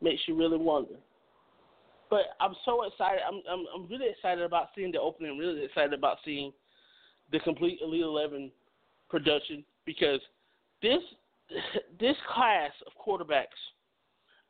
Makes 0.00 0.22
you 0.26 0.36
really 0.36 0.56
wonder. 0.58 0.94
But 2.10 2.36
I'm 2.40 2.54
so 2.64 2.84
excited. 2.84 3.20
I'm 3.26 3.40
I'm 3.50 3.64
I'm 3.74 3.88
really 3.88 4.10
excited 4.10 4.44
about 4.44 4.68
seeing 4.74 4.92
the 4.92 5.00
opening. 5.00 5.38
Really 5.38 5.64
excited 5.64 5.94
about 5.94 6.18
seeing 6.24 6.52
the 7.30 7.38
complete 7.40 7.78
Elite 7.82 8.02
Eleven 8.02 8.50
production 9.08 9.64
because 9.86 10.20
this 10.82 11.00
this 12.00 12.16
class 12.34 12.72
of 12.86 12.92
quarterbacks, 13.00 13.46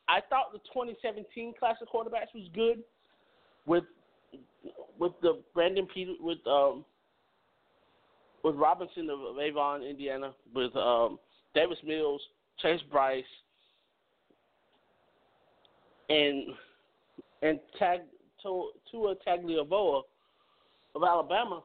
I 0.09 0.21
thought 0.29 0.53
the 0.53 0.59
2017 0.73 1.55
class 1.59 1.77
of 1.83 1.89
quarterbacks 1.89 2.35
was 2.35 2.49
good 2.55 2.83
with 3.67 3.85
with 4.99 5.13
the 5.23 5.43
Brandon 5.55 5.87
Peter 5.93 6.13
with 6.21 6.39
um 6.47 6.85
with 8.43 8.57
Robinson 8.57 9.09
of 9.11 9.39
Avon, 9.39 9.83
Indiana, 9.83 10.33
with 10.55 10.75
um, 10.77 11.19
Davis 11.55 11.79
Mills, 11.87 12.21
Chase 12.61 12.81
Brice, 12.91 13.25
and 16.09 16.49
and 17.43 17.61
Tag 17.79 18.01
Tua 18.43 19.15
Tagliavoa 19.27 20.03
of 20.95 21.03
Alabama, 21.03 21.63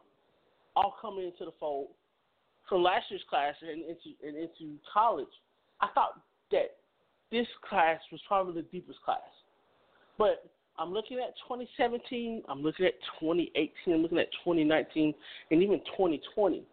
all 0.75 0.95
coming 1.01 1.25
into 1.25 1.45
the 1.45 1.51
fold 1.59 1.87
from 2.69 2.83
last 2.83 3.05
year's 3.09 3.23
class 3.29 3.55
and 3.61 3.81
into 3.81 4.15
and 4.25 4.35
into 4.35 4.77
college. 4.91 5.27
I 5.81 5.87
thought 5.93 6.21
that 6.51 6.77
this 7.31 7.47
class 7.67 7.99
was 8.11 8.21
probably 8.27 8.61
the 8.61 8.67
deepest 8.69 9.01
class, 9.03 9.19
but 10.17 10.49
I'm 10.79 10.93
looking 10.93 11.17
at 11.17 11.33
2017, 11.47 12.43
I'm 12.47 12.61
looking 12.61 12.85
at 12.85 12.93
2018, 13.19 13.93
I'm 13.93 14.01
looking 14.01 14.19
at 14.19 14.31
2019, 14.43 15.13
and 15.51 15.63
even 15.63 15.79
2020. 15.79 16.63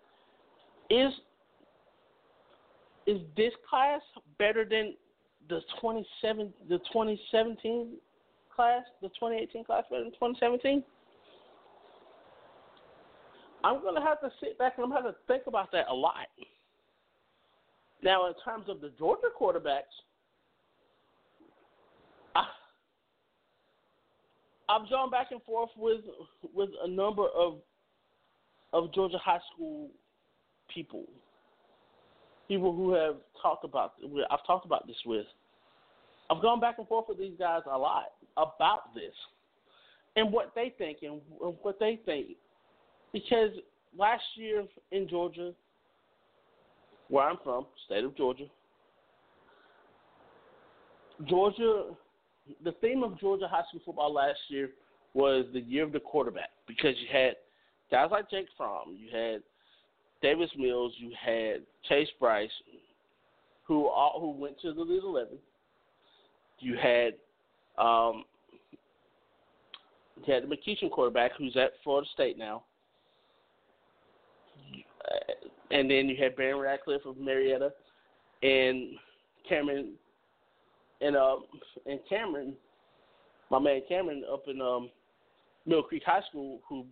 Is 0.90 1.12
is 3.06 3.20
this 3.36 3.52
class 3.68 4.00
better 4.38 4.64
than 4.64 4.94
the 5.48 5.60
27 5.80 6.52
the 6.68 6.78
2017 6.78 7.96
class, 8.54 8.82
the 9.02 9.08
2018 9.08 9.64
class 9.64 9.84
better 9.90 10.04
than 10.04 10.12
2017? 10.12 10.84
I'm 13.62 13.82
gonna 13.82 14.02
have 14.02 14.20
to 14.20 14.30
sit 14.40 14.58
back 14.58 14.74
and 14.76 14.84
I'm 14.84 14.90
gonna 14.90 15.06
have 15.06 15.14
to 15.14 15.20
think 15.26 15.44
about 15.46 15.72
that 15.72 15.86
a 15.88 15.94
lot. 15.94 16.28
Now, 18.02 18.26
in 18.26 18.34
terms 18.44 18.66
of 18.68 18.82
the 18.82 18.90
Georgia 18.98 19.28
quarterbacks, 19.40 19.82
I, 22.36 22.44
I've 24.68 24.88
gone 24.88 25.10
back 25.10 25.28
and 25.30 25.42
forth 25.42 25.70
with 25.76 26.00
with 26.54 26.70
a 26.82 26.88
number 26.88 27.26
of 27.36 27.58
of 28.72 28.92
Georgia 28.92 29.18
high 29.18 29.40
school 29.54 29.90
people, 30.72 31.04
people 32.48 32.74
who 32.74 32.92
have 32.94 33.16
talked 33.40 33.64
about. 33.64 33.92
I've 34.30 34.46
talked 34.46 34.66
about 34.66 34.86
this 34.86 34.96
with. 35.06 35.26
I've 36.30 36.40
gone 36.40 36.60
back 36.60 36.76
and 36.78 36.88
forth 36.88 37.06
with 37.08 37.18
these 37.18 37.38
guys 37.38 37.60
a 37.70 37.76
lot 37.76 38.12
about 38.36 38.94
this 38.94 39.12
and 40.16 40.32
what 40.32 40.52
they 40.54 40.72
think 40.78 40.98
and 41.02 41.20
what 41.38 41.78
they 41.78 42.00
think. 42.04 42.28
Because 43.12 43.50
last 43.96 44.22
year 44.36 44.64
in 44.90 45.08
Georgia, 45.08 45.52
where 47.08 47.28
I'm 47.28 47.36
from, 47.44 47.66
state 47.86 48.04
of 48.04 48.16
Georgia, 48.16 48.46
Georgia, 51.26 51.90
the 52.62 52.72
theme 52.80 53.02
of 53.02 53.18
Georgia 53.18 53.48
high 53.48 53.62
school 53.68 53.80
football 53.84 54.12
last 54.12 54.38
year 54.48 54.70
was 55.14 55.46
the 55.52 55.60
year 55.60 55.84
of 55.84 55.92
the 55.92 56.00
quarterback 56.00 56.50
because 56.66 56.94
you 57.00 57.06
had 57.10 57.36
guys 57.90 58.08
like 58.10 58.30
Jake 58.30 58.48
Fromm, 58.56 58.96
you 58.96 59.08
had 59.16 59.42
Davis 60.22 60.50
Mills, 60.56 60.92
you 60.96 61.12
had 61.20 61.62
Chase 61.88 62.08
Brice, 62.18 62.50
who 63.64 63.86
all, 63.86 64.18
who 64.20 64.40
went 64.40 64.60
to 64.60 64.72
the 64.72 64.82
Elite 64.82 65.02
Eleven. 65.02 65.38
You 66.60 66.76
had 66.76 67.14
um, 67.78 68.24
you 70.24 70.32
had 70.32 70.44
the 70.44 70.56
McEachern 70.56 70.90
quarterback, 70.90 71.32
who's 71.36 71.56
at 71.56 71.72
Florida 71.82 72.08
State 72.14 72.38
now, 72.38 72.64
and 75.70 75.90
then 75.90 76.08
you 76.08 76.16
had 76.16 76.36
Barron 76.36 76.58
Radcliffe 76.58 77.04
of 77.04 77.18
Marietta, 77.18 77.72
and 78.42 78.90
Cameron, 79.48 79.92
and 81.04 81.16
um, 81.16 81.44
and 81.86 82.00
Cameron, 82.08 82.54
my 83.50 83.58
man 83.58 83.82
Cameron 83.88 84.24
up 84.32 84.44
in 84.48 84.60
um, 84.60 84.90
Mill 85.66 85.82
Creek 85.82 86.02
High 86.04 86.22
School, 86.30 86.60
who 86.68 86.86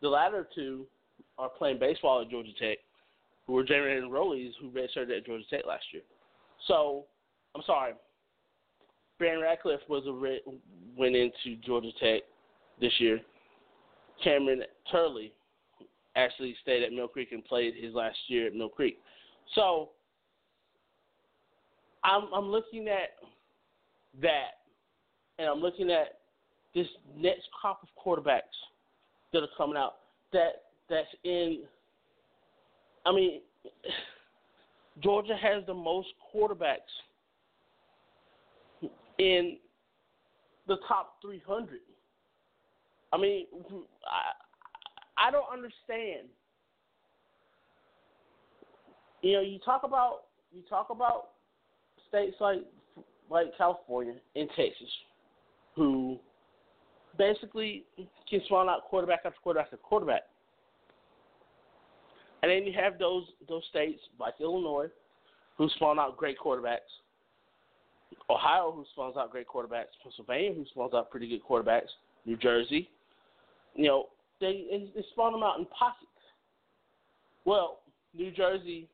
the 0.00 0.08
latter 0.08 0.48
two 0.54 0.86
are 1.38 1.48
playing 1.48 1.78
baseball 1.78 2.22
at 2.22 2.30
Georgia 2.30 2.52
Tech, 2.58 2.78
who 3.46 3.52
were 3.52 3.64
Jaron 3.64 4.08
Rollies, 4.08 4.52
who 4.60 4.70
redshirted 4.70 5.16
at 5.16 5.26
Georgia 5.26 5.44
Tech 5.50 5.66
last 5.66 5.84
year. 5.92 6.02
So, 6.66 7.04
I'm 7.54 7.62
sorry, 7.66 7.92
Barron 9.18 9.42
Radcliffe 9.42 9.80
was 9.88 10.04
a 10.06 10.38
went 10.96 11.16
into 11.16 11.60
Georgia 11.64 11.90
Tech 12.00 12.22
this 12.80 12.92
year. 12.98 13.20
Cameron 14.22 14.62
Turley 14.90 15.32
actually 16.16 16.56
stayed 16.62 16.82
at 16.82 16.92
Mill 16.92 17.08
Creek 17.08 17.32
and 17.32 17.44
played 17.44 17.74
his 17.74 17.94
last 17.94 18.16
year 18.28 18.46
at 18.46 18.54
Mill 18.54 18.68
Creek. 18.68 18.98
So 19.54 19.90
I'm 22.04 22.32
I'm 22.32 22.46
looking 22.46 22.88
at 22.88 23.10
that 24.22 24.58
and 25.38 25.48
I'm 25.48 25.60
looking 25.60 25.90
at 25.90 26.18
this 26.74 26.86
next 27.16 27.48
crop 27.60 27.82
of 27.82 27.88
quarterbacks 28.04 28.40
that 29.32 29.42
are 29.42 29.48
coming 29.56 29.76
out 29.76 29.96
that 30.32 30.62
that's 30.88 31.08
in 31.24 31.60
I 33.06 33.12
mean 33.12 33.40
Georgia 35.02 35.36
has 35.36 35.64
the 35.66 35.74
most 35.74 36.08
quarterbacks 36.34 36.78
in 39.18 39.56
the 40.66 40.76
top 40.88 41.16
300. 41.22 41.80
I 43.12 43.16
mean, 43.16 43.46
I 44.06 45.28
I 45.28 45.30
don't 45.30 45.50
understand. 45.52 46.28
You 49.22 49.34
know, 49.34 49.40
you 49.40 49.58
talk 49.64 49.82
about 49.84 50.24
you 50.52 50.62
talk 50.68 50.90
about 50.90 51.30
states 52.08 52.36
like 52.40 52.64
like 53.30 53.56
California 53.56 54.14
and 54.36 54.48
Texas, 54.56 54.90
who 55.74 56.18
basically 57.16 57.84
can 58.28 58.40
spawn 58.46 58.68
out 58.68 58.82
quarterback 58.84 59.20
after 59.24 59.38
quarterback 59.42 59.66
after 59.66 59.76
quarterback. 59.76 60.22
And 62.42 62.50
then 62.50 62.64
you 62.64 62.72
have 62.78 62.98
those 62.98 63.24
those 63.48 63.62
states 63.70 64.00
like 64.20 64.34
Illinois, 64.40 64.88
who 65.56 65.68
spawn 65.70 65.98
out 65.98 66.16
great 66.16 66.38
quarterbacks. 66.38 66.78
Ohio, 68.30 68.72
who 68.74 68.84
spawns 68.92 69.16
out 69.16 69.30
great 69.30 69.46
quarterbacks. 69.46 69.92
Pennsylvania, 70.02 70.52
who 70.54 70.64
spawns 70.66 70.94
out 70.94 71.10
pretty 71.10 71.28
good 71.28 71.42
quarterbacks. 71.42 71.88
New 72.26 72.36
Jersey, 72.36 72.88
you 73.74 73.86
know, 73.86 74.06
they 74.40 74.90
they 74.94 75.04
spawn 75.12 75.32
them 75.32 75.42
out 75.42 75.58
in 75.58 75.66
pockets. 75.66 76.10
Well, 77.44 77.80
New 78.14 78.30
Jersey, 78.30 78.88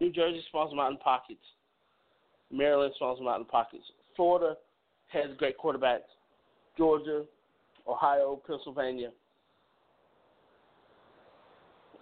New 0.00 0.12
Jersey 0.12 0.42
spawns 0.48 0.70
them 0.70 0.78
out 0.78 0.92
in 0.92 0.98
pockets. 0.98 1.40
Maryland 2.56 2.92
spawns 2.96 3.18
them 3.18 3.28
out 3.28 3.36
in 3.36 3.42
the 3.42 3.50
pockets. 3.50 3.84
Florida 4.16 4.56
has 5.08 5.30
great 5.38 5.58
quarterbacks. 5.58 6.00
Georgia, 6.76 7.24
Ohio, 7.86 8.40
Pennsylvania. 8.46 9.10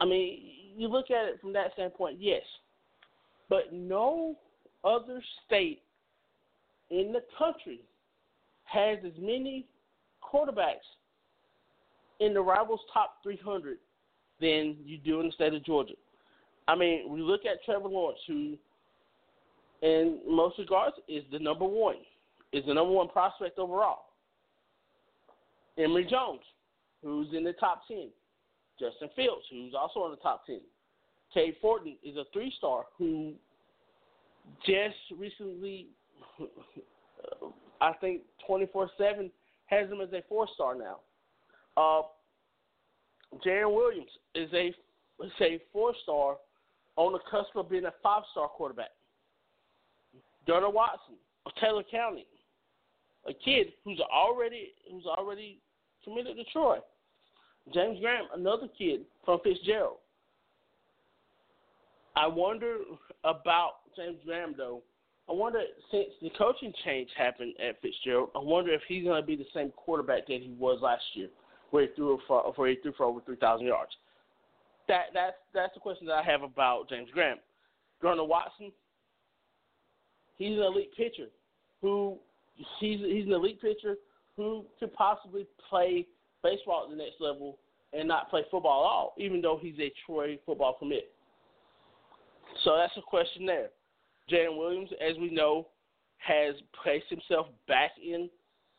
I 0.00 0.04
mean, 0.04 0.40
you 0.76 0.88
look 0.88 1.10
at 1.10 1.26
it 1.26 1.40
from 1.40 1.52
that 1.52 1.72
standpoint, 1.74 2.16
yes. 2.20 2.42
But 3.48 3.72
no 3.72 4.36
other 4.84 5.22
state 5.46 5.82
in 6.90 7.12
the 7.12 7.22
country 7.38 7.80
has 8.64 8.98
as 9.04 9.12
many 9.20 9.66
quarterbacks 10.22 10.86
in 12.20 12.34
the 12.34 12.40
rivals 12.40 12.80
top 12.92 13.16
300 13.22 13.78
than 14.40 14.76
you 14.84 14.98
do 14.98 15.20
in 15.20 15.26
the 15.26 15.32
state 15.32 15.54
of 15.54 15.64
Georgia. 15.64 15.94
I 16.68 16.76
mean, 16.76 17.10
we 17.10 17.20
look 17.20 17.42
at 17.44 17.62
Trevor 17.64 17.88
Lawrence, 17.88 18.20
who, 18.26 18.56
in 19.82 20.20
most 20.28 20.58
regards, 20.58 20.96
is 21.08 21.24
the 21.32 21.38
number 21.38 21.64
one, 21.64 21.96
is 22.52 22.64
the 22.66 22.74
number 22.74 22.92
one 22.92 23.08
prospect 23.08 23.58
overall. 23.58 24.06
Emory 25.76 26.06
Jones, 26.08 26.40
who's 27.02 27.28
in 27.34 27.44
the 27.44 27.52
top 27.54 27.82
10. 27.88 28.08
Justin 28.78 29.10
Fields, 29.14 29.44
who's 29.50 29.74
also 29.78 30.06
in 30.06 30.12
the 30.12 30.16
top 30.18 30.46
10. 30.46 30.60
Cade 31.34 31.56
Fortin 31.60 31.96
is 32.02 32.16
a 32.16 32.24
three 32.32 32.52
star 32.58 32.84
who 32.98 33.34
just 34.66 34.96
recently, 35.16 35.88
I 37.80 37.92
think 38.00 38.22
24 38.46 38.90
7 38.98 39.30
has 39.66 39.88
him 39.88 40.00
as 40.00 40.12
a 40.12 40.22
four 40.28 40.46
star 40.54 40.74
now. 40.74 40.98
Uh, 41.76 42.02
Williams 43.44 44.10
is 44.34 44.52
a 44.52 44.74
is 45.24 45.32
a 45.40 45.60
four 45.72 45.94
star 46.02 46.36
on 46.96 47.12
the 47.12 47.18
cusp 47.30 47.56
of 47.56 47.70
being 47.70 47.86
a 47.86 47.92
five 48.02 48.22
star 48.32 48.48
quarterback. 48.48 48.90
Gunnar 50.46 50.70
Watson 50.70 51.14
of 51.46 51.52
Taylor 51.60 51.82
County, 51.90 52.26
a 53.28 53.32
kid 53.32 53.68
who's 53.84 54.00
already 54.00 54.72
who's 54.90 55.06
already 55.06 55.60
committed 56.04 56.36
to 56.36 56.44
Troy. 56.52 56.78
James 57.72 58.00
Graham, 58.00 58.24
another 58.34 58.66
kid 58.76 59.02
from 59.24 59.38
Fitzgerald. 59.44 59.98
I 62.16 62.26
wonder 62.26 62.78
about 63.24 63.74
James 63.96 64.18
Graham 64.24 64.54
though. 64.56 64.82
I 65.28 65.32
wonder 65.32 65.62
since 65.90 66.08
the 66.20 66.30
coaching 66.36 66.72
change 66.84 67.08
happened 67.16 67.54
at 67.64 67.80
Fitzgerald, 67.80 68.30
I 68.34 68.40
wonder 68.40 68.72
if 68.72 68.82
he's 68.88 69.04
going 69.04 69.20
to 69.22 69.26
be 69.26 69.36
the 69.36 69.46
same 69.54 69.70
quarterback 69.70 70.26
that 70.26 70.40
he 70.42 70.54
was 70.58 70.80
last 70.82 71.04
year, 71.14 71.28
where 71.70 71.84
he 71.84 71.88
threw 71.94 72.18
for 72.26 72.52
where 72.56 72.70
he 72.70 72.76
threw 72.82 72.92
for 72.92 73.06
over 73.06 73.20
three 73.20 73.36
thousand 73.36 73.66
yards. 73.66 73.92
That 74.88 75.06
that's 75.14 75.36
that's 75.54 75.74
the 75.74 75.80
question 75.80 76.06
that 76.08 76.14
I 76.14 76.22
have 76.22 76.42
about 76.42 76.88
James 76.88 77.08
Graham. 77.14 77.38
Gunnar 78.02 78.24
Watson, 78.24 78.72
he's 80.36 80.56
an 80.56 80.64
elite 80.64 80.94
pitcher 80.96 81.28
who 81.80 82.18
he's 82.80 83.00
he's 83.00 83.26
an 83.26 83.32
elite 83.32 83.60
pitcher 83.60 83.96
who 84.36 84.64
could 84.78 84.92
possibly 84.94 85.46
play 85.68 86.06
baseball 86.42 86.84
at 86.84 86.90
the 86.90 86.96
next 86.96 87.20
level 87.20 87.58
and 87.92 88.08
not 88.08 88.30
play 88.30 88.42
football 88.50 88.84
at 88.84 88.88
all, 88.88 89.14
even 89.18 89.42
though 89.42 89.58
he's 89.60 89.78
a 89.78 89.92
Troy 90.06 90.38
football 90.46 90.76
commit. 90.78 91.12
So 92.64 92.76
that's 92.76 92.96
a 92.96 93.02
question 93.02 93.44
there. 93.44 93.68
Jalen 94.30 94.56
Williams, 94.56 94.90
as 95.06 95.16
we 95.18 95.30
know, 95.30 95.68
has 96.18 96.54
placed 96.82 97.06
himself 97.10 97.48
back 97.68 97.90
in 98.02 98.30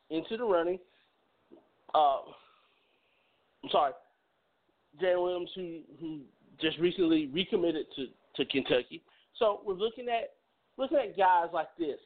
into 0.09 0.37
the 0.37 0.43
running. 0.43 0.79
Uh, 1.93 2.19
I'm 3.63 3.69
sorry, 3.71 3.93
Jalen 5.01 5.23
Williams, 5.23 5.49
who 5.55 5.79
who 5.99 6.19
just 6.61 6.77
recently 6.79 7.27
recommitted 7.27 7.85
to, 7.95 8.07
to 8.35 8.49
Kentucky. 8.49 9.01
So 9.37 9.61
we're 9.65 9.73
looking 9.73 10.07
at 10.09 10.33
looking 10.77 10.97
at 10.97 11.17
guys 11.17 11.47
like 11.53 11.69
this. 11.77 11.99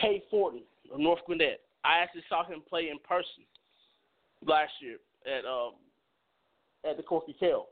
K 0.00 0.22
Fortin 0.30 0.62
of 0.92 1.00
North 1.00 1.20
Gwinnett. 1.26 1.60
I 1.84 1.98
actually 1.98 2.24
saw 2.28 2.44
him 2.44 2.62
play 2.68 2.88
in 2.90 2.98
person 3.06 3.44
last 4.46 4.72
year 4.80 4.96
at 5.26 5.44
um 5.44 5.72
at 6.88 6.96
the 6.96 7.02
Corky 7.02 7.34
Kell. 7.38 7.68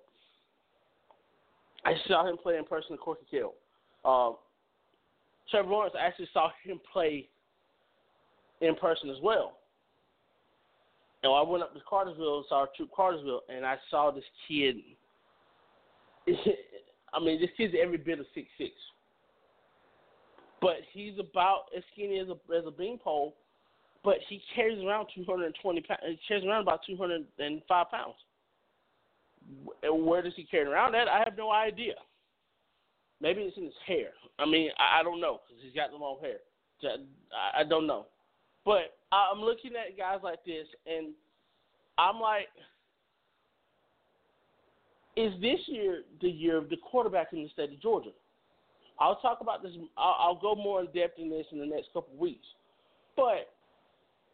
I 1.84 1.95
saw 2.07 2.26
him 2.28 2.36
play 2.36 2.57
in 2.57 2.64
person 2.64 2.95
at 2.95 3.01
Corky 3.01 3.26
Kell. 3.30 3.55
Um, 4.05 4.36
Trevor 5.51 5.68
Lawrence, 5.68 5.95
I 5.99 6.07
actually 6.07 6.28
saw 6.32 6.51
him 6.64 6.80
play 6.93 7.28
in 8.61 8.74
person 8.76 9.11
as 9.11 9.16
well. 9.22 9.59
And 11.22 11.32
I 11.32 11.43
went 11.43 11.62
up 11.62 11.74
to 11.74 11.80
Cartersville, 11.88 12.45
saw 12.49 12.66
Troop 12.76 12.90
Cartersville, 12.95 13.43
and 13.49 13.64
I 13.66 13.76
saw 13.90 14.11
this 14.11 14.24
kid. 14.49 14.76
I 17.14 17.20
mean, 17.20 17.40
this 17.40 17.50
kid's 17.56 17.74
every 17.80 17.98
bit 17.98 18.20
of 18.20 18.26
six 18.34 18.48
six, 18.58 18.72
but 20.60 20.76
he's 20.92 21.18
about 21.18 21.64
as 21.76 21.82
skinny 21.92 22.18
as 22.18 22.28
a 22.28 22.54
as 22.54 22.64
a 22.66 22.70
beanpole. 22.70 23.34
But 24.04 24.16
he 24.28 24.42
carries 24.54 24.82
around 24.84 25.06
220 25.14 25.80
pounds. 25.82 26.00
He 26.04 26.18
carries 26.26 26.44
around 26.44 26.62
about 26.62 26.80
205 26.84 27.90
pounds. 27.90 28.14
Where 29.84 30.22
does 30.22 30.32
he 30.34 30.42
carry 30.42 30.64
around 30.66 30.92
that? 30.92 31.06
I 31.06 31.22
have 31.24 31.36
no 31.38 31.52
idea. 31.52 31.94
Maybe 33.20 33.42
it's 33.42 33.56
in 33.56 33.64
his 33.64 33.72
hair. 33.86 34.08
I 34.40 34.46
mean, 34.46 34.70
I, 34.76 35.00
I 35.00 35.02
don't 35.04 35.20
know 35.20 35.40
because 35.46 35.62
he's 35.62 35.74
got 35.74 35.92
the 35.92 35.96
long 35.96 36.18
hair. 36.20 36.38
I, 36.82 37.60
I 37.60 37.64
don't 37.64 37.86
know. 37.86 38.06
But 38.64 38.98
I'm 39.12 39.40
looking 39.40 39.72
at 39.76 39.96
guys 39.96 40.18
like 40.22 40.44
this, 40.44 40.66
and 40.86 41.12
I'm 41.98 42.20
like, 42.20 42.48
is 45.16 45.32
this 45.40 45.60
year 45.66 46.02
the 46.20 46.28
year 46.28 46.56
of 46.56 46.68
the 46.68 46.76
quarterback 46.76 47.28
in 47.32 47.42
the 47.42 47.48
state 47.50 47.72
of 47.72 47.80
Georgia? 47.80 48.10
I'll 48.98 49.16
talk 49.16 49.38
about 49.40 49.62
this. 49.62 49.72
I'll, 49.96 50.16
I'll 50.18 50.40
go 50.40 50.54
more 50.54 50.80
in 50.80 50.86
depth 50.86 51.18
in 51.18 51.28
this 51.28 51.46
in 51.52 51.58
the 51.58 51.66
next 51.66 51.88
couple 51.92 52.14
of 52.14 52.18
weeks. 52.18 52.46
But 53.16 53.52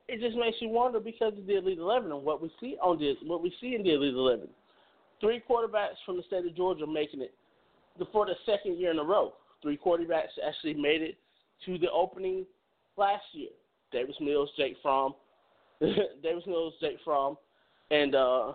it 0.09 0.21
just 0.21 0.37
makes 0.37 0.57
you 0.61 0.69
wonder 0.69 1.01
because 1.01 1.33
of 1.37 1.47
the 1.47 1.57
Elite 1.57 1.79
Eleven 1.79 2.13
and 2.13 2.23
what 2.23 2.41
we 2.41 2.51
see 2.61 2.77
on 2.83 2.99
this, 2.99 3.17
what 3.25 3.43
we 3.43 3.53
see 3.61 3.75
in 3.75 3.83
the 3.83 3.95
Elite 3.95 4.15
Eleven. 4.15 4.49
Three 5.21 5.43
quarterbacks 5.49 5.97
from 6.07 6.17
the 6.17 6.23
state 6.25 6.47
of 6.47 6.57
Georgia 6.57 6.87
making 6.87 7.23
it 7.23 7.35
for 8.13 8.27
the 8.27 8.35
second 8.47 8.79
year 8.79 8.91
in 8.91 8.99
a 8.99 9.05
row. 9.05 9.35
Three 9.63 9.77
quarterbacks 9.77 10.39
actually 10.47 10.75
made 10.75 11.03
it 11.03 11.17
to 11.67 11.79
the 11.79 11.91
opening 11.91 12.47
last 12.97 13.25
year. 13.33 13.51
Davis 13.91 14.15
Mills, 14.21 14.51
Jake 14.57 14.77
Fromm, 14.83 15.15
Davis 15.81 16.45
Mills, 16.47 16.75
Jake 16.81 16.99
Fromm, 17.05 17.37
and 17.91 18.15
uh, 18.15 18.53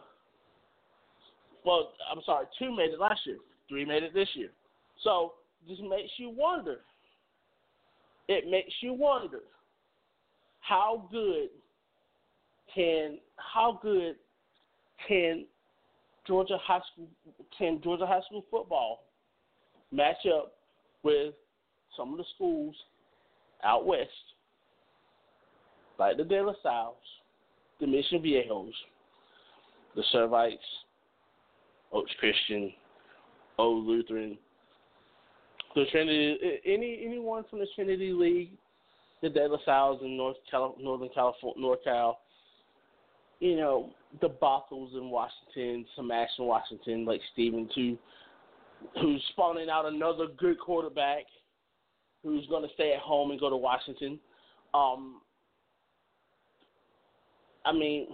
well, 1.66 1.91
I'm 2.11 2.22
sorry, 2.26 2.45
two 2.59 2.76
made 2.76 2.91
it 2.91 2.99
last 2.99 3.22
year. 3.26 3.38
Three 3.70 3.86
made 3.86 4.03
it 4.03 4.14
this 4.14 4.30
year. 4.34 4.49
So 5.03 5.34
this 5.68 5.78
makes 5.82 6.11
you 6.18 6.30
wonder. 6.30 6.78
It 8.28 8.49
makes 8.49 8.74
you 8.82 8.93
wonder 8.93 9.41
how 10.61 11.07
good 11.11 11.49
can 12.74 13.20
how 13.36 13.80
good 13.82 14.16
can 15.07 15.45
Georgia 16.26 16.57
high 16.61 16.82
school 16.91 17.07
can 17.57 17.82
Georgia 17.84 18.07
high 18.07 18.22
school 18.28 18.45
football 18.49 19.03
match 19.91 20.26
up 20.34 20.53
with 21.03 21.34
some 21.97 22.11
of 22.11 22.18
the 22.18 22.26
schools 22.36 22.76
out 23.64 23.86
west, 23.86 24.09
like 25.99 26.18
the 26.18 26.24
De 26.24 26.41
La 26.41 26.53
Salles, 26.64 26.95
the 27.80 27.88
Mission 27.88 28.22
Viejos, 28.22 28.72
the 29.95 30.03
Servites, 30.14 30.57
Oaks 31.94 32.12
Christian, 32.20 32.74
Old 33.58 33.86
Lutheran, 33.86 34.38
the 35.76 35.86
Trinity, 35.91 36.38
any 36.66 37.04
anyone 37.06 37.44
from 37.50 37.60
the 37.60 37.68
Trinity 37.76 38.12
League, 38.12 38.52
the 39.22 39.30
De 39.30 39.48
La 39.48 39.58
Salles 39.66 40.02
in 40.04 40.18
North 40.18 40.38
Cal, 40.50 40.76
Northern 40.80 41.10
California, 41.14 41.62
North 41.62 41.84
Cal, 41.84 42.20
you 43.39 43.56
know, 43.56 43.91
the 44.22 44.30
Bothels 44.30 44.94
in 44.94 45.10
Washington, 45.10 45.86
some 45.96 46.12
Ash 46.12 46.30
in 46.38 46.46
Washington, 46.46 47.06
like 47.06 47.22
Steven 47.34 47.70
too, 47.74 47.98
who's 49.02 49.24
spawning 49.32 49.70
out 49.70 49.86
another 49.86 50.28
good 50.38 50.60
quarterback 50.60 51.24
who's 52.24 52.48
going 52.48 52.64
to 52.64 52.74
stay 52.74 52.94
at 52.94 53.00
home 53.00 53.32
and 53.32 53.39
go 53.39 53.50
to 53.50 53.58
Washington. 53.58 54.20
Um, 54.74 55.22
I 57.66 57.74
mean, 57.74 58.08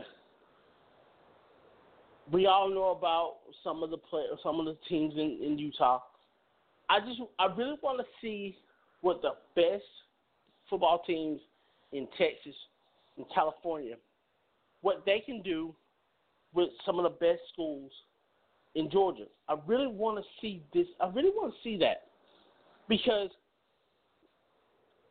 we 2.32 2.46
all 2.46 2.70
know 2.70 2.92
about 2.92 3.38
some 3.64 3.84
of 3.84 3.90
the 3.90 3.98
play, 3.98 4.24
some 4.44 4.60
of 4.60 4.66
the 4.66 4.78
teams 4.88 5.14
in, 5.16 5.40
in 5.44 5.58
Utah. 5.58 6.00
I 6.90 7.00
just, 7.00 7.22
I 7.38 7.46
really 7.56 7.78
want 7.82 8.00
to 8.00 8.06
see 8.22 8.58
what 9.02 9.22
the 9.22 9.32
best 9.56 9.84
football 10.70 11.02
teams 11.06 11.40
in 11.92 12.08
Texas 12.18 12.56
and 13.18 13.26
California, 13.34 13.96
what 14.82 15.04
they 15.06 15.22
can 15.26 15.42
do 15.42 15.74
with 16.54 16.70
some 16.86 17.00
of 17.00 17.04
the 17.04 17.10
best 17.10 17.42
schools 17.54 17.92
in 18.76 18.90
Georgia. 18.90 19.26
I 19.48 19.56
really 19.68 19.88
want 19.88 20.18
to 20.18 20.24
see 20.42 20.64
this. 20.74 20.88
I 21.00 21.10
really 21.10 21.30
want 21.30 21.54
to 21.54 21.60
see 21.64 21.78
that 21.78 22.04
because 22.88 23.30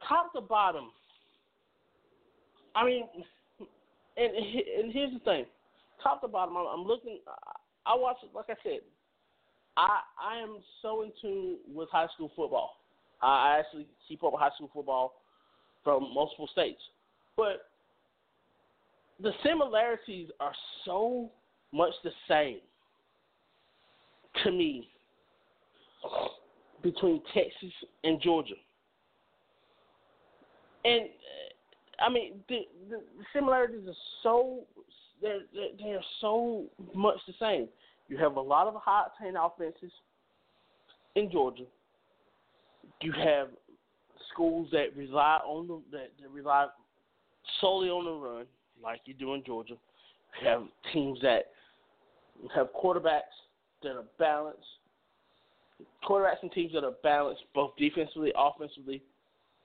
top 0.08 0.32
to 0.34 0.40
bottom. 0.40 0.90
I 2.74 2.84
mean, 2.84 3.04
and 4.16 4.36
and 4.36 4.92
here's 4.92 5.12
the 5.12 5.20
thing, 5.20 5.44
top 6.02 6.20
to 6.22 6.28
bottom. 6.28 6.56
I'm, 6.56 6.66
I'm 6.66 6.86
looking. 6.86 7.18
I 7.86 7.94
watch. 7.96 8.16
Like 8.34 8.46
I 8.48 8.54
said, 8.62 8.80
I 9.76 10.00
I 10.22 10.38
am 10.38 10.58
so 10.82 11.02
in 11.02 11.12
tune 11.20 11.56
with 11.72 11.88
high 11.90 12.08
school 12.14 12.30
football. 12.34 12.76
I 13.20 13.58
actually 13.58 13.86
keep 14.06 14.22
up 14.22 14.32
with 14.32 14.40
high 14.40 14.50
school 14.54 14.70
football 14.72 15.14
from 15.82 16.14
multiple 16.14 16.48
states, 16.52 16.80
but 17.36 17.68
the 19.20 19.32
similarities 19.42 20.28
are 20.38 20.52
so 20.84 21.30
much 21.72 21.92
the 22.04 22.10
same 22.28 22.58
to 24.44 24.52
me 24.52 24.88
between 26.82 27.20
Texas 27.34 27.72
and 28.04 28.20
Georgia. 28.22 28.54
And 30.84 31.02
uh, 31.02 32.04
I 32.04 32.08
mean, 32.08 32.34
the, 32.48 32.60
the 32.88 33.00
similarities 33.32 33.88
are 33.88 33.96
so 34.22 34.60
they're, 35.22 35.40
they're 35.78 36.00
so 36.20 36.64
much 36.94 37.16
the 37.26 37.34
same. 37.40 37.68
You 38.08 38.16
have 38.18 38.36
a 38.36 38.40
lot 38.40 38.66
of 38.66 38.74
high 38.76 39.04
octane 39.04 39.34
offenses 39.36 39.92
in 41.14 41.30
Georgia. 41.30 41.64
You 43.02 43.12
have 43.12 43.48
schools 44.32 44.68
that 44.72 44.96
rely 44.96 45.38
on 45.44 45.68
the 45.68 45.80
that, 45.92 46.10
that 46.20 46.30
rely 46.30 46.66
solely 47.60 47.88
on 47.88 48.04
the 48.04 48.12
run, 48.12 48.46
like 48.82 49.00
you 49.04 49.14
do 49.14 49.34
in 49.34 49.42
Georgia. 49.44 49.74
You 50.40 50.48
have 50.48 50.62
teams 50.92 51.18
that 51.22 51.46
have 52.54 52.68
quarterbacks 52.72 53.34
that 53.82 53.92
are 53.92 54.04
balanced, 54.18 54.60
quarterbacks 56.08 56.42
and 56.42 56.52
teams 56.52 56.72
that 56.72 56.84
are 56.84 56.94
balanced 57.02 57.42
both 57.54 57.72
defensively, 57.76 58.32
offensively, 58.36 59.02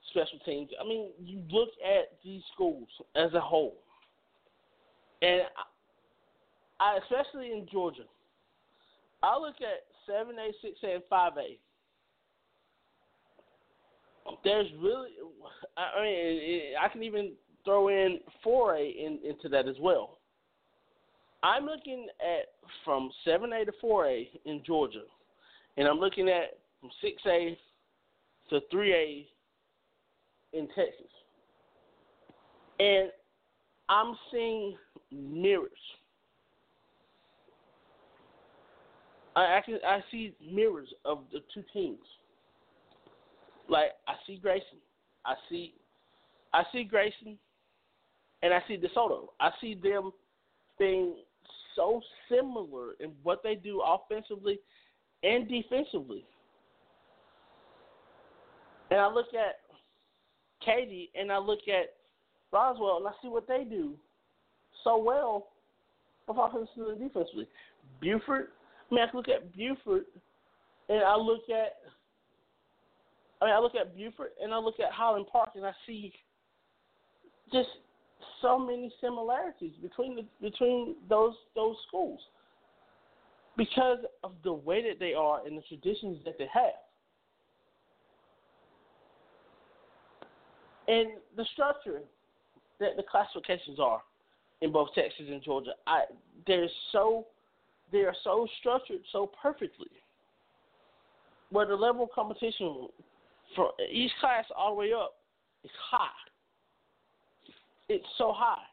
special 0.09 0.39
teams. 0.45 0.69
I 0.79 0.87
mean, 0.87 1.09
you 1.23 1.41
look 1.51 1.69
at 1.83 2.11
these 2.23 2.41
schools 2.53 2.87
as 3.15 3.33
a 3.33 3.39
whole, 3.39 3.75
and 5.23 5.41
I, 6.79 6.99
especially 7.03 7.51
in 7.51 7.65
Georgia, 7.71 8.03
I 9.23 9.37
look 9.39 9.55
at 9.61 9.85
seven 10.05 10.35
A, 10.37 10.51
six 10.61 10.77
A, 10.83 10.95
and 10.95 11.03
five 11.09 11.33
A. 11.37 11.57
There's 14.43 14.67
really, 14.81 15.09
I 15.77 16.01
mean, 16.01 16.61
I 16.81 16.87
can 16.89 17.03
even 17.03 17.31
throw 17.63 17.87
in 17.87 18.19
four 18.43 18.75
A 18.75 18.81
in, 18.81 19.19
into 19.23 19.49
that 19.49 19.67
as 19.67 19.75
well. 19.79 20.17
I'm 21.43 21.65
looking 21.65 22.07
at 22.21 22.47
from 22.85 23.11
7A 23.27 23.65
to 23.65 23.73
4A 23.83 24.27
in 24.45 24.61
Georgia, 24.65 25.03
and 25.75 25.87
I'm 25.87 25.99
looking 25.99 26.29
at 26.29 26.57
from 26.79 26.89
6A 27.03 27.57
to 28.49 28.61
3A 28.73 29.25
in 30.53 30.67
Texas. 30.67 31.11
And 32.79 33.11
I'm 33.89 34.15
seeing 34.31 34.77
mirrors. 35.13 35.71
I 39.35 39.45
actually 39.45 39.83
I 39.85 39.99
see 40.11 40.35
mirrors 40.45 40.89
of 41.05 41.19
the 41.31 41.39
two 41.53 41.63
teams. 41.73 42.05
Like 43.67 43.91
I 44.07 44.13
see 44.27 44.37
Grayson, 44.37 44.77
I 45.25 45.35
see 45.49 45.73
I 46.53 46.63
see 46.71 46.83
Grayson, 46.83 47.37
and 48.43 48.53
I 48.53 48.59
see 48.67 48.77
DeSoto. 48.77 49.29
I 49.39 49.49
see 49.59 49.73
them 49.73 50.11
being 50.77 51.15
so 51.75 52.01
similar 52.29 52.93
in 52.99 53.11
what 53.23 53.41
they 53.43 53.55
do 53.55 53.81
offensively 53.81 54.59
and 55.23 55.47
defensively. 55.47 56.25
And 58.91 58.99
I 58.99 59.11
look 59.11 59.33
at 59.33 59.55
Katy 60.63 61.09
and 61.15 61.31
I 61.31 61.39
look 61.39 61.67
at 61.67 61.93
Roswell 62.51 62.97
and 62.97 63.07
I 63.07 63.11
see 63.21 63.29
what 63.29 63.47
they 63.47 63.63
do 63.63 63.93
so 64.83 64.97
well 64.97 65.47
of 66.27 66.37
offensively 66.37 66.91
and 66.91 66.99
defensively. 66.99 67.47
Buford, 68.01 68.47
I 68.91 68.95
mean, 68.95 69.03
I 69.03 69.15
look 69.15 69.27
at 69.29 69.55
Buford 69.55 70.05
and 70.89 71.03
I 71.03 71.15
look 71.15 71.43
at, 71.49 71.75
I 73.41 73.45
mean, 73.45 73.53
I 73.53 73.59
look 73.59 73.75
at 73.75 73.95
Buford 73.95 74.29
and 74.41 74.53
I 74.53 74.57
look 74.57 74.79
at 74.79 74.91
Highland 74.91 75.27
Park 75.31 75.49
and 75.55 75.65
I 75.65 75.71
see 75.85 76.13
just 77.51 77.69
so 78.41 78.57
many 78.57 78.91
similarities 79.01 79.73
between 79.81 80.15
the, 80.15 80.25
between 80.41 80.95
those 81.09 81.33
those 81.55 81.75
schools 81.87 82.19
because 83.57 83.99
of 84.23 84.31
the 84.43 84.53
way 84.53 84.81
that 84.81 84.99
they 84.99 85.13
are 85.13 85.45
and 85.45 85.57
the 85.57 85.61
traditions 85.67 86.17
that 86.25 86.37
they 86.37 86.47
have. 86.53 86.73
And 90.87 91.11
the 91.37 91.45
structure 91.53 92.01
that 92.79 92.97
the 92.97 93.03
classifications 93.09 93.79
are 93.79 94.01
in 94.63 94.71
both 94.71 94.87
Texas 94.95 95.25
and 95.29 95.43
Georgia, 95.43 95.71
I 95.85 96.03
they're 96.47 96.69
so 96.93 97.27
they 97.91 97.99
are 97.99 98.15
so 98.23 98.47
structured 98.59 99.01
so 99.11 99.29
perfectly. 99.39 99.89
Where 101.49 101.67
the 101.67 101.75
level 101.75 102.05
of 102.05 102.09
competition 102.15 102.87
for 103.55 103.71
each 103.91 104.11
class 104.19 104.45
all 104.57 104.71
the 104.73 104.79
way 104.79 104.93
up 104.93 105.15
is 105.63 105.71
high. 105.91 106.07
It's 107.89 108.05
so 108.17 108.31
high. 108.33 108.63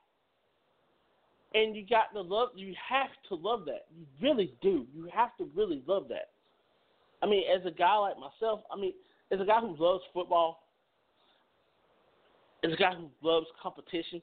And 1.53 1.77
you 1.77 1.85
got 1.85 2.15
to 2.15 2.21
love 2.21 2.51
you 2.55 2.73
have 2.89 3.11
to 3.29 3.35
love 3.35 3.65
that. 3.67 3.87
You 3.95 4.07
really 4.23 4.55
do. 4.63 4.87
You 4.95 5.09
have 5.13 5.37
to 5.39 5.51
really 5.57 5.83
love 5.87 6.07
that. 6.09 6.29
I 7.21 7.27
mean, 7.27 7.43
as 7.55 7.67
a 7.67 7.71
guy 7.73 7.97
like 7.97 8.15
myself, 8.17 8.61
I 8.73 8.81
mean, 8.81 8.93
as 9.33 9.41
a 9.41 9.45
guy 9.45 9.61
who 9.61 9.77
loves 9.77 10.05
football, 10.15 10.63
as 12.65 12.73
a 12.73 12.77
guy 12.77 12.95
who 12.95 13.11
loves 13.23 13.47
competition, 13.61 14.23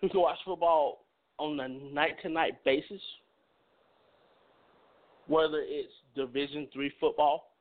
who 0.00 0.08
can 0.08 0.20
watch 0.20 0.38
football 0.44 1.04
on 1.38 1.58
a 1.60 1.68
night 1.68 2.16
to 2.22 2.28
night 2.28 2.62
basis, 2.64 3.00
whether 5.26 5.62
it's 5.62 5.92
Division 6.14 6.68
three 6.72 6.92
football, 6.98 7.52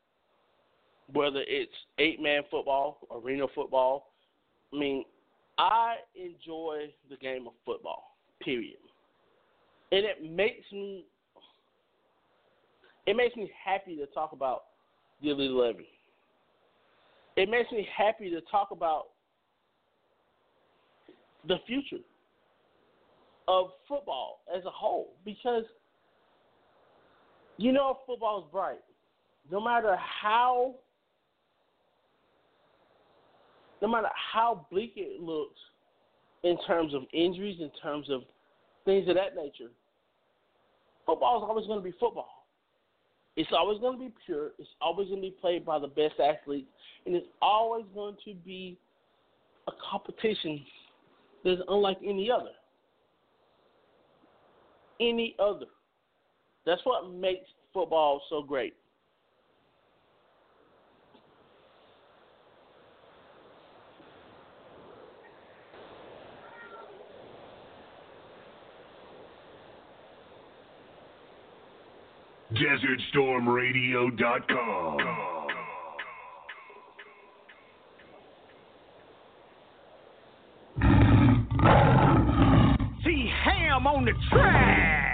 whether 1.12 1.44
it's 1.48 1.72
eight 2.00 2.22
man 2.22 2.44
football, 2.50 3.00
arena 3.12 3.46
football. 3.54 4.12
I 4.74 4.78
mean, 4.78 5.06
I 5.58 5.96
enjoy 6.16 6.94
the 7.10 7.18
game 7.18 7.48
of 7.48 7.54
football, 7.66 8.16
period. 8.42 8.78
And 9.92 10.06
it 10.06 10.24
makes 10.24 10.72
me 10.72 11.06
it 13.06 13.16
makes 13.16 13.36
me 13.36 13.52
happy 13.64 13.96
to 13.98 14.06
talk 14.08 14.32
about 14.32 14.64
the 15.22 15.30
Elite 15.30 15.52
Eleven. 15.52 15.86
It 17.36 17.50
makes 17.50 17.72
me 17.72 17.88
happy 17.96 18.30
to 18.30 18.42
talk 18.50 18.72
about 18.72 19.08
the 21.48 21.58
future 21.68 22.04
of 23.48 23.68
football 23.88 24.42
as 24.56 24.64
a 24.66 24.70
whole 24.70 25.14
because 25.24 25.64
you 27.58 27.72
know 27.72 28.00
football 28.06 28.40
is 28.40 28.46
bright. 28.52 28.82
No 29.52 29.62
matter 29.62 29.96
how 29.98 30.76
no 33.82 33.88
matter 33.88 34.10
how 34.34 34.66
bleak 34.72 34.94
it 34.96 35.22
looks 35.22 35.60
in 36.44 36.58
terms 36.66 36.94
of 36.94 37.04
injuries, 37.14 37.58
in 37.60 37.72
terms 37.82 38.10
of 38.10 38.22
things 38.86 39.08
of 39.08 39.16
that 39.16 39.36
nature, 39.36 39.72
football 41.06 41.38
is 41.38 41.46
always 41.48 41.68
going 41.68 41.80
to 41.80 41.84
be 41.84 41.96
football. 42.00 42.48
It's 43.36 43.50
always 43.52 43.80
going 43.80 44.00
to 44.00 44.06
be 44.06 44.14
pure. 44.26 44.52
It's 44.58 44.70
always 44.82 45.10
going 45.10 45.22
to 45.22 45.28
be 45.28 45.36
played 45.42 45.66
by 45.66 45.78
the 45.78 45.88
best 45.88 46.16
athletes, 46.20 46.70
and 47.06 47.16
it's 47.16 47.28
always 47.42 47.86
going 47.94 48.16
to 48.26 48.34
be 48.34 48.78
a 49.68 49.72
competition 49.92 50.64
that's 51.44 51.62
unlike 51.68 51.98
any 52.04 52.32
other. 52.32 52.52
Any 55.00 55.36
other. 55.40 55.66
That's 56.66 56.82
what 56.86 57.12
makes 57.12 57.48
football 57.74 58.22
so 58.30 58.42
great. 58.42 58.74
DesertStormRadio.com. 72.54 74.98
See 83.04 83.32
Ham 83.86 83.98
on 83.98 84.06
the 84.06 84.14
track. 84.32 85.05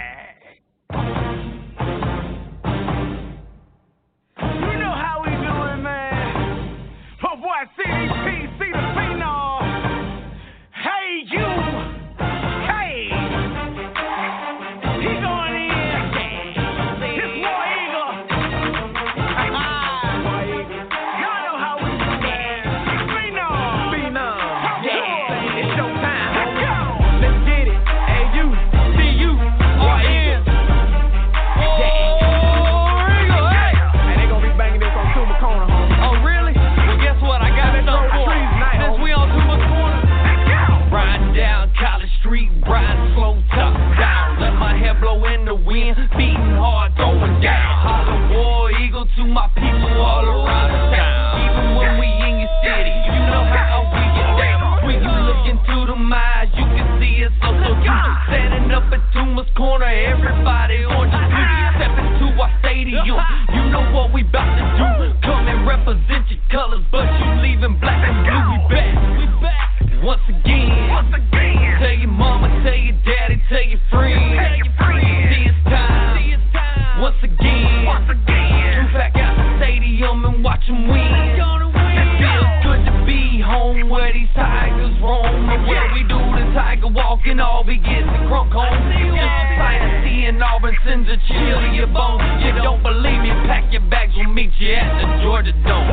At 94.74 94.88
the 94.96 95.22
Georgia 95.22 95.52
Dome. 95.68 95.88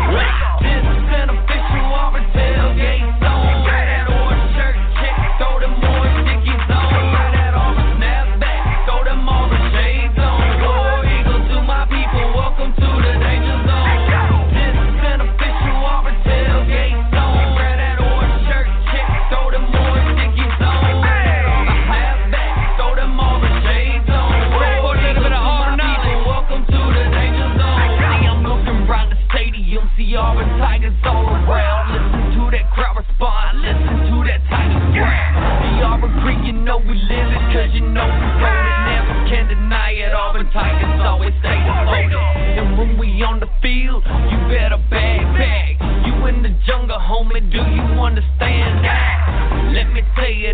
This 0.64 0.84
is 0.84 1.00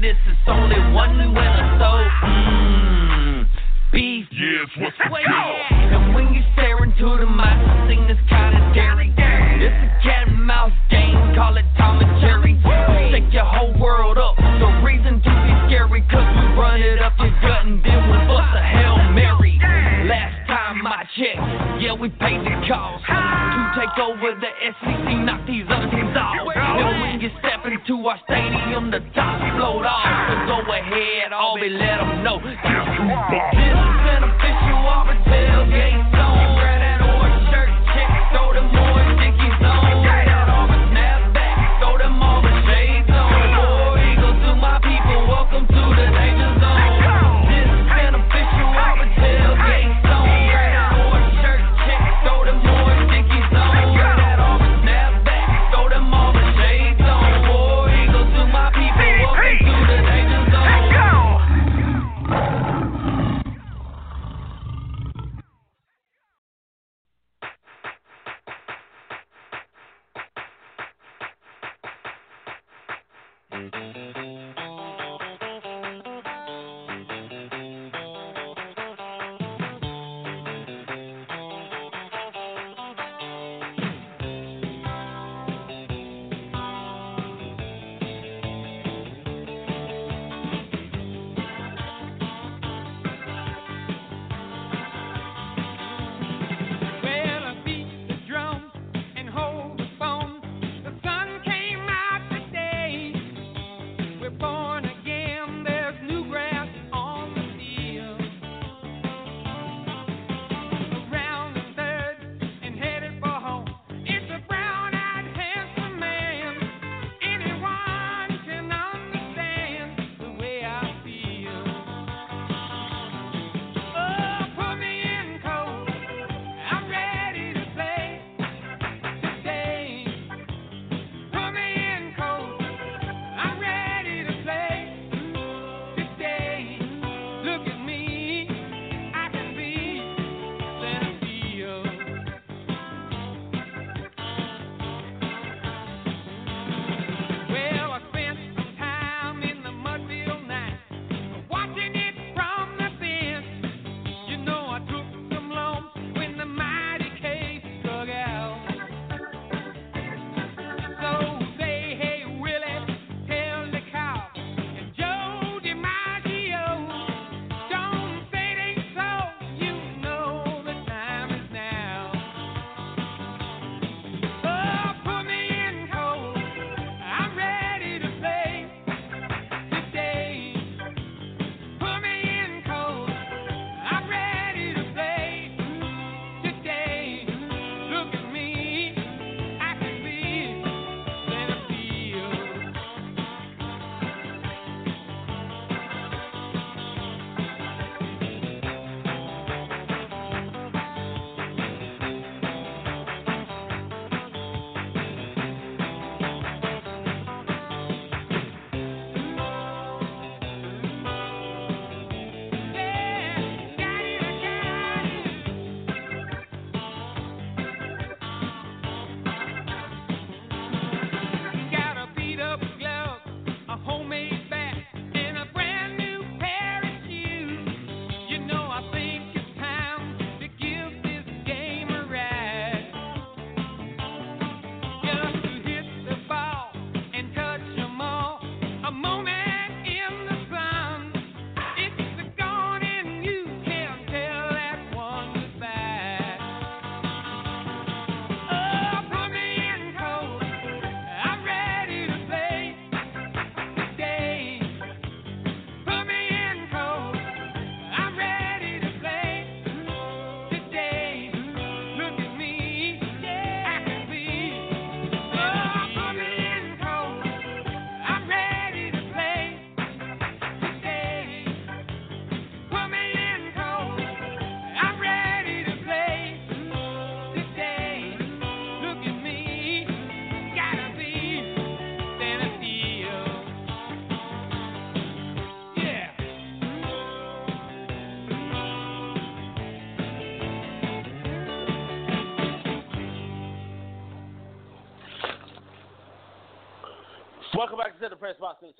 this 0.06 0.18
is 0.28 0.38
only 0.46 0.55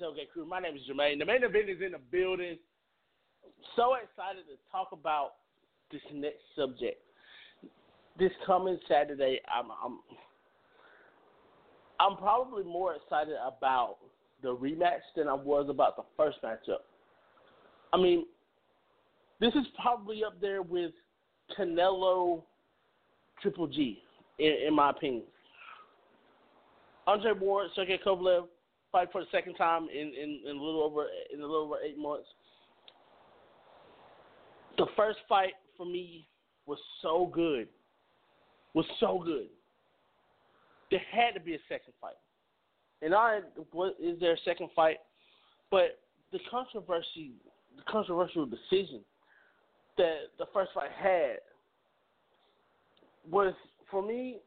Tailgate 0.00 0.30
Crew. 0.32 0.46
My 0.46 0.60
name 0.60 0.76
is 0.76 0.82
Jermaine. 0.90 1.18
The 1.18 1.24
main 1.24 1.42
event 1.42 1.70
is 1.70 1.80
in 1.84 1.92
the 1.92 1.98
building. 2.10 2.58
So 3.74 3.94
excited 3.94 4.44
to 4.46 4.56
talk 4.70 4.88
about 4.92 5.34
this 5.90 6.00
next 6.12 6.42
subject. 6.56 7.00
This 8.18 8.32
coming 8.46 8.78
Saturday, 8.88 9.40
I'm 9.52 9.66
I'm 9.70 9.98
I'm 11.98 12.16
probably 12.16 12.64
more 12.64 12.94
excited 12.94 13.36
about 13.36 13.96
the 14.42 14.54
rematch 14.54 15.00
than 15.16 15.28
I 15.28 15.34
was 15.34 15.68
about 15.68 15.96
the 15.96 16.04
first 16.16 16.38
matchup. 16.42 16.84
I 17.92 17.96
mean, 17.96 18.26
this 19.40 19.54
is 19.54 19.66
probably 19.80 20.24
up 20.24 20.40
there 20.40 20.62
with 20.62 20.92
Canelo 21.58 22.42
Triple 23.40 23.66
G, 23.66 24.02
in, 24.38 24.52
in 24.68 24.74
my 24.74 24.90
opinion. 24.90 25.24
Andre 27.06 27.32
Ward, 27.32 27.68
Sergey 27.74 28.00
Kovalev 28.04 28.46
for 29.12 29.20
the 29.20 29.26
second 29.30 29.54
time 29.54 29.88
in, 29.92 30.12
in, 30.14 30.40
in 30.48 30.56
a 30.56 30.62
little 30.62 30.82
over 30.82 31.06
in 31.32 31.40
a 31.40 31.42
little 31.42 31.66
over 31.66 31.76
eight 31.84 31.98
months. 31.98 32.26
The 34.78 34.86
first 34.96 35.18
fight 35.28 35.54
for 35.76 35.86
me 35.86 36.26
was 36.66 36.78
so 37.02 37.30
good. 37.32 37.68
Was 38.74 38.86
so 39.00 39.22
good. 39.24 39.48
There 40.90 41.00
had 41.10 41.34
to 41.34 41.40
be 41.40 41.54
a 41.54 41.58
second 41.68 41.92
fight. 42.00 42.16
And 43.02 43.14
I 43.14 43.40
what 43.72 43.96
is 44.00 44.18
there 44.20 44.32
a 44.32 44.38
second 44.44 44.70
fight? 44.74 44.98
But 45.70 45.98
the 46.32 46.38
controversy 46.50 47.32
the 47.76 47.82
controversial 47.90 48.46
decision 48.46 49.00
that 49.98 50.16
the 50.38 50.46
first 50.52 50.70
fight 50.74 50.90
had 50.98 51.38
was 53.30 53.54
for 53.90 54.02
me 54.02 54.38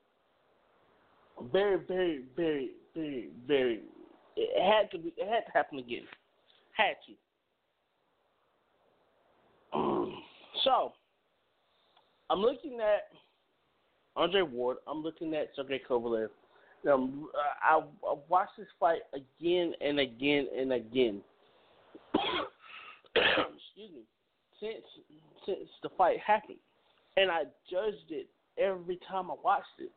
very, 1.51 1.77
very, 1.87 2.23
very, 2.35 2.71
very, 2.95 3.29
very. 3.47 3.81
It 4.41 4.63
had 4.63 4.89
to 4.91 4.97
be. 4.97 5.13
It 5.17 5.27
had 5.27 5.45
to 5.45 5.51
happen 5.53 5.79
again. 5.79 6.03
Had 6.71 6.95
to. 7.07 7.13
so, 10.63 10.93
I'm 12.29 12.39
looking 12.39 12.79
at 12.79 13.09
Andre 14.15 14.41
Ward. 14.41 14.77
I'm 14.87 15.03
looking 15.03 15.33
at 15.35 15.49
Sergey 15.55 15.81
Kovalev. 15.87 16.29
Um, 16.89 17.27
I, 17.61 17.81
I 18.07 18.15
watched 18.29 18.53
this 18.57 18.67
fight 18.79 19.01
again 19.13 19.73
and 19.81 19.99
again 19.99 20.47
and 20.57 20.71
again. 20.71 21.21
Excuse 23.15 23.91
me. 23.93 24.03
Since 24.61 24.85
since 25.45 25.69
the 25.83 25.89
fight 25.97 26.19
happened, 26.25 26.59
and 27.17 27.29
I 27.29 27.43
judged 27.69 28.09
it 28.09 28.27
every 28.57 28.99
time 29.09 29.29
I 29.29 29.35
watched 29.43 29.65
it. 29.79 29.91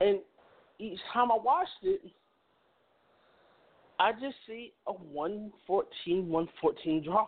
And 0.00 0.20
each 0.78 0.98
time 1.12 1.30
I 1.30 1.36
watched 1.42 1.70
it, 1.82 2.00
I 3.98 4.12
just 4.12 4.36
see 4.46 4.72
a 4.86 4.92
114 4.92 6.28
114 6.28 7.04
draw. 7.04 7.26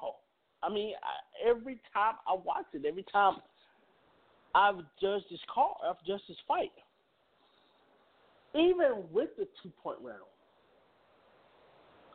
I 0.62 0.68
mean, 0.68 0.92
I, 1.02 1.48
every 1.48 1.80
time 1.94 2.14
I 2.26 2.34
watch 2.34 2.66
it, 2.72 2.84
every 2.86 3.04
time 3.10 3.36
I've 4.54 4.76
judged 5.00 5.26
this 5.30 5.40
call, 5.52 5.80
I've 5.88 6.04
judged 6.06 6.24
this 6.28 6.36
fight. 6.46 6.72
Even 8.54 9.04
with 9.12 9.30
the 9.38 9.46
two 9.62 9.70
point 9.82 9.98
round. 10.02 10.18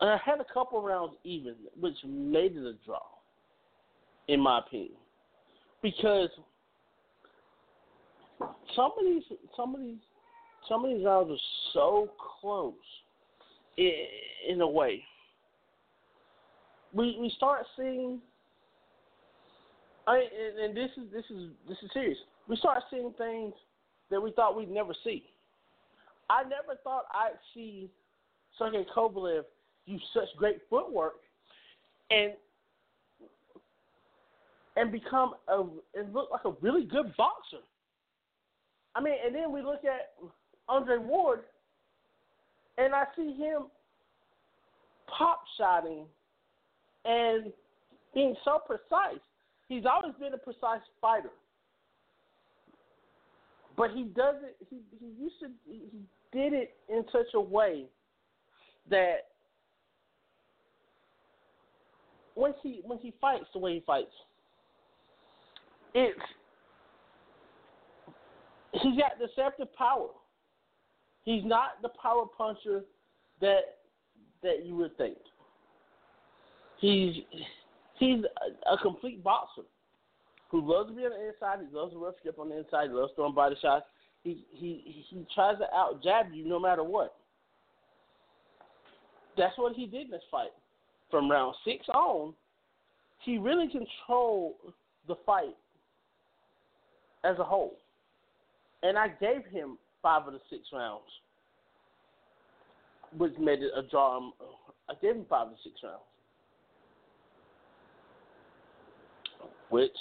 And 0.01 0.09
I 0.09 0.17
had 0.17 0.39
a 0.39 0.53
couple 0.53 0.81
rounds 0.81 1.13
even, 1.23 1.55
which 1.79 1.95
made 2.05 2.57
it 2.57 2.65
a 2.65 2.73
draw, 2.85 2.99
in 4.27 4.39
my 4.39 4.59
opinion. 4.59 4.97
Because 5.81 6.29
some 8.75 8.91
of 8.99 9.05
these 9.05 9.23
some 9.55 9.75
of 9.75 9.81
these 9.81 9.97
some 10.69 10.85
of 10.85 10.95
these 10.95 11.05
rounds 11.05 11.31
are 11.31 11.43
so 11.73 12.09
close 12.41 12.73
in, 13.77 13.91
in 14.49 14.61
a 14.61 14.67
way. 14.67 15.03
We 16.93 17.17
we 17.19 17.31
start 17.35 17.65
seeing 17.77 18.21
I 20.07 20.17
and, 20.17 20.59
and 20.59 20.77
this 20.77 20.91
is 20.97 21.11
this 21.11 21.25
is 21.29 21.49
this 21.67 21.77
is 21.83 21.89
serious. 21.93 22.17
We 22.47 22.55
start 22.57 22.83
seeing 22.89 23.13
things 23.17 23.53
that 24.11 24.21
we 24.21 24.31
thought 24.31 24.55
we'd 24.55 24.69
never 24.69 24.93
see. 25.03 25.23
I 26.29 26.43
never 26.43 26.79
thought 26.83 27.05
I'd 27.13 27.37
see 27.53 27.89
Sergey 28.57 28.85
Kovalev 28.95 29.43
use 29.85 30.01
such 30.13 30.29
great 30.37 30.59
footwork 30.69 31.15
and 32.11 32.33
and 34.75 34.91
become 34.91 35.33
a 35.47 35.63
and 35.95 36.13
look 36.13 36.29
like 36.31 36.45
a 36.45 36.53
really 36.61 36.85
good 36.85 37.15
boxer. 37.17 37.63
I 38.95 39.01
mean, 39.01 39.15
and 39.25 39.33
then 39.33 39.51
we 39.51 39.61
look 39.61 39.83
at 39.85 40.13
Andre 40.69 40.97
Ward, 40.97 41.41
and 42.77 42.93
I 42.93 43.03
see 43.15 43.33
him 43.33 43.63
pop 45.07 45.43
shotting 45.57 46.05
and 47.05 47.51
being 48.13 48.35
so 48.45 48.59
precise. 48.65 49.19
He's 49.67 49.83
always 49.85 50.15
been 50.19 50.33
a 50.33 50.37
precise 50.37 50.81
fighter, 51.01 51.31
but 53.75 53.91
he 53.91 54.03
does 54.03 54.35
it. 54.43 54.55
He 54.69 54.77
he 54.99 55.07
used 55.21 55.35
to 55.41 55.47
he 55.65 55.81
did 56.31 56.53
it 56.53 56.75
in 56.89 57.03
such 57.11 57.33
a 57.33 57.41
way 57.41 57.85
that 58.89 59.27
when 62.35 62.53
he 62.61 62.81
when 62.83 62.99
he 62.99 63.13
fights 63.19 63.45
the 63.53 63.59
way 63.59 63.75
he 63.75 63.83
fights, 63.85 64.13
it's 65.93 66.19
he's 68.73 68.97
got 68.97 69.19
deceptive 69.19 69.73
power. 69.75 70.09
He's 71.23 71.43
not 71.45 71.81
the 71.81 71.89
power 71.89 72.25
puncher 72.37 72.83
that 73.41 73.77
that 74.41 74.65
you 74.65 74.75
would 74.75 74.95
think. 74.97 75.17
He's 76.79 77.15
he's 77.97 78.19
a, 78.19 78.73
a 78.73 78.77
complete 78.81 79.23
boxer 79.23 79.63
who 80.49 80.61
loves 80.61 80.89
to 80.89 80.95
be 80.95 81.03
on 81.03 81.11
the 81.11 81.27
inside. 81.27 81.65
He 81.67 81.75
loves 81.75 81.93
to 81.93 82.03
rough 82.03 82.15
up 82.27 82.39
on 82.39 82.49
the 82.49 82.57
inside. 82.57 82.89
He 82.89 82.93
loves 82.93 83.13
throwing 83.15 83.33
body 83.33 83.55
shots. 83.61 83.85
He 84.23 84.45
he 84.51 85.05
he 85.09 85.25
tries 85.33 85.57
to 85.59 85.73
out 85.73 86.03
jab 86.03 86.27
you 86.33 86.47
no 86.47 86.59
matter 86.59 86.83
what. 86.83 87.15
That's 89.37 89.57
what 89.57 89.75
he 89.75 89.85
did 89.85 90.05
in 90.05 90.11
this 90.11 90.21
fight. 90.29 90.51
From 91.09 91.29
round 91.29 91.55
six 91.65 91.87
on, 91.89 92.33
he 93.23 93.37
really 93.37 93.67
controlled 93.67 94.55
the 95.07 95.15
fight 95.25 95.55
as 97.23 97.37
a 97.39 97.43
whole. 97.43 97.77
And 98.83 98.97
I 98.97 99.07
gave 99.07 99.45
him 99.45 99.77
five 100.03 100.27
of 100.27 100.33
the 100.33 100.39
six 100.49 100.63
rounds, 100.71 101.01
which 103.17 103.33
made 103.39 103.63
it 103.63 103.71
a 103.75 103.81
draw. 103.89 104.17
Um, 104.17 104.33
I 104.89 104.93
gave 105.01 105.15
him 105.15 105.25
five 105.27 105.47
of 105.47 105.53
the 105.53 105.57
six 105.63 105.75
rounds, 105.83 106.03
which 109.69 109.91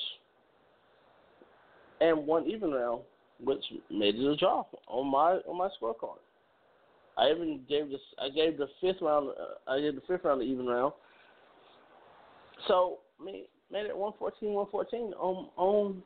and 2.02 2.26
one 2.26 2.46
even 2.46 2.72
round, 2.72 3.02
which 3.42 3.64
made 3.90 4.16
it 4.16 4.26
a 4.26 4.36
draw 4.36 4.64
on 4.88 5.10
my 5.10 5.38
on 5.48 5.56
my 5.56 5.68
scorecard. 5.80 6.18
I 7.16 7.30
even 7.30 7.60
gave 7.68 7.88
this. 7.88 8.00
I 8.18 8.28
gave 8.28 8.58
the 8.58 8.68
fifth 8.80 9.00
round. 9.00 9.30
Uh, 9.30 9.70
I 9.70 9.80
gave 9.80 9.94
the 9.94 10.02
fifth 10.02 10.24
round 10.24 10.40
the 10.40 10.44
even 10.44 10.66
round. 10.66 10.92
So 12.68 12.98
made 13.24 13.46
made 13.70 13.86
it 13.86 13.96
114, 13.96 14.52
114 14.52 15.14
on 15.18 15.48
on 15.56 16.02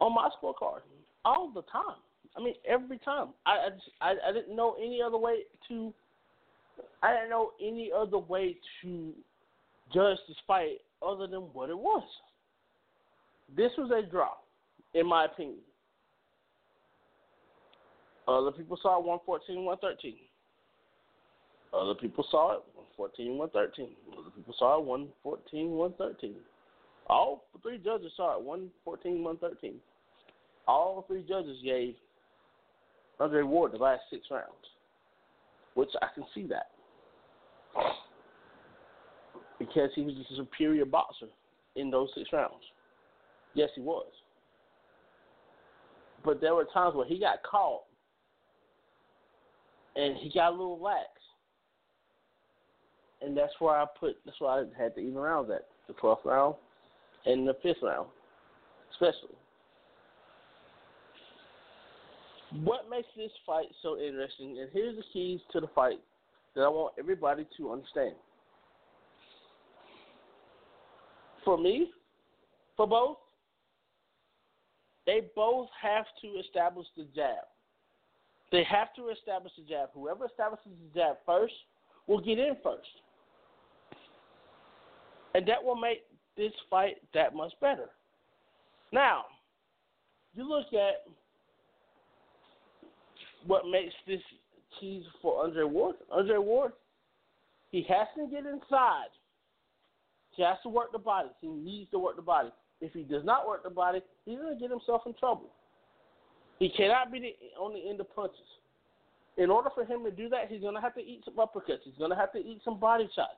on 0.00 0.14
my 0.14 0.28
scorecard 0.40 0.80
all 1.24 1.50
the 1.54 1.62
time. 1.62 1.96
I 2.36 2.42
mean, 2.42 2.54
every 2.66 2.98
time. 2.98 3.28
I 3.46 3.68
I, 4.00 4.14
I 4.28 4.32
didn't 4.32 4.56
know 4.56 4.76
any 4.78 5.00
other 5.02 5.18
way 5.18 5.40
to. 5.68 5.92
I 7.02 7.12
didn't 7.14 7.30
know 7.30 7.52
any 7.62 7.90
other 7.96 8.18
way 8.18 8.56
to 8.82 9.12
judge 9.92 10.18
this 10.26 10.36
fight 10.46 10.78
other 11.06 11.26
than 11.26 11.42
what 11.52 11.70
it 11.70 11.78
was. 11.78 12.02
This 13.56 13.70
was 13.78 13.90
a 13.90 14.08
draw, 14.08 14.30
in 14.94 15.06
my 15.06 15.26
opinion. 15.26 15.58
Other 18.26 18.50
people 18.50 18.78
saw 18.82 18.98
it 18.98 19.06
114, 19.06 19.64
113. 19.64 20.16
Other 21.74 21.94
people 21.94 22.24
saw 22.30 22.54
it 22.54 22.62
114, 22.96 23.36
113. 23.36 23.94
Other 24.18 24.30
people 24.30 24.54
saw 24.58 24.78
it 24.78 24.84
114, 24.84 25.70
113. 25.70 26.34
All 27.06 27.44
three 27.62 27.78
judges 27.78 28.12
saw 28.16 28.38
it 28.38 28.42
114, 28.42 29.22
113 29.22 29.80
all 30.66 31.04
three 31.06 31.24
judges 31.28 31.58
gave 31.62 31.94
Andre 33.20 33.42
Ward 33.42 33.72
the 33.72 33.78
last 33.78 34.02
six 34.10 34.26
rounds, 34.30 34.48
which 35.74 35.90
I 36.02 36.08
can 36.14 36.24
see 36.34 36.46
that 36.48 36.68
because 39.58 39.90
he 39.94 40.02
was 40.02 40.14
a 40.14 40.36
superior 40.36 40.84
boxer 40.84 41.26
in 41.76 41.90
those 41.90 42.08
six 42.14 42.30
rounds. 42.32 42.62
Yes, 43.54 43.70
he 43.74 43.80
was. 43.80 44.06
But 46.24 46.40
there 46.40 46.54
were 46.54 46.66
times 46.72 46.94
where 46.94 47.06
he 47.06 47.18
got 47.18 47.42
caught 47.42 47.82
and 49.96 50.16
he 50.16 50.30
got 50.32 50.50
a 50.50 50.56
little 50.56 50.80
lax. 50.80 51.08
And 53.22 53.36
that's 53.36 53.52
where 53.58 53.76
I 53.76 53.86
put 53.98 54.16
that's 54.24 54.40
why 54.40 54.60
I 54.60 54.64
had 54.76 54.94
the 54.94 55.00
even 55.00 55.14
rounds 55.14 55.50
at 55.50 55.66
the 55.86 55.94
twelfth 55.94 56.24
round 56.24 56.56
and 57.24 57.46
the 57.46 57.56
fifth 57.62 57.78
round, 57.82 58.08
especially. 58.92 59.36
What 62.62 62.88
makes 62.88 63.08
this 63.16 63.32
fight 63.44 63.66
so 63.82 63.98
interesting, 63.98 64.58
and 64.60 64.68
here's 64.72 64.96
the 64.96 65.02
keys 65.12 65.40
to 65.52 65.60
the 65.60 65.66
fight 65.74 66.00
that 66.54 66.62
I 66.62 66.68
want 66.68 66.94
everybody 66.98 67.46
to 67.56 67.72
understand. 67.72 68.14
For 71.44 71.58
me, 71.58 71.90
for 72.76 72.86
both, 72.86 73.16
they 75.04 75.22
both 75.34 75.68
have 75.82 76.06
to 76.22 76.28
establish 76.38 76.86
the 76.96 77.06
jab. 77.14 77.44
They 78.52 78.64
have 78.64 78.94
to 78.94 79.08
establish 79.08 79.52
the 79.58 79.64
jab. 79.68 79.90
Whoever 79.92 80.26
establishes 80.26 80.72
the 80.92 81.00
jab 81.00 81.16
first 81.26 81.54
will 82.06 82.20
get 82.20 82.38
in 82.38 82.56
first. 82.62 82.86
And 85.34 85.46
that 85.48 85.62
will 85.62 85.76
make 85.76 86.04
this 86.36 86.52
fight 86.70 86.96
that 87.14 87.34
much 87.34 87.52
better. 87.60 87.90
Now, 88.92 89.24
you 90.34 90.48
look 90.48 90.66
at 90.72 91.04
what 93.46 93.64
makes 93.70 93.94
this 94.06 94.20
key 94.80 95.04
for 95.22 95.44
Andre 95.44 95.64
Ward. 95.64 95.96
Andre 96.10 96.38
Ward, 96.38 96.72
he 97.70 97.84
has 97.88 98.06
to 98.16 98.26
get 98.30 98.46
inside. 98.46 99.12
He 100.32 100.42
has 100.42 100.56
to 100.62 100.68
work 100.68 100.92
the 100.92 100.98
body. 100.98 101.28
He 101.40 101.48
needs 101.48 101.90
to 101.92 101.98
work 101.98 102.16
the 102.16 102.22
body. 102.22 102.50
If 102.80 102.92
he 102.92 103.02
does 103.02 103.24
not 103.24 103.46
work 103.46 103.62
the 103.62 103.70
body, 103.70 104.00
he's 104.24 104.38
going 104.38 104.54
to 104.54 104.60
get 104.60 104.70
himself 104.70 105.02
in 105.06 105.14
trouble. 105.14 105.50
He 106.58 106.68
cannot 106.70 107.12
be 107.12 107.20
the, 107.20 107.60
on 107.60 107.72
the 107.72 107.88
end 107.88 108.00
of 108.00 108.14
punches. 108.14 108.38
In 109.36 109.50
order 109.50 109.70
for 109.74 109.84
him 109.84 110.04
to 110.04 110.10
do 110.10 110.28
that, 110.28 110.48
he's 110.48 110.60
going 110.60 110.74
to 110.74 110.80
have 110.80 110.94
to 110.94 111.00
eat 111.00 111.22
some 111.24 111.34
uppercuts. 111.34 111.82
He's 111.84 111.98
going 111.98 112.10
to 112.10 112.16
have 112.16 112.32
to 112.32 112.38
eat 112.38 112.60
some 112.64 112.78
body 112.78 113.08
shots 113.14 113.32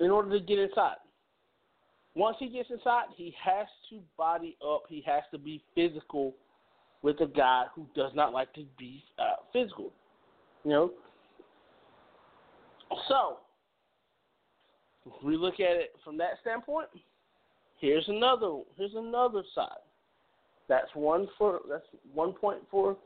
in 0.00 0.10
order 0.10 0.30
to 0.38 0.44
get 0.44 0.58
inside. 0.58 0.96
Once 2.14 2.36
he 2.38 2.48
gets 2.48 2.70
inside, 2.70 3.04
he 3.16 3.34
has 3.42 3.66
to 3.90 4.00
body 4.16 4.56
up. 4.66 4.82
He 4.88 5.02
has 5.06 5.22
to 5.30 5.38
be 5.38 5.62
physical 5.74 6.34
with 7.02 7.20
a 7.20 7.26
guy 7.26 7.64
who 7.74 7.86
does 7.94 8.12
not 8.14 8.32
like 8.32 8.52
to 8.54 8.64
be 8.78 9.02
uh, 9.18 9.36
physical. 9.52 9.92
You 10.64 10.70
know. 10.70 10.90
So, 13.08 13.38
if 15.06 15.24
we 15.24 15.36
look 15.36 15.54
at 15.54 15.76
it 15.76 15.92
from 16.04 16.16
that 16.18 16.32
standpoint, 16.40 16.88
here's 17.78 18.06
another 18.08 18.60
here's 18.76 18.94
another 18.94 19.42
side. 19.54 19.68
That's 20.68 20.88
one 20.94 21.28
for 21.38 21.60
that's 21.68 21.84
one 22.14 22.32
point 22.32 22.58
for 22.70 22.96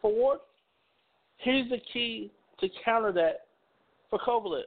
for 0.00 0.38
Here's 1.38 1.68
the 1.68 1.78
key 1.92 2.30
to 2.60 2.68
counter 2.84 3.12
that 3.12 3.46
for 4.08 4.18
Kovalev. 4.18 4.62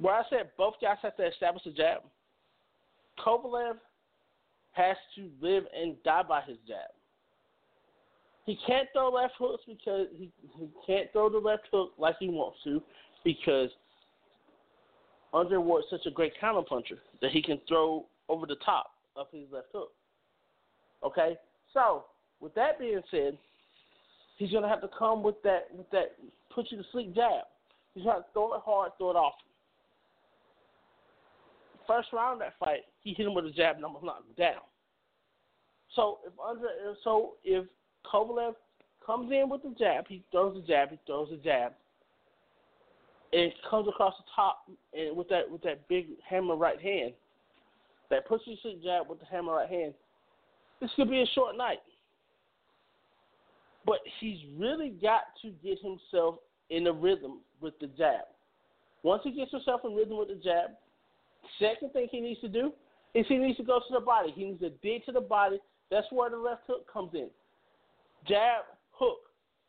Where 0.00 0.14
I 0.14 0.22
said 0.30 0.50
both 0.56 0.74
guys 0.80 0.96
have 1.02 1.16
to 1.16 1.26
establish 1.26 1.64
a 1.66 1.70
jab, 1.70 2.00
Kovalev 3.24 3.74
has 4.72 4.96
to 5.16 5.28
live 5.40 5.64
and 5.78 6.02
die 6.02 6.22
by 6.22 6.40
his 6.42 6.56
jab. 6.66 6.90
He 8.44 8.58
can't 8.66 8.88
throw 8.92 9.10
left 9.10 9.34
hooks 9.38 9.62
because 9.66 10.08
he, 10.16 10.30
he 10.58 10.68
can't 10.86 11.10
throw 11.12 11.28
the 11.28 11.38
left 11.38 11.64
hook 11.70 11.92
like 11.98 12.16
he 12.18 12.28
wants 12.28 12.58
to 12.64 12.82
because 13.24 13.70
is 15.34 15.84
such 15.90 16.06
a 16.06 16.10
great 16.10 16.32
counterpuncher 16.42 16.98
that 17.20 17.30
he 17.30 17.40
can 17.42 17.60
throw 17.68 18.04
over 18.28 18.46
the 18.46 18.56
top 18.64 18.90
of 19.16 19.26
his 19.32 19.44
left 19.52 19.68
hook. 19.72 19.92
Okay? 21.04 21.36
So, 21.72 22.04
with 22.40 22.54
that 22.54 22.78
being 22.78 23.00
said, 23.10 23.38
he's 24.36 24.50
gonna 24.50 24.68
have 24.68 24.80
to 24.82 24.90
come 24.98 25.22
with 25.22 25.40
that 25.42 25.68
with 25.72 25.88
that 25.90 26.16
put 26.54 26.66
you 26.70 26.76
to 26.76 26.84
sleep 26.92 27.14
jab. 27.14 27.44
He's 27.94 28.04
gonna 28.04 28.24
throw 28.32 28.54
it 28.54 28.62
hard, 28.64 28.92
throw 28.98 29.10
it 29.10 29.16
off. 29.16 29.34
First 31.86 32.08
round 32.12 32.34
of 32.34 32.38
that 32.40 32.54
fight, 32.58 32.82
he 33.02 33.14
hit 33.14 33.26
him 33.26 33.34
with 33.34 33.46
a 33.46 33.50
jab 33.50 33.76
and 33.76 33.84
almost 33.84 34.04
knocked 34.04 34.28
him 34.28 34.34
down. 34.36 34.62
So 35.94 36.18
if 36.26 36.32
Andre, 36.38 36.68
so 37.04 37.34
if 37.44 37.66
Kovalev 38.10 38.54
comes 39.04 39.30
in 39.32 39.48
with 39.48 39.62
the 39.62 39.74
jab, 39.78 40.06
he 40.08 40.22
throws 40.30 40.54
the 40.54 40.66
jab, 40.66 40.90
he 40.90 40.98
throws 41.06 41.28
the 41.30 41.36
jab, 41.36 41.72
and 43.32 43.52
comes 43.68 43.88
across 43.88 44.14
the 44.18 44.24
top 44.34 44.70
and 44.94 45.16
with 45.16 45.28
that 45.28 45.50
with 45.50 45.62
that 45.62 45.86
big 45.88 46.06
hammer 46.28 46.56
right 46.56 46.80
hand, 46.80 47.12
that 48.10 48.26
pushes 48.26 48.58
sleep 48.62 48.82
jab 48.82 49.08
with 49.08 49.20
the 49.20 49.26
hammer 49.26 49.54
right 49.54 49.68
hand. 49.68 49.94
This 50.80 50.90
could 50.96 51.10
be 51.10 51.22
a 51.22 51.26
short 51.34 51.56
night. 51.56 51.78
But 53.84 53.98
he's 54.20 54.38
really 54.56 54.90
got 54.90 55.22
to 55.42 55.50
get 55.62 55.78
himself 55.80 56.36
in 56.70 56.86
a 56.86 56.92
rhythm 56.92 57.40
with 57.60 57.74
the 57.80 57.88
jab. 57.88 58.26
Once 59.02 59.22
he 59.24 59.32
gets 59.32 59.50
himself 59.50 59.80
in 59.84 59.94
rhythm 59.94 60.18
with 60.18 60.28
the 60.28 60.36
jab, 60.36 60.70
second 61.58 61.92
thing 61.92 62.08
he 62.10 62.20
needs 62.20 62.40
to 62.40 62.48
do 62.48 62.72
is 63.14 63.26
he 63.28 63.36
needs 63.36 63.58
to 63.58 63.64
go 63.64 63.78
to 63.78 63.92
the 63.92 64.00
body. 64.00 64.32
He 64.34 64.44
needs 64.44 64.60
to 64.60 64.70
dig 64.82 65.04
to 65.06 65.12
the 65.12 65.20
body. 65.20 65.60
That's 65.90 66.06
where 66.10 66.30
the 66.30 66.36
left 66.36 66.62
hook 66.66 66.90
comes 66.90 67.10
in. 67.14 67.28
Jab, 68.26 68.64
hook, 68.92 69.18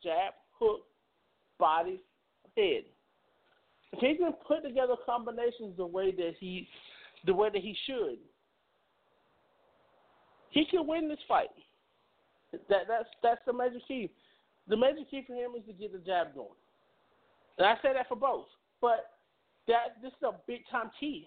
jab, 0.02 0.32
hook, 0.58 0.82
body, 1.58 2.00
head. 2.56 2.84
If 3.92 4.00
he 4.00 4.16
can 4.16 4.32
put 4.46 4.64
together 4.64 4.94
combinations 5.04 5.76
the 5.76 5.86
way 5.86 6.10
that 6.12 6.32
he, 6.40 6.68
the 7.26 7.34
way 7.34 7.50
that 7.52 7.60
he 7.62 7.76
should, 7.86 8.18
he 10.50 10.64
can 10.70 10.86
win 10.86 11.08
this 11.08 11.18
fight. 11.28 11.48
That 12.68 12.86
that's 12.88 13.08
that's 13.22 13.40
the 13.46 13.52
major 13.52 13.80
key. 13.86 14.10
The 14.68 14.76
major 14.76 15.04
key 15.10 15.24
for 15.26 15.34
him 15.34 15.52
is 15.58 15.66
to 15.66 15.72
get 15.72 15.92
the 15.92 15.98
jab 15.98 16.34
going. 16.34 16.48
And 17.58 17.66
I 17.66 17.74
say 17.82 17.92
that 17.92 18.08
for 18.08 18.16
both. 18.16 18.46
But 18.80 19.10
that 19.68 20.00
this 20.02 20.12
is 20.12 20.22
a 20.22 20.32
big 20.46 20.60
time 20.70 20.90
key 20.98 21.26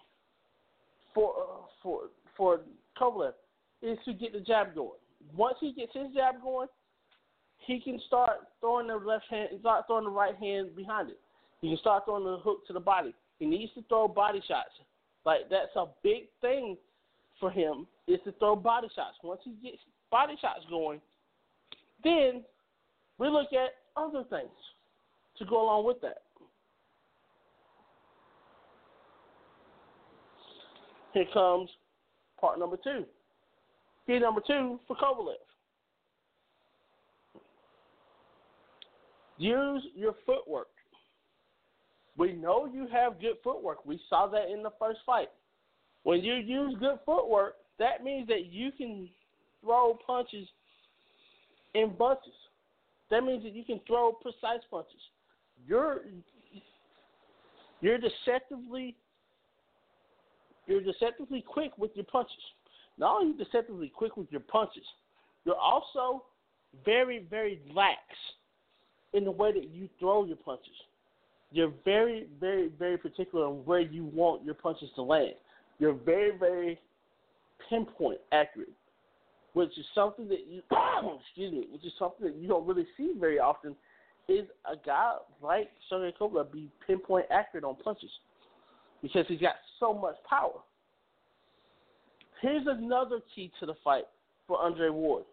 for 1.17 1.33
uh, 1.33 1.65
for 1.81 2.01
for 2.37 2.61
Kovalev 2.99 3.33
is 3.81 3.97
to 4.05 4.13
get 4.13 4.33
the 4.33 4.39
jab 4.39 4.75
going. 4.75 4.99
Once 5.35 5.57
he 5.59 5.73
gets 5.73 5.91
his 5.93 6.13
jab 6.13 6.35
going, 6.43 6.67
he 7.65 7.81
can 7.81 7.99
start 8.05 8.37
throwing 8.61 8.87
the 8.87 8.95
left 8.95 9.25
hand, 9.29 9.49
start 9.59 9.85
throwing 9.87 10.05
the 10.05 10.11
right 10.11 10.35
hand 10.35 10.75
behind 10.75 11.09
it. 11.09 11.19
He 11.59 11.69
can 11.69 11.77
start 11.79 12.05
throwing 12.05 12.23
the 12.23 12.37
hook 12.37 12.67
to 12.67 12.73
the 12.73 12.79
body. 12.79 13.15
He 13.39 13.47
needs 13.47 13.73
to 13.73 13.83
throw 13.89 14.07
body 14.07 14.41
shots. 14.47 14.69
Like 15.25 15.49
that's 15.49 15.75
a 15.75 15.85
big 16.03 16.27
thing 16.39 16.77
for 17.39 17.49
him 17.49 17.87
is 18.07 18.19
to 18.25 18.31
throw 18.33 18.55
body 18.55 18.87
shots. 18.95 19.17
Once 19.23 19.41
he 19.43 19.55
gets 19.63 19.81
body 20.11 20.35
shots 20.39 20.61
going, 20.69 21.01
then 22.03 22.43
we 23.17 23.27
look 23.27 23.47
at 23.53 23.73
other 23.99 24.23
things 24.29 24.53
to 25.39 25.45
go 25.45 25.63
along 25.63 25.85
with 25.85 25.99
that. 26.01 26.21
Here 31.17 31.25
comes 31.33 31.67
part 32.39 32.59
number 32.59 32.77
two. 32.77 33.03
Key 34.05 34.19
number 34.19 34.39
two 34.45 34.79
for 34.87 34.95
Kovalev. 34.95 35.33
Use 39.39 39.83
your 39.95 40.13
footwork. 40.27 40.67
We 42.17 42.33
know 42.33 42.69
you 42.71 42.87
have 42.93 43.19
good 43.19 43.37
footwork. 43.43 43.83
We 43.83 43.99
saw 44.07 44.27
that 44.27 44.51
in 44.53 44.61
the 44.61 44.69
first 44.77 44.99
fight. 45.07 45.29
When 46.03 46.23
you 46.23 46.35
use 46.35 46.75
good 46.79 46.99
footwork, 47.03 47.55
that 47.79 48.03
means 48.03 48.27
that 48.27 48.51
you 48.51 48.71
can 48.71 49.09
throw 49.63 49.97
punches 50.05 50.47
in 51.73 51.95
bunches. 51.97 52.29
That 53.09 53.23
means 53.23 53.41
that 53.41 53.55
you 53.55 53.63
can 53.63 53.79
throw 53.87 54.11
precise 54.11 54.61
punches. 54.69 55.01
You're 55.67 56.01
you're 57.81 57.97
deceptively 57.97 58.95
you're 60.67 60.81
deceptively 60.81 61.41
quick 61.41 61.71
with 61.77 61.91
your 61.95 62.05
punches. 62.05 62.35
Not 62.97 63.21
only 63.21 63.37
deceptively 63.43 63.91
quick 63.93 64.17
with 64.17 64.27
your 64.31 64.41
punches, 64.41 64.83
you're 65.45 65.55
also 65.55 66.23
very, 66.85 67.25
very 67.29 67.61
lax 67.73 67.99
in 69.13 69.23
the 69.23 69.31
way 69.31 69.53
that 69.53 69.69
you 69.69 69.89
throw 69.99 70.25
your 70.25 70.37
punches. 70.37 70.75
You're 71.51 71.73
very, 71.85 72.27
very, 72.39 72.69
very 72.77 72.97
particular 72.97 73.45
on 73.45 73.65
where 73.65 73.79
you 73.79 74.05
want 74.05 74.43
your 74.43 74.55
punches 74.55 74.89
to 74.95 75.01
land. 75.01 75.33
You're 75.79 75.93
very, 75.93 76.37
very 76.37 76.79
pinpoint 77.69 78.19
accurate, 78.31 78.73
which 79.53 79.77
is 79.77 79.85
something 79.95 80.27
that 80.27 80.45
you 80.47 80.61
excuse 81.25 81.53
me, 81.53 81.67
which 81.71 81.85
is 81.85 81.93
something 81.97 82.27
that 82.27 82.35
you 82.35 82.47
don't 82.47 82.67
really 82.67 82.87
see 82.97 83.13
very 83.17 83.39
often. 83.39 83.75
Is 84.27 84.45
a 84.69 84.75
guy 84.85 85.13
like 85.41 85.69
Sergey 85.89 86.13
Kovalev 86.19 86.51
be 86.51 86.69
pinpoint 86.85 87.27
accurate 87.31 87.63
on 87.63 87.77
punches 87.77 88.09
because 89.01 89.25
he's 89.27 89.41
got 89.41 89.55
so 89.79 89.93
much 89.93 90.15
power. 90.29 90.59
Here's 92.41 92.67
another 92.67 93.19
key 93.33 93.51
to 93.59 93.65
the 93.65 93.73
fight 93.83 94.05
for 94.47 94.59
Andre 94.59 94.89
Ward. 94.89 95.23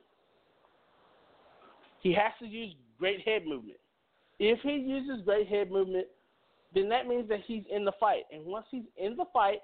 He 2.00 2.12
has 2.12 2.32
to 2.40 2.46
use 2.46 2.74
great 2.98 3.20
head 3.20 3.46
movement. 3.46 3.78
If 4.38 4.60
he 4.60 4.72
uses 4.72 5.24
great 5.24 5.48
head 5.48 5.70
movement, 5.70 6.06
then 6.74 6.88
that 6.88 7.06
means 7.06 7.28
that 7.28 7.40
he's 7.46 7.62
in 7.70 7.84
the 7.84 7.92
fight. 8.00 8.24
And 8.32 8.44
once 8.44 8.66
he's 8.70 8.84
in 8.96 9.16
the 9.16 9.24
fight, 9.32 9.60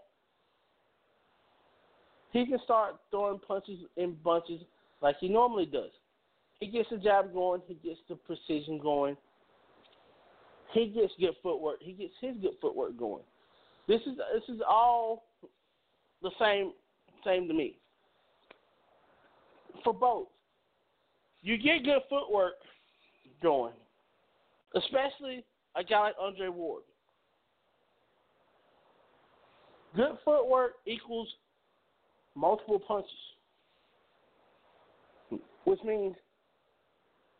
he 2.33 2.47
can 2.47 2.59
start 2.65 2.97
throwing 3.11 3.41
punches 3.41 3.81
in 3.97 4.17
bunches 4.23 4.61
like 5.03 5.17
he 5.21 5.29
normally 5.29 5.67
does. 5.67 5.91
He 6.61 6.69
gets 6.69 6.89
the 6.91 6.99
jab 6.99 7.33
going, 7.33 7.63
he 7.67 7.75
gets 7.75 8.01
the 8.09 8.15
precision 8.15 8.79
going, 8.79 9.17
he 10.73 10.89
gets 10.89 11.13
good 11.19 11.35
footwork, 11.43 11.77
he 11.81 11.93
gets 11.93 12.13
his 12.21 12.37
good 12.37 12.53
footwork 12.61 12.97
going. 12.99 13.25
This 13.89 14.01
is 14.03 14.17
this 14.35 14.55
is 14.55 14.61
all 14.69 15.25
the 16.23 16.31
same 16.39 16.73
same 17.25 17.49
to 17.49 17.55
me. 17.55 17.77
for 19.85 19.95
both. 19.95 20.29
You 21.43 21.57
get 21.57 21.85
good 21.85 22.03
footwork 22.09 22.55
going, 23.43 23.73
especially 24.75 25.45
a 25.75 25.83
guy 25.83 26.01
like 26.01 26.15
Andre 26.21 26.49
Ward. 26.49 26.83
Good 29.97 30.19
footwork 30.25 30.75
equals 30.87 31.29
multiple 32.37 32.79
punches, 32.79 33.11
which 35.65 35.81
means 35.85 36.15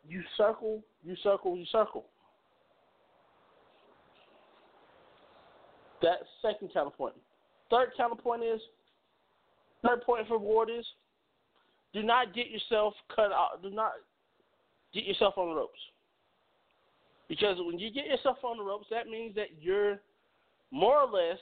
you 0.07 0.21
circle, 0.35 0.83
you 1.03 1.15
circle, 1.23 1.55
you 1.55 1.65
circle. 1.71 2.05
That's 6.01 6.23
second 6.41 6.71
counterpoint. 6.73 7.15
Third 7.69 7.89
counterpoint 7.95 8.43
is 8.43 8.59
third 9.85 10.01
point 10.03 10.27
for 10.27 10.37
Ward 10.37 10.69
is 10.69 10.85
do 11.93 12.03
not 12.03 12.33
get 12.33 12.49
yourself 12.49 12.93
cut 13.15 13.31
out. 13.31 13.61
Do 13.61 13.69
not 13.69 13.91
get 14.93 15.03
yourself 15.03 15.37
on 15.37 15.49
the 15.49 15.55
ropes. 15.55 15.79
Because 17.27 17.57
when 17.59 17.79
you 17.79 17.91
get 17.91 18.07
yourself 18.07 18.37
on 18.43 18.57
the 18.57 18.63
ropes, 18.63 18.87
that 18.91 19.07
means 19.07 19.35
that 19.35 19.47
you're 19.59 19.99
more 20.71 20.99
or 21.01 21.09
less 21.09 21.37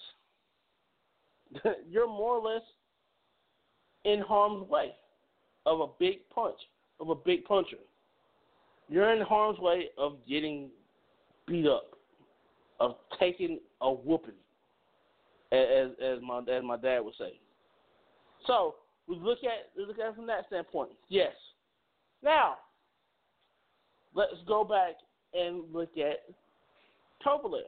you're 1.90 2.08
more 2.08 2.38
or 2.38 2.54
less 2.54 2.62
in 4.06 4.22
harm's 4.22 4.68
way 4.70 4.94
of 5.66 5.80
a 5.82 5.88
big 6.00 6.18
punch, 6.34 6.58
of 7.00 7.10
a 7.10 7.16
big 7.16 7.44
puncher. 7.46 7.78
You're 8.88 9.12
in 9.14 9.22
harm's 9.22 9.60
way 9.60 9.90
of 9.98 10.18
getting 10.28 10.70
beat 11.48 11.68
up, 11.68 11.92
of 12.80 12.96
taking 13.20 13.60
a 13.82 13.92
whooping, 13.92 14.34
as 15.52 15.92
as 16.02 16.20
my 16.22 16.40
as 16.50 16.64
my 16.64 16.78
dad 16.78 17.00
would 17.00 17.16
say. 17.18 17.40
So 18.48 18.76
we 19.08 19.16
look 19.16 19.40
at 19.44 19.72
we 19.76 19.86
look 19.86 20.00
at 20.00 20.10
it 20.10 20.16
from 20.16 20.28
that 20.28 20.46
standpoint. 20.48 20.92
Yes. 21.10 21.34
Now, 22.24 22.58
let's 24.14 24.34
go 24.48 24.64
back 24.64 24.96
and 25.34 25.64
look 25.74 25.98
at 25.98 26.24
Kovalev. 27.26 27.62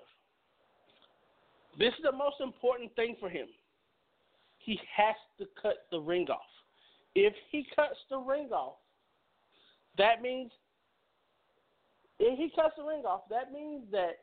This 1.79 1.93
is 1.93 2.03
the 2.03 2.11
most 2.11 2.35
important 2.41 2.93
thing 2.95 3.15
for 3.19 3.29
him. 3.29 3.47
He 4.59 4.79
has 4.95 5.15
to 5.39 5.45
cut 5.61 5.85
the 5.89 5.99
ring 5.99 6.27
off. 6.29 6.39
If 7.15 7.33
he 7.51 7.65
cuts 7.75 7.97
the 8.09 8.17
ring 8.17 8.49
off, 8.51 8.75
that 9.97 10.21
means 10.21 10.51
if 12.19 12.37
he 12.37 12.51
cuts 12.55 12.75
the 12.77 12.83
ring 12.83 13.03
off, 13.05 13.21
that 13.29 13.51
means 13.51 13.83
that 13.91 14.19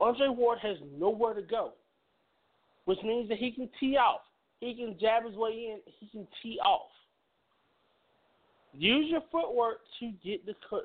Andre 0.00 0.28
Ward 0.28 0.58
has 0.62 0.76
nowhere 0.96 1.34
to 1.34 1.42
go, 1.42 1.72
which 2.84 2.98
means 3.02 3.28
that 3.28 3.38
he 3.38 3.50
can 3.50 3.68
tee 3.80 3.96
off. 3.96 4.20
He 4.60 4.74
can 4.74 4.96
jab 5.00 5.24
his 5.24 5.34
way 5.34 5.50
in. 5.50 5.78
He 6.00 6.06
can 6.08 6.26
tee 6.42 6.58
off. 6.64 6.90
Use 8.72 9.06
your 9.08 9.22
footwork 9.30 9.78
to 10.00 10.12
get 10.24 10.44
the 10.46 10.54
cut, 10.68 10.84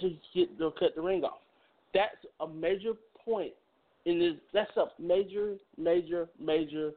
to 0.00 0.16
get 0.34 0.58
the 0.58 0.70
cut 0.78 0.94
the 0.94 1.02
ring 1.02 1.24
off. 1.24 1.40
That's 1.92 2.14
a 2.40 2.48
major 2.48 2.92
point 3.24 3.52
in 4.04 4.18
this. 4.18 4.34
That's 4.52 4.76
a 4.76 4.86
major, 5.00 5.54
major, 5.76 6.28
major 6.40 6.92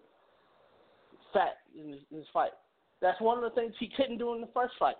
fact 1.33 1.57
in 1.79 1.91
this, 1.91 2.01
in 2.11 2.17
this 2.17 2.27
fight. 2.33 2.51
That's 3.01 3.19
one 3.21 3.37
of 3.37 3.43
the 3.43 3.59
things 3.59 3.73
he 3.79 3.89
couldn't 3.95 4.17
do 4.17 4.33
in 4.33 4.41
the 4.41 4.49
first 4.53 4.73
fight. 4.79 4.95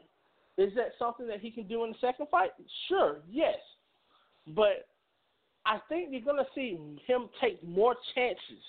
Is 0.58 0.74
that 0.76 0.94
something 0.98 1.28
that 1.28 1.40
he 1.40 1.52
can 1.52 1.68
do 1.68 1.84
in 1.84 1.92
the 1.92 1.98
second 2.02 2.28
fight? 2.30 2.52
Sure, 2.88 3.18
yes. 3.30 3.58
But 4.48 4.88
I 5.66 5.80
think 5.90 6.10
you're 6.12 6.34
to 6.36 6.46
see 6.56 6.80
him 7.06 7.30
take 7.42 7.64
more 7.68 7.96
chances 8.16 8.64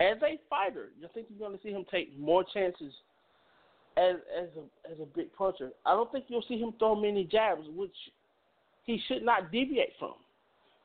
as 0.00 0.16
a 0.22 0.40
fighter. 0.50 0.90
you 0.98 1.08
think 1.14 1.26
you're 1.30 1.46
going 1.46 1.56
to 1.56 1.62
see 1.62 1.70
him 1.70 1.84
take 1.90 2.18
more 2.18 2.44
chances 2.52 2.92
as 3.96 4.16
as 4.36 4.48
a 4.56 4.92
as 4.92 4.98
a 5.00 5.06
big 5.16 5.32
puncher. 5.34 5.70
I 5.86 5.92
don't 5.92 6.10
think 6.10 6.24
you'll 6.28 6.44
see 6.48 6.58
him 6.58 6.72
throw 6.78 6.94
many 6.94 7.24
jabs, 7.24 7.62
which 7.74 7.94
he 8.84 9.00
should 9.06 9.22
not 9.22 9.52
deviate 9.52 9.92
from, 9.98 10.14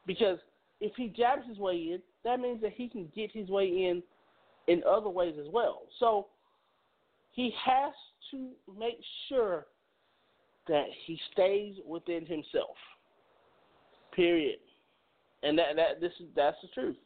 because 0.06 0.38
if 0.80 0.94
he 0.96 1.08
jabs 1.08 1.42
his 1.48 1.58
way 1.58 1.74
in, 1.74 2.00
that 2.24 2.40
means 2.40 2.62
that 2.62 2.74
he 2.74 2.88
can 2.88 3.12
get 3.16 3.32
his 3.32 3.50
way 3.50 3.66
in 3.66 4.04
in 4.68 4.84
other 4.88 5.10
ways 5.10 5.36
as 5.40 5.48
well. 5.52 5.82
So 6.00 6.28
he 7.32 7.52
has 7.66 7.94
to 8.32 8.50
make 8.78 9.00
sure 9.28 9.66
that 10.68 10.86
he 11.06 11.20
stays 11.34 11.76
within 11.86 12.26
himself. 12.26 12.76
Period. 14.16 14.60
And 15.42 15.58
that 15.58 15.76
that 15.76 16.02
this 16.02 16.12
is 16.20 16.28
that's 16.36 16.58
the 16.62 16.68
truth. 16.74 16.98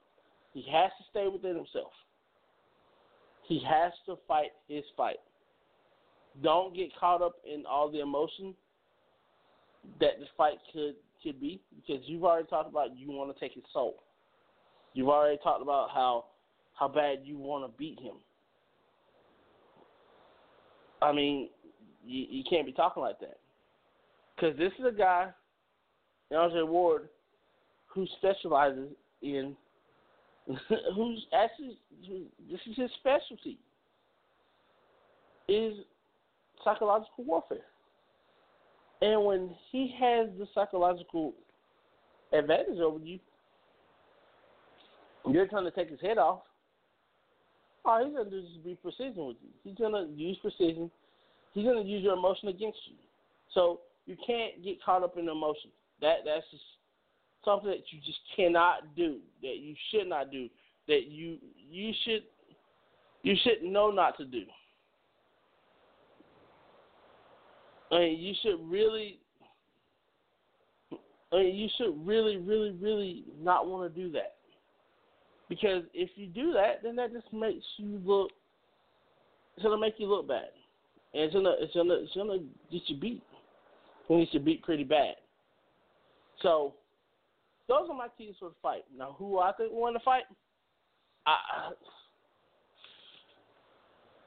He 0.53 0.65
has 0.71 0.91
to 0.99 1.03
stay 1.09 1.27
within 1.27 1.55
himself. 1.55 1.91
He 3.47 3.61
has 3.67 3.91
to 4.05 4.17
fight 4.27 4.51
his 4.67 4.83
fight. 4.95 5.17
Don't 6.41 6.75
get 6.75 6.89
caught 6.99 7.21
up 7.21 7.35
in 7.51 7.65
all 7.65 7.91
the 7.91 7.99
emotion 7.99 8.53
that 9.99 10.19
this 10.19 10.29
fight 10.37 10.57
could 10.71 10.95
could 11.21 11.39
be 11.39 11.61
because 11.75 12.03
you've 12.05 12.23
already 12.23 12.47
talked 12.47 12.69
about 12.69 12.97
you 12.97 13.11
want 13.11 13.33
to 13.33 13.39
take 13.39 13.53
his 13.53 13.63
soul. 13.71 14.03
You've 14.93 15.09
already 15.09 15.37
talked 15.43 15.61
about 15.61 15.89
how 15.89 16.25
how 16.73 16.87
bad 16.87 17.19
you 17.23 17.37
want 17.37 17.65
to 17.65 17.77
beat 17.77 17.99
him. 17.99 18.15
I 21.01 21.11
mean, 21.11 21.49
you, 22.05 22.25
you 22.29 22.43
can't 22.49 22.65
be 22.65 22.71
talking 22.71 23.03
like 23.03 23.19
that 23.19 23.39
because 24.35 24.57
this 24.57 24.71
is 24.79 24.85
a 24.85 24.91
guy, 24.91 25.29
Andre 26.35 26.63
Ward, 26.63 27.09
who 27.87 28.05
specializes 28.17 28.89
in 29.21 29.55
who's 30.95 31.25
actually 31.33 31.77
this 32.49 32.59
is 32.69 32.75
his 32.75 32.89
specialty 32.99 33.57
is 35.47 35.73
psychological 36.63 37.23
warfare. 37.23 37.57
And 39.01 39.25
when 39.25 39.55
he 39.71 39.93
has 39.99 40.29
the 40.37 40.47
psychological 40.53 41.33
advantage 42.31 42.79
over 42.79 43.03
you, 43.03 43.19
you're 45.29 45.47
trying 45.47 45.65
to 45.65 45.71
take 45.71 45.89
his 45.89 46.01
head 46.01 46.17
off. 46.17 46.41
All 47.85 48.03
he's 48.03 48.15
gonna 48.15 48.29
do 48.29 48.39
is 48.39 48.45
be 48.63 48.75
precision 48.75 49.27
with 49.27 49.37
you. 49.41 49.49
He's 49.63 49.77
gonna 49.77 50.07
use 50.15 50.37
precision. 50.41 50.89
He's 51.53 51.65
gonna 51.65 51.83
use 51.83 52.03
your 52.03 52.13
emotion 52.13 52.47
against 52.49 52.79
you. 52.87 52.95
So 53.53 53.81
you 54.05 54.15
can't 54.25 54.63
get 54.63 54.81
caught 54.83 55.03
up 55.03 55.17
in 55.17 55.27
emotion. 55.27 55.69
That 56.01 56.19
that's 56.25 56.45
just 56.51 56.63
something 57.45 57.69
that 57.69 57.83
you 57.91 57.99
just 58.05 58.19
cannot 58.35 58.95
do. 58.95 59.17
That 59.41 59.57
you 59.57 59.75
should 59.91 60.07
not 60.07 60.31
do. 60.31 60.49
That 60.87 61.07
you 61.07 61.37
you 61.69 61.93
should 62.03 62.23
you 63.23 63.35
should 63.43 63.63
know 63.63 63.89
not 63.89 64.17
to 64.17 64.25
do. 64.25 64.43
I 67.91 67.99
mean, 67.99 68.19
you 68.19 68.33
should 68.41 68.59
really. 68.69 69.19
I 71.31 71.37
mean, 71.37 71.55
you 71.55 71.67
should 71.77 72.05
really, 72.05 72.37
really, 72.37 72.71
really 72.71 73.23
not 73.41 73.67
want 73.67 73.93
to 73.93 74.01
do 74.01 74.11
that. 74.11 74.35
Because 75.49 75.83
if 75.93 76.09
you 76.15 76.27
do 76.27 76.53
that, 76.53 76.83
then 76.83 76.95
that 76.97 77.11
just 77.11 77.31
makes 77.33 77.65
you 77.77 78.01
look. 78.03 78.31
It's 79.55 79.63
gonna 79.63 79.79
make 79.79 79.95
you 79.97 80.07
look 80.07 80.27
bad, 80.27 80.49
and 81.13 81.23
it's 81.23 81.33
gonna 81.33 81.53
it's 81.59 81.73
gonna 81.73 81.93
it's 81.95 82.15
gonna 82.15 82.39
get 82.71 82.81
you 82.87 82.97
beat. 82.97 83.23
When 84.07 84.19
you 84.19 84.25
should 84.31 84.43
beat 84.43 84.63
pretty 84.63 84.83
bad. 84.83 85.15
So, 86.41 86.73
those 87.67 87.87
are 87.89 87.95
my 87.95 88.07
keys 88.17 88.35
for 88.39 88.49
the 88.49 88.55
fight. 88.61 88.83
Now, 88.95 89.15
who 89.17 89.39
I 89.39 89.51
think 89.53 89.71
won 89.73 89.93
the 89.93 89.99
fight? 89.99 90.23
I. 91.25 91.71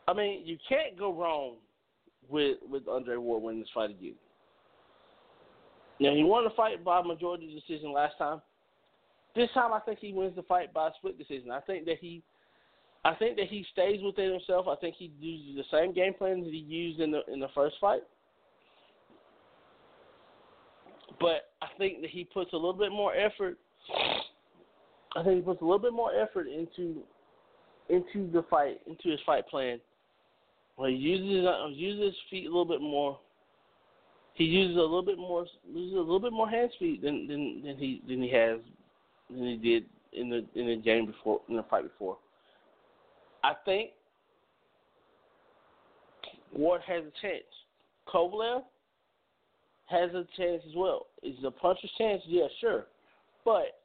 I 0.09 0.13
mean, 0.13 0.47
you 0.47 0.57
can't 0.69 0.99
go 0.99 1.13
wrong 1.13 1.57
with 2.29 2.59
with 2.69 2.89
Andre 2.89 3.17
Ward 3.17 3.43
winning 3.43 3.61
this 3.61 3.69
fight 3.75 3.91
again. 3.91 4.15
Now 5.99 6.15
he 6.15 6.23
won 6.23 6.45
the 6.45 6.51
fight 6.51 6.85
by 6.85 7.03
majority 7.03 7.55
decision 7.55 7.93
last 7.93 8.19
time. 8.19 8.41
This 9.35 9.49
time 9.55 9.73
I 9.73 9.81
think 9.81 9.99
he 9.99 10.13
wins 10.13 10.37
the 10.37 10.43
fight 10.43 10.73
by 10.73 10.91
split 10.97 11.19
decision. 11.19 11.51
I 11.51 11.61
think 11.61 11.87
that 11.87 11.99
he 12.01 12.23
I 13.05 13.15
think 13.15 13.37
that 13.37 13.49
he 13.49 13.65
stays 13.73 14.01
within 14.03 14.33
himself. 14.33 14.67
I 14.69 14.77
think 14.77 14.97
he 14.99 15.13
uses 15.21 15.57
the 15.57 15.77
same 15.77 15.93
game 15.93 16.15
plan 16.15 16.43
that 16.43 16.53
he 16.53 16.59
used 16.59 17.01
in 17.01 17.11
the 17.11 17.21
in 17.33 17.41
the 17.41 17.49
first 17.55 17.77
fight. 17.81 18.03
But 21.21 21.51
I 21.63 21.69
think 21.79 22.01
that 22.03 22.11
he 22.11 22.25
puts 22.25 22.53
a 22.53 22.57
little 22.57 22.73
bit 22.75 22.91
more 22.91 23.15
effort 23.15 23.59
I 25.17 25.23
think 25.23 25.37
he 25.37 25.43
puts 25.43 25.63
a 25.63 25.65
little 25.65 25.79
bit 25.79 25.93
more 25.93 26.11
effort 26.15 26.47
into 26.47 27.03
into 27.89 28.31
the 28.33 28.45
fight, 28.51 28.81
into 28.87 29.11
his 29.11 29.21
fight 29.25 29.47
plan 29.49 29.79
well, 30.77 30.91
he 30.91 30.97
uses 30.97 31.47
uh, 31.47 31.69
uses 31.69 32.05
his 32.05 32.15
feet 32.31 32.45
a 32.45 32.49
little 32.49 32.67
bit 32.67 32.81
more. 32.81 33.19
He 34.35 34.45
uses 34.45 34.77
a 34.77 34.81
little 34.81 35.03
bit 35.03 35.19
more 35.19 35.47
uses 35.73 35.97
a 35.97 36.01
little 36.01 36.21
bit 36.21 36.33
more 36.33 36.49
hand 36.49 36.71
speed 36.75 37.03
than 37.03 37.27
than, 37.27 37.63
than 37.65 37.77
he 37.77 38.03
than 38.07 38.23
he 38.23 38.31
has 38.31 38.61
than 39.31 39.47
he 39.47 39.57
did 39.57 39.85
in 40.13 40.29
the 40.29 40.45
in 40.55 40.67
the 40.67 40.77
game 40.77 41.07
before 41.07 41.41
in 41.49 41.57
the 41.57 41.63
fight 41.65 41.85
before. 41.85 42.19
I 43.43 43.55
think 43.65 43.91
Ward 46.53 46.83
has 46.87 47.05
a 47.05 47.13
chance. 47.23 47.45
Kovalev 48.13 48.63
has 49.87 50.11
a 50.11 50.27
chance 50.37 50.63
as 50.69 50.75
well. 50.77 51.07
Is 51.23 51.37
it 51.39 51.45
a 51.45 51.51
puncher's 51.51 51.91
chance? 51.97 52.23
Yeah, 52.27 52.47
sure. 52.61 52.87
But 53.45 53.81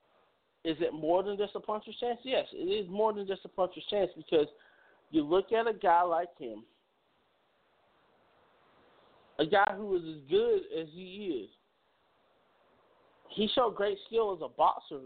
is 0.63 0.77
it 0.79 0.93
more 0.93 1.23
than 1.23 1.37
just 1.37 1.55
a 1.55 1.59
puncher's 1.59 1.95
chance? 1.99 2.19
Yes, 2.23 2.45
it 2.53 2.57
is 2.57 2.89
more 2.89 3.13
than 3.13 3.27
just 3.27 3.45
a 3.45 3.49
puncher's 3.49 3.85
chance 3.89 4.11
because 4.15 4.47
you 5.11 5.23
look 5.23 5.51
at 5.51 5.67
a 5.67 5.73
guy 5.73 6.01
like 6.01 6.37
him 6.37 6.63
a 9.41 9.45
guy 9.45 9.73
who 9.75 9.95
is 9.95 10.03
as 10.03 10.21
good 10.29 10.61
as 10.79 10.87
he 10.93 11.43
is. 11.43 11.49
He 13.29 13.49
showed 13.55 13.75
great 13.75 13.97
skill 14.07 14.33
as 14.35 14.41
a 14.43 14.49
boxer 14.49 14.99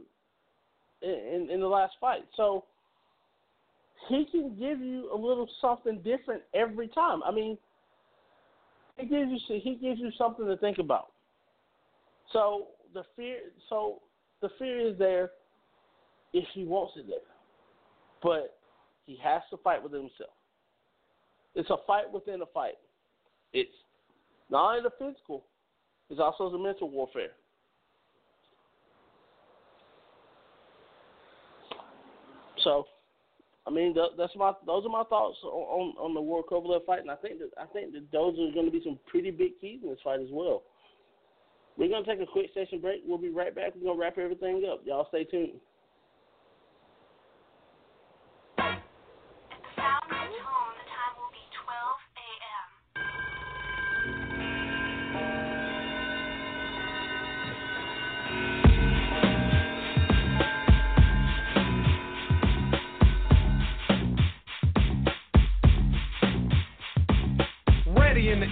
in, 1.01 1.09
in, 1.09 1.49
in 1.51 1.59
the 1.61 1.67
last 1.67 1.93
fight. 2.01 2.25
So 2.35 2.65
he 4.09 4.25
can 4.31 4.49
give 4.59 4.79
you 4.79 5.09
a 5.13 5.15
little 5.15 5.47
something 5.61 6.01
different 6.03 6.43
every 6.53 6.89
time. 6.89 7.23
I 7.23 7.31
mean, 7.31 7.57
he 8.97 9.05
gives 9.05 9.31
you 9.31 9.59
he 9.61 9.75
gives 9.75 9.99
you 9.99 10.11
something 10.17 10.45
to 10.45 10.57
think 10.57 10.77
about. 10.77 11.11
So 12.31 12.67
the 12.93 13.03
fear 13.15 13.37
so 13.69 14.01
the 14.41 14.49
fear 14.57 14.79
is 14.79 14.97
there 14.97 15.31
if 16.33 16.45
he 16.53 16.65
wants 16.65 16.93
it 16.97 17.07
there. 17.07 17.17
But 18.21 18.57
he 19.05 19.17
has 19.23 19.41
to 19.51 19.57
fight 19.57 19.81
within 19.83 20.01
himself. 20.01 20.31
It's 21.53 21.69
a 21.69 21.77
fight 21.87 22.11
within 22.11 22.41
a 22.41 22.45
fight. 22.47 22.75
It's 23.53 23.69
not 24.49 24.77
only 24.77 24.83
the 24.83 24.91
physical, 24.91 25.45
it's 26.09 26.19
also 26.19 26.49
the 26.49 26.57
mental 26.57 26.89
warfare. 26.89 27.31
So, 32.63 32.85
I 33.67 33.71
mean, 33.71 33.93
th- 33.93 34.13
that's 34.17 34.35
my 34.35 34.53
those 34.65 34.85
are 34.85 34.89
my 34.89 35.03
thoughts 35.05 35.37
on 35.43 35.49
on, 35.51 35.95
on 35.97 36.13
the 36.13 36.21
Ward 36.21 36.45
Kovalev 36.51 36.85
fight, 36.85 36.99
and 36.99 37.09
I 37.09 37.15
think 37.15 37.39
that 37.39 37.49
I 37.59 37.65
think 37.65 37.93
that 37.93 38.11
those 38.11 38.33
are 38.33 38.53
going 38.53 38.65
to 38.65 38.71
be 38.71 38.81
some 38.83 38.99
pretty 39.07 39.31
big 39.31 39.59
keys 39.59 39.79
in 39.83 39.89
this 39.89 39.99
fight 40.03 40.19
as 40.19 40.29
well. 40.31 40.63
We're 41.77 41.89
going 41.89 42.05
to 42.05 42.09
take 42.09 42.21
a 42.21 42.31
quick 42.31 42.51
session 42.53 42.79
break. 42.79 43.01
We'll 43.05 43.17
be 43.17 43.29
right 43.29 43.53
back. 43.53 43.73
We're 43.75 43.83
going 43.83 43.97
to 43.97 44.01
wrap 44.01 44.17
everything 44.17 44.65
up. 44.71 44.81
Y'all 44.85 45.07
stay 45.09 45.25
tuned. 45.25 45.59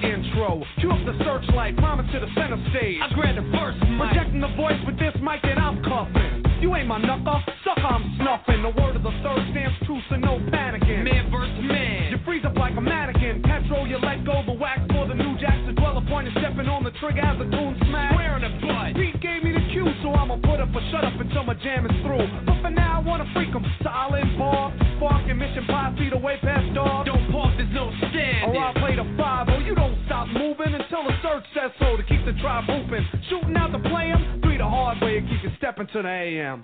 Intro. 0.03 0.61
Cue 0.79 0.91
up 0.91 0.99
the 1.07 1.15
searchlight, 1.23 1.77
promise 1.77 2.05
to 2.11 2.19
the 2.19 2.27
center 2.35 2.59
stage. 2.75 2.99
I 2.99 3.07
grab 3.15 3.35
the 3.39 3.47
first 3.55 3.79
mic. 3.87 4.11
Projecting 4.11 4.43
the 4.43 4.53
voice 4.59 4.79
with 4.85 4.99
this 4.99 5.15
mic 5.23 5.41
that 5.47 5.57
I'm 5.57 5.79
cuffing. 5.83 6.43
You 6.59 6.75
ain't 6.75 6.87
my 6.87 6.99
knucker, 6.99 7.39
sucker, 7.63 7.87
I'm 7.87 8.03
snuffing. 8.19 8.63
The 8.63 8.71
word 8.75 8.95
of 8.95 9.03
the 9.03 9.15
third 9.23 9.43
stands 9.51 9.75
true, 9.87 9.99
so 10.09 10.15
no 10.15 10.39
panicking. 10.51 11.03
Man 11.03 11.31
versus 11.31 11.63
man. 11.63 12.11
You 12.11 12.19
freeze 12.23 12.45
up 12.45 12.55
like 12.55 12.75
a 12.75 12.81
mannequin. 12.81 13.41
Petrol, 13.43 13.87
you 13.87 13.97
let 13.99 14.23
go 14.23 14.43
the 14.45 14.53
wax 14.53 14.79
for 14.91 15.07
the 15.07 15.15
new 15.15 15.37
jacks. 15.39 15.63
The 15.67 15.73
dweller 15.73 16.03
point 16.07 16.27
is 16.27 16.33
stepping 16.39 16.67
on 16.67 16.83
the 16.83 16.91
trigger 16.99 17.23
as 17.23 17.39
the 17.39 17.47
tune 17.51 17.75
smash. 17.87 18.19
In 18.33 18.41
the 18.41 18.67
butt. 18.67 18.95
Pete 18.95 19.21
gave 19.21 19.43
me 19.43 19.52
cue, 19.73 19.89
so 20.01 20.13
I'ma 20.13 20.37
put 20.37 20.61
up 20.61 20.69
a 20.69 20.81
shut 20.93 21.03
up 21.03 21.19
until 21.19 21.43
my 21.43 21.55
jam 21.55 21.85
is 21.89 21.97
through. 22.05 22.29
But 22.45 22.61
for 22.61 22.69
now, 22.69 23.01
I 23.01 23.03
wanna 23.03 23.25
freak 23.33 23.51
freak 23.51 23.55
'em. 23.55 23.65
Silent 23.83 24.37
bar, 24.37 24.71
sparking 24.97 25.37
mission 25.37 25.65
five 25.65 25.97
feet 25.97 26.13
away 26.13 26.37
past 26.37 26.73
dog. 26.73 27.05
Don't 27.05 27.31
pause, 27.31 27.53
there's 27.57 27.73
no 27.73 27.91
standing. 27.97 28.55
Or 28.55 28.65
I'll 28.65 28.73
play 28.75 28.95
the 28.95 29.05
5 29.17 29.49
oh 29.49 29.59
you 29.59 29.75
don't 29.75 29.97
stop 30.05 30.27
moving 30.27 30.73
until 30.73 31.03
the 31.03 31.15
search 31.21 31.45
says 31.53 31.71
so 31.79 31.97
to 31.97 32.03
keep 32.03 32.23
the 32.25 32.33
tribe 32.33 32.65
hooping. 32.65 33.05
Shooting 33.29 33.57
out 33.57 33.71
to 33.73 33.79
play 33.79 34.11
'em, 34.11 34.41
three 34.41 34.57
the 34.57 34.69
hard 34.69 35.01
way 35.01 35.17
and 35.17 35.27
keep 35.27 35.43
you 35.43 35.51
stepping 35.57 35.87
to 35.87 36.01
the 36.01 36.09
AM. 36.09 36.61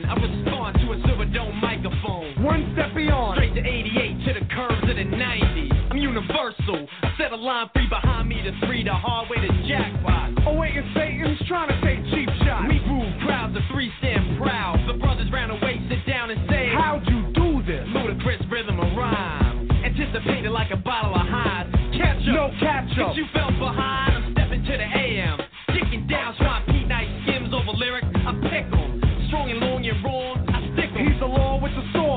I 0.00 0.16
respond 0.16 0.80
to 0.80 0.92
a 0.92 0.96
silver 1.04 1.26
dome 1.26 1.60
microphone. 1.60 2.42
One 2.42 2.72
step 2.72 2.96
beyond. 2.96 3.36
Straight 3.36 3.52
to 3.52 3.60
88 3.60 4.24
to 4.24 4.40
the 4.40 4.46
curves 4.48 4.88
of 4.88 4.96
the 4.96 5.04
90s. 5.04 5.90
I'm 5.92 5.98
universal. 5.98 6.88
I 7.02 7.12
set 7.20 7.32
a 7.32 7.36
line 7.36 7.68
free 7.74 7.88
behind 7.88 8.26
me 8.26 8.40
to 8.40 8.56
three, 8.64 8.84
the 8.84 8.94
hard 8.94 9.28
way 9.28 9.36
to 9.36 9.52
jackpot. 9.68 10.48
Oh, 10.48 10.56
Awaiting 10.56 10.88
Satan's 10.96 11.36
trying 11.46 11.68
to 11.68 11.76
take 11.84 12.00
cheap 12.08 12.28
shots. 12.40 12.72
Me 12.72 12.80
move 12.88 13.12
crowds 13.20 13.54
of 13.54 13.62
three 13.70 13.92
stand 13.98 14.40
proud. 14.40 14.80
The 14.88 14.96
brothers 14.96 15.30
round 15.30 15.52
the 15.52 15.60
way 15.60 15.76
sit 15.90 16.08
down 16.08 16.30
and 16.30 16.40
say, 16.48 16.72
How'd 16.72 17.04
you 17.12 17.28
do 17.36 17.60
this? 17.68 17.84
Ludicrous 17.92 18.40
rhythm 18.48 18.80
of 18.80 18.96
rhyme. 18.96 19.68
Anticipated 19.84 20.52
like 20.52 20.70
a 20.72 20.80
bottle 20.80 21.12
of 21.12 21.26
highs. 21.28 21.68
Catch 21.92 22.24
up. 22.32 22.32
No 22.32 22.50
catch 22.64 22.96
up. 22.96 23.12
You 23.14 23.26
fell 23.34 23.52
behind. 23.60 24.31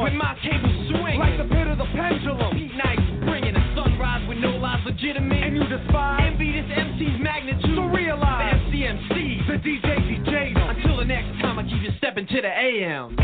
With 0.05 0.13
the 0.13 0.21
my 0.21 0.37
cable 0.37 0.69
swing. 0.93 1.17
Like 1.17 1.33
the 1.41 1.49
pit 1.49 1.65
of 1.65 1.79
the 1.79 1.89
pendulum. 1.97 2.53
Pete 2.53 2.77
Nice 2.77 3.01
bringing 3.25 3.55
a 3.55 3.73
sunrise 3.73 4.21
with 4.29 4.37
no 4.37 4.51
lies 4.51 4.85
legitimate. 4.85 5.41
And 5.41 5.57
you 5.57 5.65
despise. 5.65 6.21
Envy 6.29 6.51
this 6.53 6.69
MC's 6.69 7.17
magnitude. 7.17 7.73
So 7.73 7.89
realize. 7.89 8.53
The 8.69 8.85
MCMC. 8.85 9.47
The 9.49 9.57
DJ 9.65 9.89
DJ. 10.05 10.53
Until 10.53 10.97
the 10.97 11.05
next 11.05 11.41
time 11.41 11.57
I 11.57 11.63
keep 11.63 11.81
you 11.81 11.89
stepping 11.97 12.27
to 12.27 12.39
the 12.39 12.53
AM. 12.53 13.17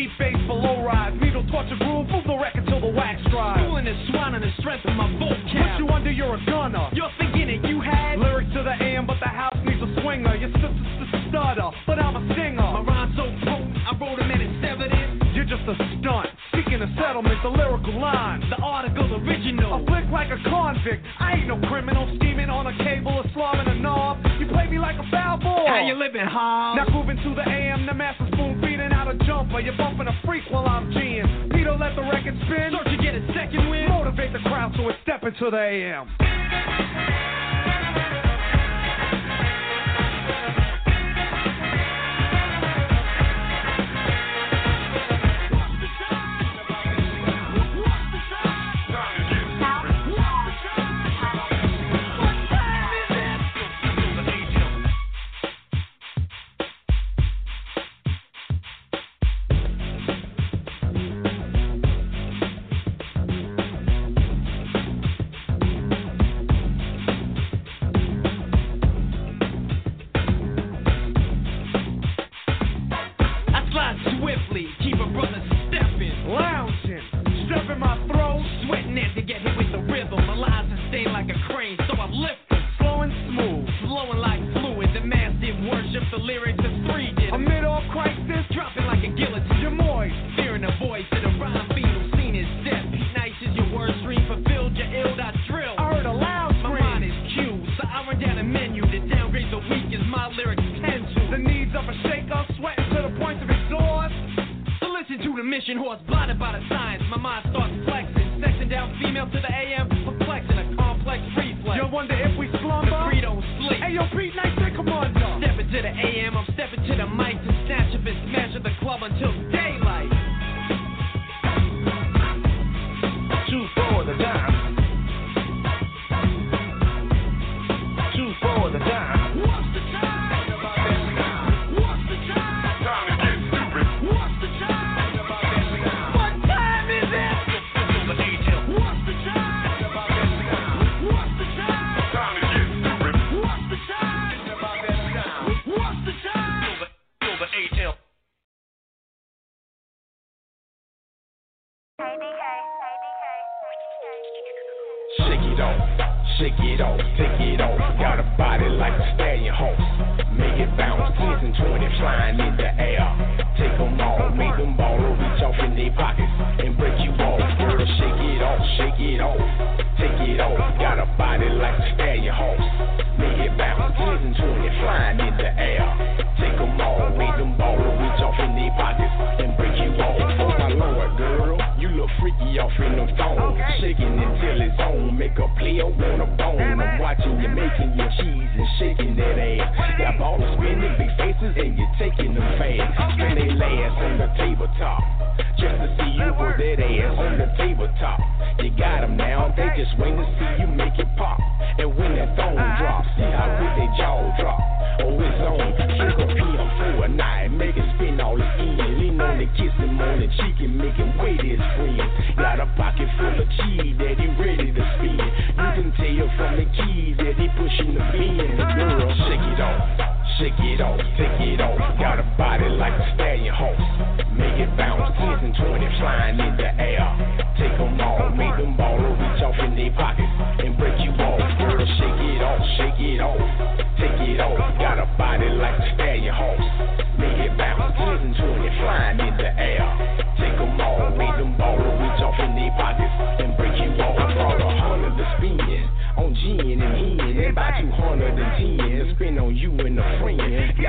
Deep 0.00 0.10
bass 0.18 0.36
below 0.46 0.82
rise. 0.82 1.12
Needle 1.20 1.44
torture 1.52 1.76
groove, 1.76 2.08
move 2.08 2.24
the 2.24 2.36
record 2.36 2.64
till 2.66 2.80
the 2.80 2.88
wax 2.88 3.20
dries. 3.28 3.60
Schooling 3.60 3.86
is 3.86 3.96
swine 4.08 4.34
on 4.34 4.40
the 4.40 4.48
strength 4.58 4.86
of 4.88 4.96
my 4.96 5.04
vocab. 5.20 5.52
Put 5.52 5.76
you 5.76 5.88
under, 5.92 6.10
you're 6.10 6.36
a 6.36 6.46
gunner. 6.46 6.88
You're 6.94 7.12
thinking 7.18 7.48
that 7.52 7.68
you 7.68 7.80
had 7.80 8.18
Lyrics 8.18 8.48
to 8.54 8.62
the 8.64 8.72
AM, 8.80 9.06
but 9.06 9.20
the 9.20 9.28
house 9.28 9.56
needs 9.60 9.82
a 9.82 10.00
swinger. 10.00 10.36
Your 10.36 10.48
sister's 10.56 11.12
a 11.12 11.28
stutter, 11.28 11.68
but 11.86 11.98
I'm 11.98 12.16
a 12.16 12.24
singer. 12.32 12.64
my 12.64 12.80
rhymes 12.80 13.12
so 13.16 13.28
potent. 13.44 13.76
I 13.76 13.92
wrote 14.00 14.16
them 14.16 14.30
and 14.30 14.40
it's 14.40 14.64
evident. 14.64 15.36
You're 15.36 15.44
just 15.44 15.68
a 15.68 15.76
stunt. 16.00 16.32
Seeking 16.80 16.96
a 16.96 17.00
settlement, 17.00 17.42
the 17.42 17.48
lyrical 17.48 18.00
line. 18.00 18.40
The 18.48 18.56
article 18.56 19.20
original. 19.20 19.82
A 19.82 19.86
flick 19.86 20.08
like 20.10 20.30
a 20.30 20.40
convict. 20.48 21.04
I 21.18 21.34
ain't 21.36 21.48
no 21.48 21.60
criminal 21.68 22.08
scheming 22.16 22.48
on 22.48 22.66
a 22.66 22.76
cable 22.78 23.12
or 23.12 23.24
slamming 23.34 23.68
a 23.68 23.74
knob. 23.80 24.18
You 24.38 24.46
play 24.48 24.66
me 24.66 24.78
like 24.78 24.96
a 24.96 25.04
foul 25.10 25.38
ball. 25.38 25.66
How 25.66 25.84
you 25.86 25.94
living, 25.94 26.24
Hob? 26.24 26.76
Now 26.76 26.86
grooving 26.86 27.18
to 27.22 27.34
the 27.34 27.46
AM, 27.46 27.84
the 27.86 27.92
master 27.92 28.26
spoon 28.32 28.60
feeding 28.62 28.92
out 28.92 29.12
a 29.12 29.18
jumper. 29.26 29.60
You're 29.60 29.76
bumping 29.76 30.08
a 30.08 30.20
freak 30.24 30.44
while 30.48 30.66
I'm 30.66 30.90
G'ing. 30.90 31.52
Peter, 31.52 31.76
let 31.76 31.96
the 31.96 32.02
record 32.02 32.36
spin. 32.46 32.72
Start 32.72 32.86
to 32.86 32.96
get 32.96 33.14
a 33.14 33.26
second 33.34 33.68
win. 33.68 33.88
Motivate 33.88 34.32
the 34.32 34.40
crowd 34.40 34.72
so 34.76 34.88
it's 34.88 34.98
stepping 35.02 35.34
to 35.38 35.50
the 35.50 35.60
AM. 35.60 36.08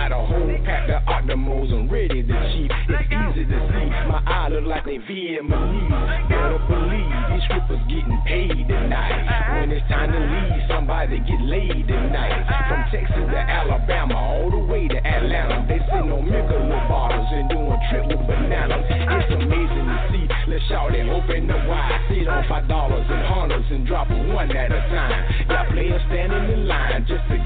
Got 0.02 0.14
a 0.14 0.26
whole 0.26 0.58
pack 0.66 0.90
of 0.90 1.06
Optimos 1.06 1.70
and 1.70 1.86
ready 1.86 2.24
to 2.26 2.34
cheat. 2.50 2.74
It's 2.90 3.06
easy 3.06 3.46
to 3.46 3.60
see. 3.70 3.90
My 4.10 4.18
eye 4.26 4.50
look 4.50 4.66
like 4.66 4.84
they 4.84 4.98
Vietnamese. 4.98 6.26
Better 6.26 6.58
believe 6.66 7.14
these 7.30 7.46
strippers 7.46 7.86
getting 7.86 8.18
paid 8.26 8.66
tonight. 8.66 9.62
When 9.62 9.70
it's 9.70 9.86
time 9.94 10.10
to 10.10 10.18
leave, 10.18 10.66
somebody 10.66 11.22
get 11.22 11.42
laid 11.46 11.86
tonight. 11.86 12.34
From 12.66 12.82
Texas 12.90 13.30
to 13.30 13.38
Alabama, 13.38 14.18
all 14.18 14.50
the 14.50 14.66
way 14.66 14.88
to 14.90 14.98
Atlanta. 14.98 15.70
They 15.70 15.78
sitting 15.86 16.10
on 16.10 16.26
Michelob 16.26 16.90
bottles 16.90 17.30
and 17.38 17.46
doing 17.54 17.78
triple 17.94 18.26
bananas. 18.26 18.82
It's 18.90 19.30
amazing 19.38 19.86
to 19.86 19.98
see. 20.10 20.26
Let's 20.50 20.66
shout 20.66 20.98
it, 20.98 21.06
open 21.14 21.46
the 21.46 21.62
wide. 21.70 22.10
Sit 22.10 22.26
on 22.28 22.42
five 22.50 22.68
dollars 22.68 23.06
and 23.06 23.22
hundreds 23.30 23.70
and 23.70 23.86
drop 23.86 24.10
one 24.10 24.50
at 24.50 24.74
a 24.74 24.82
time. 24.90 25.46
Y'all 25.46 25.70
players 25.70 26.02
standing 26.10 26.58
in 26.58 26.68
line 26.68 27.06
just 27.06 27.22
to 27.30 27.38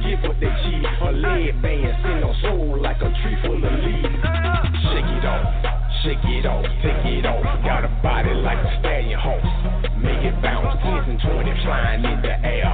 it 6.45 6.47
off, 6.47 6.65
take 6.81 7.05
it 7.09 7.25
off. 7.25 7.43
Got 7.65 7.85
a 7.85 7.91
body 8.01 8.33
like 8.33 8.57
a 8.61 8.79
stallion 8.79 9.19
horse. 9.19 9.49
Make 9.97 10.21
it 10.21 10.37
bounce, 10.41 10.77
10s 10.81 11.09
and 11.09 11.19
20 11.19 11.63
flying 11.65 12.05
in 12.05 12.21
the 12.21 12.35
air. 12.45 12.69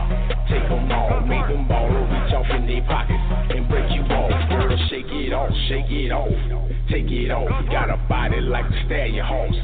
Take 0.49 0.67
'em 0.67 0.91
all, 0.91 1.21
make 1.21 1.47
them 1.47 1.67
ball 1.67 1.87
or 1.87 2.03
reach 2.03 2.33
off 2.33 2.49
in 2.51 2.67
their 2.67 2.83
pockets 2.83 3.23
and 3.55 3.67
break 3.69 3.89
you 3.91 4.03
off. 4.11 4.49
Girl, 4.49 4.77
shake 4.89 5.07
it 5.07 5.33
off, 5.33 5.51
shake 5.67 5.89
it 5.89 6.11
off, 6.11 6.35
take 6.89 7.09
it 7.09 7.31
off. 7.31 7.49
Got 7.71 7.89
a 7.89 7.97
body 8.09 8.41
like 8.41 8.65
a 8.65 8.85
stallion 8.85 9.25
horse. 9.25 9.59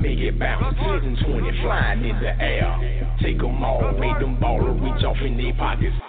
Make 0.00 0.18
it 0.18 0.38
bounce, 0.38 0.76
10s 0.78 1.04
and 1.04 1.18
20 1.18 1.52
flying 1.62 2.04
in 2.04 2.18
the 2.18 2.34
air. 2.42 3.14
Take 3.22 3.38
'em 3.38 3.62
all, 3.62 3.92
make 3.92 4.18
them 4.18 4.34
ball 4.40 4.60
or 4.60 4.72
reach 4.72 5.04
off 5.04 5.20
in 5.22 5.36
their 5.36 5.54
pockets 5.54 6.01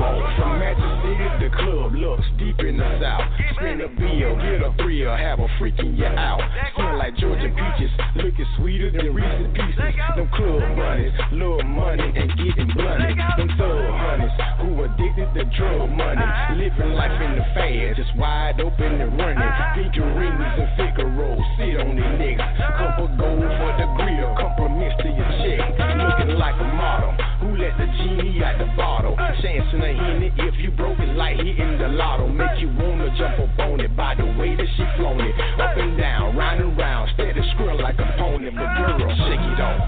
From 0.00 0.56
Magic 0.56 0.80
City, 1.04 1.28
the 1.44 1.50
club 1.60 1.92
looks 1.92 2.24
deep 2.40 2.56
in 2.64 2.80
the 2.80 2.88
south. 3.04 3.20
Spin 3.52 3.84
a 3.84 3.88
bill, 4.00 4.32
get 4.40 4.64
a 4.64 4.72
thrill, 4.80 5.12
have 5.12 5.40
a 5.40 5.48
freaking 5.60 5.92
you 5.92 6.08
out. 6.08 6.40
Smell 6.72 6.96
like 6.96 7.12
Georgia 7.20 7.52
peaches, 7.52 7.92
looking 8.16 8.48
sweeter 8.56 8.88
than 8.88 9.12
Reese's 9.12 9.52
Pieces. 9.52 9.92
Them 10.16 10.24
club 10.32 10.64
bunnies, 10.72 11.12
little 11.36 11.60
money 11.68 12.08
and 12.16 12.32
getting 12.32 12.72
blunted. 12.72 13.12
Them 13.36 13.52
thug 13.60 13.92
honeys 13.92 14.32
who 14.64 14.88
addicted 14.88 15.28
to 15.36 15.44
drug 15.52 15.92
money, 15.92 16.24
living 16.56 16.96
life 16.96 17.20
in 17.20 17.36
the 17.36 17.44
fast, 17.52 18.00
just 18.00 18.16
wide 18.16 18.56
open 18.56 19.04
and 19.04 19.12
running. 19.20 19.52
Pinky 19.76 20.00
rings 20.00 20.40
and 20.56 21.18
rolls, 21.18 21.44
sit 21.60 21.76
on 21.76 21.92
their 21.92 22.16
necks. 22.16 22.40
Couple 22.80 23.08
gold 23.20 23.44
for 23.44 23.72
the 23.76 23.84
grill, 24.00 24.32
compliments 24.32 24.96
to 25.04 25.12
your 25.12 25.28
check. 25.44 25.60
Looking 25.76 26.40
like 26.40 26.56
a 26.56 26.64
model 26.72 27.29
let 27.60 27.76
the 27.76 27.86
genie 28.00 28.42
out 28.42 28.56
the 28.56 28.64
bottle. 28.72 29.14
Chance 29.44 29.68
in 29.76 29.82
a 29.84 29.92
henny 29.92 30.32
if 30.48 30.56
you 30.56 30.70
broke 30.72 30.98
it 30.98 31.12
like 31.14 31.36
hitting 31.36 31.76
the 31.76 31.88
lotto. 31.92 32.26
Make 32.26 32.58
you 32.58 32.72
wanna 32.72 33.12
jump 33.20 33.36
up 33.36 33.58
on 33.60 33.80
it 33.80 33.94
by 33.94 34.14
the 34.16 34.24
way 34.40 34.56
that 34.56 34.66
she 34.76 34.84
flown 34.96 35.20
it. 35.20 35.34
Up 35.60 35.76
and 35.76 35.96
down, 35.98 36.36
round 36.36 36.60
and 36.60 36.76
round, 36.76 37.10
steady 37.14 37.44
squirrel 37.52 37.80
like 37.80 37.98
a 38.00 38.08
pony. 38.16 38.48
But 38.48 38.96
girl, 38.96 39.12
shake 39.28 39.44
it 39.44 39.60
off, 39.60 39.80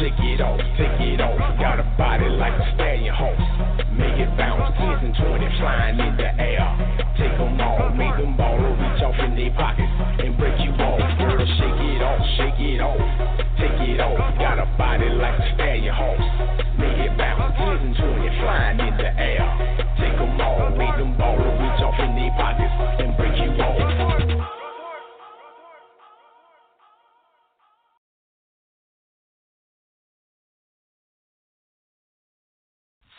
shake 0.00 0.20
it 0.32 0.40
off, 0.40 0.60
take 0.80 1.00
it 1.12 1.20
off. 1.20 1.38
Got 1.60 1.80
a 1.80 1.86
body 2.00 2.28
like 2.40 2.56
a 2.56 2.66
stallion 2.74 3.14
horse. 3.14 3.44
Make 3.92 4.16
it 4.16 4.32
bounce, 4.36 4.72
10s 4.80 5.04
and 5.04 5.14
20 5.14 5.58
flying 5.60 6.00
in 6.00 6.16
the 6.16 6.39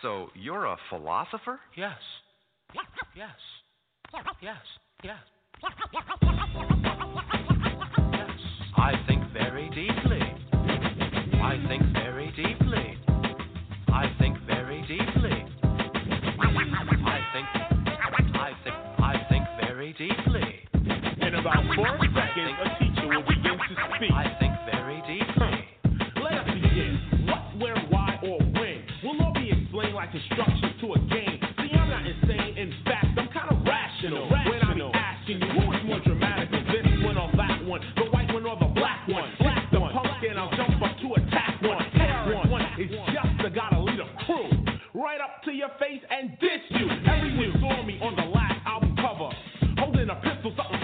So 0.02 0.30
you're 0.34 0.65
a 0.65 0.78
philosopher? 0.90 1.60
Yes. 1.78 1.94
Yes. 2.73 2.86
Yes. 3.15 3.30
Yes. 4.41 4.56
Yes. 5.03 5.18
I 8.78 8.94
think 9.07 9.22
very 9.32 9.69
deeply. 9.69 10.22
I 11.40 11.64
think 11.68 11.84
very 11.94 12.32
deeply. 12.36 12.98
I 13.90 14.11
think 14.18 14.38
very 14.48 14.82
deeply. 14.82 15.45
I 16.41 17.19
think 17.34 17.48
I 18.36 18.52
think 18.64 18.76
I 18.98 19.26
think 19.30 19.45
very 19.60 19.94
deeply. 19.94 20.68
In 21.28 21.36
about 21.36 21.64
four 21.76 21.98
seconds, 22.15 22.57
a 22.65 22.80
teacher 22.80 23.07
will 23.07 23.22
begin 23.22 23.57
to 23.69 23.76
DesertStormRadio.com, 24.02 24.40
instructions 30.32 30.74
to 30.80 30.88
a 30.95 30.99
game. 31.12 31.40
See, 31.60 31.76
I'm 31.76 31.90
not 31.90 32.08
insane. 32.08 32.56
In 32.58 32.72
fact, 32.86 33.20
I'm 33.20 33.28
kind 33.36 33.52
of 33.52 33.60
rational. 33.68 34.30
rational. 34.32 34.52
When 34.52 34.62
I'm 34.64 34.95
asking 34.95 35.41
you, 35.44 35.49
who 35.60 35.64
is 35.76 35.84
more 35.84 35.99
dramatic 35.99 36.52
than 36.52 36.66
this 36.72 36.88
one 37.03 37.18
or 37.18 37.30
that 37.36 37.66
one? 37.68 37.82
The 37.95 38.08
white 38.12 38.32
one 38.34 38.45
or 38.45 38.56
the 38.56 38.72
black 38.72 39.08
one? 39.08 39.28
Black 39.40 39.72
the 39.72 39.80
one. 39.80 39.91
punk 39.94 40.24
and 40.24 40.40
I'll 40.40 40.56
jump 40.56 40.82
up 40.82 40.95
to 41.03 41.08
attack 41.20 41.62
one. 41.62 41.84
Terror 41.91 42.36
one. 42.36 42.49
one. 42.49 42.66
It's 42.80 42.91
just 43.12 43.34
the 43.44 43.49
gotta 43.49 43.80
lead 43.80 43.99
a 43.99 44.08
crew. 44.26 44.48
Right 44.94 45.20
up 45.20 45.44
to 45.45 45.52
your 45.52 45.70
face 45.80 46.02
and 46.10 46.32
ditch 46.40 46.68
you. 46.80 46.88
Everyone 47.08 47.52
saw 47.60 47.84
me 47.84 47.99
on 48.02 48.16
the 48.16 48.28
last 48.32 48.60
album 48.66 48.95
cover. 48.95 49.30
Holding 49.80 50.10
a 50.10 50.16
pistol, 50.16 50.53
something 50.56 50.81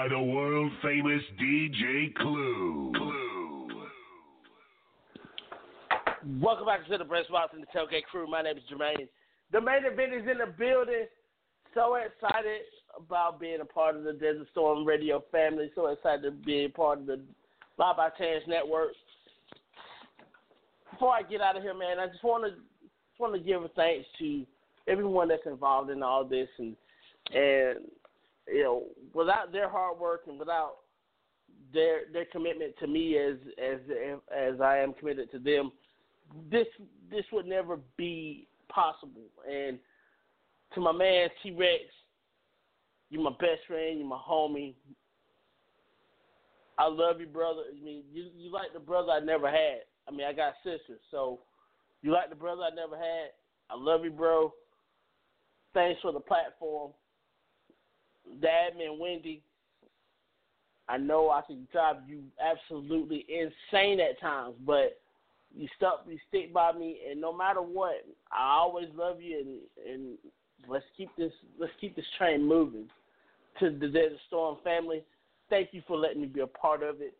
by 0.00 0.08
the 0.08 0.18
world 0.18 0.72
famous 0.82 1.20
DJ 1.38 2.14
Clue. 2.14 2.90
Clue. 2.96 3.68
Welcome 6.40 6.64
back 6.64 6.88
to 6.88 6.96
the 6.96 7.04
Press 7.04 7.26
Box 7.30 7.52
and 7.52 7.62
the 7.62 7.66
Tailgate 7.66 8.04
Crew. 8.10 8.26
My 8.26 8.40
name 8.40 8.56
is 8.56 8.62
Jermaine. 8.72 9.08
The 9.52 9.60
Maine 9.60 9.84
event 9.84 10.14
is 10.14 10.22
in 10.22 10.38
the 10.38 10.54
building. 10.58 11.04
So 11.74 11.96
excited 11.96 12.62
about 12.96 13.38
being 13.38 13.60
a 13.60 13.64
part 13.66 13.94
of 13.94 14.04
the 14.04 14.14
Desert 14.14 14.46
Storm 14.52 14.86
Radio 14.86 15.22
family. 15.30 15.70
So 15.74 15.88
excited 15.88 16.22
to 16.22 16.30
be 16.30 16.64
a 16.64 16.70
part 16.70 17.00
of 17.00 17.06
the 17.06 17.20
Live 17.76 17.98
by 17.98 18.08
Chance 18.16 18.44
Network. 18.48 18.92
Before 20.92 21.12
I 21.12 21.20
get 21.20 21.42
out 21.42 21.58
of 21.58 21.62
here, 21.62 21.74
man, 21.74 21.98
I 21.98 22.06
just 22.06 22.24
want 22.24 22.44
to 22.44 22.52
just 22.52 23.20
want 23.20 23.34
to 23.34 23.38
give 23.38 23.62
a 23.62 23.68
thanks 23.68 24.08
to 24.20 24.46
everyone 24.88 25.28
that's 25.28 25.42
involved 25.44 25.90
in 25.90 26.02
all 26.02 26.24
this, 26.24 26.48
and 26.56 26.74
and 27.34 27.80
you 28.52 28.62
know, 28.62 28.84
without 29.14 29.52
their 29.52 29.68
hard 29.68 29.98
work 29.98 30.22
and 30.26 30.38
without 30.38 30.76
their 31.72 32.02
their 32.12 32.26
commitment 32.26 32.74
to 32.80 32.86
me 32.86 33.16
as 33.18 33.36
as 33.62 33.78
as 34.36 34.60
I 34.60 34.78
am 34.78 34.92
committed 34.94 35.30
to 35.32 35.38
them, 35.38 35.72
this 36.50 36.66
this 37.10 37.24
would 37.32 37.46
never 37.46 37.78
be 37.96 38.48
possible. 38.68 39.28
And 39.48 39.78
to 40.74 40.80
my 40.80 40.92
man 40.92 41.28
T 41.42 41.50
Rex, 41.52 41.82
you're 43.10 43.22
my 43.22 43.30
best 43.38 43.60
friend, 43.66 43.98
you're 43.98 44.08
my 44.08 44.20
homie. 44.28 44.74
I 46.78 46.86
love 46.86 47.20
you, 47.20 47.26
brother. 47.26 47.62
I 47.70 47.84
mean, 47.84 48.04
you 48.12 48.26
you 48.36 48.50
like 48.50 48.72
the 48.72 48.80
brother 48.80 49.12
I 49.12 49.20
never 49.20 49.50
had. 49.50 49.82
I 50.08 50.12
mean, 50.12 50.26
I 50.26 50.32
got 50.32 50.54
sisters, 50.64 51.00
so 51.10 51.40
you 52.02 52.12
like 52.12 52.30
the 52.30 52.36
brother 52.36 52.62
I 52.62 52.74
never 52.74 52.96
had. 52.96 53.30
I 53.68 53.76
love 53.76 54.04
you, 54.04 54.10
bro. 54.10 54.52
Thanks 55.72 56.00
for 56.00 56.12
the 56.12 56.20
platform. 56.20 56.92
The 58.40 58.46
admin, 58.46 58.98
Wendy. 58.98 59.42
I 60.88 60.96
know 60.96 61.30
I 61.30 61.42
can 61.46 61.68
drive 61.70 61.96
you 62.08 62.22
absolutely 62.40 63.24
insane 63.28 64.00
at 64.00 64.20
times, 64.20 64.54
but 64.66 64.98
you 65.54 65.68
stuck, 65.76 66.04
you 66.08 66.18
stick 66.28 66.52
by 66.52 66.72
me, 66.72 66.98
and 67.08 67.20
no 67.20 67.32
matter 67.32 67.62
what, 67.62 68.04
I 68.32 68.56
always 68.58 68.88
love 68.96 69.20
you, 69.20 69.38
and 69.38 69.92
and 69.92 70.18
let's 70.68 70.84
keep 70.96 71.10
this 71.16 71.32
let's 71.58 71.72
keep 71.80 71.96
this 71.96 72.04
train 72.18 72.46
moving. 72.46 72.88
To 73.58 73.68
the 73.68 73.88
Desert 73.88 74.18
Storm 74.26 74.56
family, 74.64 75.02
thank 75.50 75.70
you 75.72 75.82
for 75.86 75.96
letting 75.96 76.22
me 76.22 76.28
be 76.28 76.40
a 76.40 76.46
part 76.46 76.82
of 76.82 77.00
it. 77.00 77.14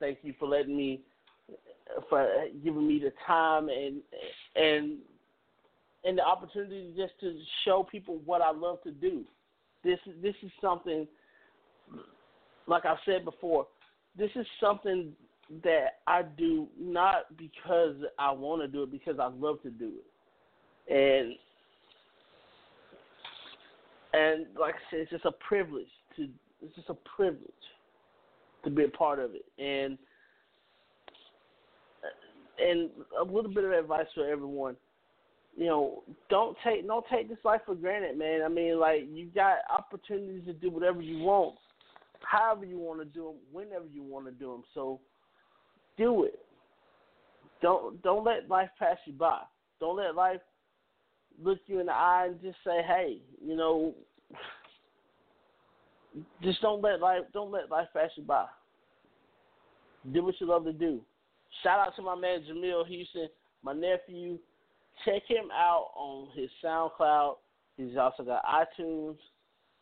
Thank 0.00 0.18
you 0.22 0.34
for 0.38 0.48
letting 0.48 0.76
me 0.76 1.00
for 2.08 2.26
giving 2.64 2.86
me 2.86 2.98
the 2.98 3.12
time 3.26 3.68
and 3.68 4.00
and 4.56 4.98
and 6.04 6.18
the 6.18 6.22
opportunity 6.22 6.94
just 6.96 7.12
to 7.20 7.38
show 7.64 7.82
people 7.82 8.18
what 8.24 8.40
I 8.40 8.50
love 8.50 8.82
to 8.82 8.90
do. 8.90 9.24
This 9.84 9.98
this 10.22 10.34
is 10.42 10.50
something 10.60 11.06
like 12.66 12.84
I've 12.84 12.98
said 13.04 13.24
before, 13.24 13.66
this 14.16 14.30
is 14.36 14.46
something 14.60 15.12
that 15.64 16.00
I 16.06 16.22
do 16.22 16.68
not 16.78 17.36
because 17.36 17.96
I 18.18 18.30
want 18.32 18.60
to 18.62 18.68
do 18.68 18.82
it, 18.82 18.90
because 18.90 19.18
I 19.18 19.28
love 19.28 19.62
to 19.62 19.70
do 19.70 19.92
it. 20.88 20.92
And 20.92 21.34
and 24.12 24.46
like 24.58 24.74
I 24.74 24.90
said, 24.90 25.00
it's 25.00 25.10
just 25.10 25.24
a 25.24 25.32
privilege 25.32 25.88
to 26.16 26.28
it's 26.62 26.74
just 26.74 26.88
a 26.90 26.96
privilege 27.16 27.42
to 28.64 28.70
be 28.70 28.84
a 28.84 28.88
part 28.88 29.18
of 29.18 29.30
it. 29.34 29.44
And 29.58 29.98
and 32.60 32.90
a 33.18 33.24
little 33.24 33.52
bit 33.52 33.64
of 33.64 33.72
advice 33.72 34.06
for 34.14 34.28
everyone. 34.28 34.76
You 35.58 35.66
know, 35.66 36.02
don't 36.30 36.56
take 36.62 36.86
don't 36.86 37.04
take 37.10 37.28
this 37.28 37.44
life 37.44 37.62
for 37.66 37.74
granted, 37.74 38.16
man. 38.16 38.42
I 38.44 38.48
mean, 38.48 38.78
like 38.78 39.08
you 39.12 39.26
got 39.26 39.56
opportunities 39.68 40.44
to 40.46 40.52
do 40.52 40.70
whatever 40.70 41.02
you 41.02 41.18
want, 41.18 41.56
however 42.20 42.64
you 42.64 42.78
want 42.78 43.00
to 43.00 43.04
do 43.04 43.24
them, 43.24 43.34
whenever 43.50 43.86
you 43.92 44.04
want 44.04 44.26
to 44.26 44.30
do 44.30 44.52
them. 44.52 44.62
So, 44.72 45.00
do 45.96 46.22
it. 46.22 46.38
Don't 47.60 48.00
don't 48.02 48.24
let 48.24 48.48
life 48.48 48.70
pass 48.78 48.98
you 49.04 49.14
by. 49.14 49.40
Don't 49.80 49.96
let 49.96 50.14
life 50.14 50.38
look 51.42 51.58
you 51.66 51.80
in 51.80 51.86
the 51.86 51.92
eye 51.92 52.28
and 52.28 52.40
just 52.40 52.58
say, 52.64 52.80
"Hey, 52.86 53.18
you 53.44 53.56
know." 53.56 53.94
Just 56.40 56.62
don't 56.62 56.82
let 56.82 57.00
life 57.00 57.22
don't 57.32 57.50
let 57.50 57.68
life 57.68 57.88
pass 57.92 58.10
you 58.14 58.22
by. 58.22 58.46
Do 60.12 60.24
what 60.24 60.40
you 60.40 60.46
love 60.46 60.64
to 60.64 60.72
do. 60.72 61.00
Shout 61.64 61.80
out 61.80 61.96
to 61.96 62.02
my 62.02 62.14
man 62.14 62.44
Jamil 62.48 62.86
Houston, 62.86 63.28
my 63.64 63.72
nephew. 63.72 64.38
Check 65.04 65.22
him 65.26 65.50
out 65.52 65.88
on 65.96 66.28
his 66.34 66.50
SoundCloud. 66.64 67.36
He's 67.76 67.96
also 67.96 68.24
got 68.24 68.44
iTunes. 68.44 69.16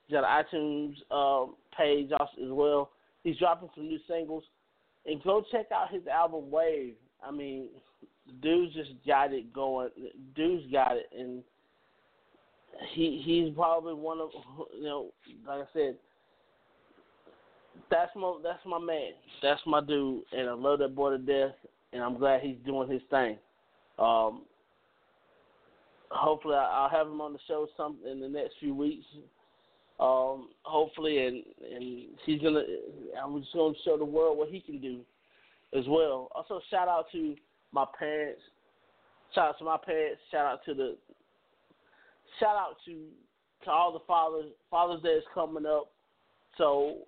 He's 0.06 0.14
got 0.14 0.24
iTunes 0.24 0.94
um, 1.10 1.54
page 1.76 2.10
also 2.12 2.42
as 2.44 2.50
well. 2.50 2.90
He's 3.24 3.38
dropping 3.38 3.70
some 3.74 3.88
new 3.88 3.98
singles. 4.08 4.44
And 5.06 5.22
go 5.22 5.44
check 5.50 5.66
out 5.72 5.92
his 5.92 6.06
album 6.06 6.50
Wave. 6.50 6.94
I 7.26 7.30
mean, 7.30 7.68
dude's 8.42 8.74
just 8.74 8.90
got 9.06 9.32
it 9.32 9.52
going. 9.52 9.90
Dude's 10.34 10.70
got 10.72 10.96
it, 10.96 11.06
and 11.16 11.42
he 12.94 13.22
he's 13.24 13.54
probably 13.54 13.94
one 13.94 14.20
of 14.20 14.30
you 14.76 14.84
know, 14.84 15.12
like 15.46 15.60
I 15.60 15.64
said, 15.72 15.96
that's 17.90 18.10
my 18.16 18.36
that's 18.42 18.64
my 18.66 18.78
man. 18.78 19.12
That's 19.42 19.60
my 19.66 19.80
dude, 19.80 20.22
and 20.32 20.48
I 20.48 20.54
love 20.54 20.80
that 20.80 20.94
boy 20.94 21.10
to 21.10 21.18
death. 21.18 21.54
And 21.92 22.02
I'm 22.02 22.18
glad 22.18 22.42
he's 22.42 22.56
doing 22.66 22.90
his 22.90 23.00
thing. 23.10 23.38
Um, 23.98 24.42
hopefully, 26.10 26.56
I'll 26.56 26.88
have 26.88 27.06
him 27.06 27.20
on 27.20 27.32
the 27.32 27.38
show 27.46 27.66
some 27.76 27.98
in 28.10 28.20
the 28.20 28.28
next 28.28 28.54
few 28.60 28.74
weeks. 28.74 29.04
Um, 29.98 30.50
hopefully, 30.62 31.26
and 31.26 31.42
and 31.72 32.06
he's 32.24 32.40
gonna. 32.42 32.62
I'm 33.22 33.40
just 33.40 33.54
gonna 33.54 33.74
show 33.84 33.96
the 33.96 34.04
world 34.04 34.36
what 34.36 34.50
he 34.50 34.60
can 34.60 34.80
do, 34.80 35.00
as 35.76 35.84
well. 35.88 36.28
Also, 36.34 36.60
shout 36.70 36.88
out 36.88 37.06
to 37.12 37.34
my 37.72 37.86
parents. 37.98 38.42
Shout 39.34 39.50
out 39.50 39.58
to 39.58 39.64
my 39.64 39.78
parents. 39.84 40.20
Shout 40.30 40.46
out 40.46 40.64
to 40.66 40.74
the. 40.74 40.96
Shout 42.38 42.56
out 42.56 42.76
to 42.84 43.06
to 43.64 43.70
all 43.70 43.92
the 43.92 44.04
fathers. 44.06 44.52
Father's 44.70 45.02
Day 45.02 45.10
is 45.10 45.24
coming 45.34 45.64
up, 45.64 45.90
so 46.58 46.98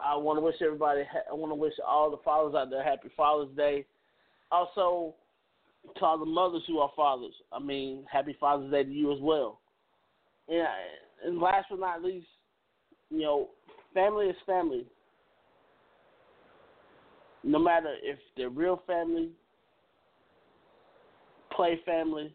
I 0.00 0.16
want 0.16 0.38
to 0.38 0.40
wish 0.44 0.56
everybody. 0.62 1.02
I 1.30 1.34
want 1.34 1.50
to 1.50 1.56
wish 1.56 1.74
all 1.86 2.10
the 2.10 2.18
fathers 2.18 2.54
out 2.54 2.70
there 2.70 2.82
happy 2.82 3.10
Father's 3.16 3.54
Day. 3.56 3.84
Also, 4.50 5.14
to 5.96 6.04
all 6.04 6.18
the 6.18 6.24
mothers 6.24 6.62
who 6.66 6.78
are 6.78 6.90
fathers. 6.94 7.34
I 7.52 7.58
mean, 7.58 8.04
happy 8.10 8.36
Father's 8.38 8.70
Day 8.70 8.84
to 8.84 8.90
you 8.90 9.12
as 9.12 9.18
well. 9.20 9.60
Yeah, 10.48 10.66
and 11.24 11.38
last 11.38 11.66
but 11.70 11.80
not 11.80 12.02
least, 12.02 12.26
you 13.10 13.20
know, 13.20 13.48
family 13.94 14.26
is 14.26 14.36
family. 14.46 14.86
No 17.44 17.58
matter 17.58 17.94
if 18.02 18.18
they're 18.36 18.48
real 18.48 18.82
family, 18.86 19.30
play 21.52 21.80
family, 21.84 22.34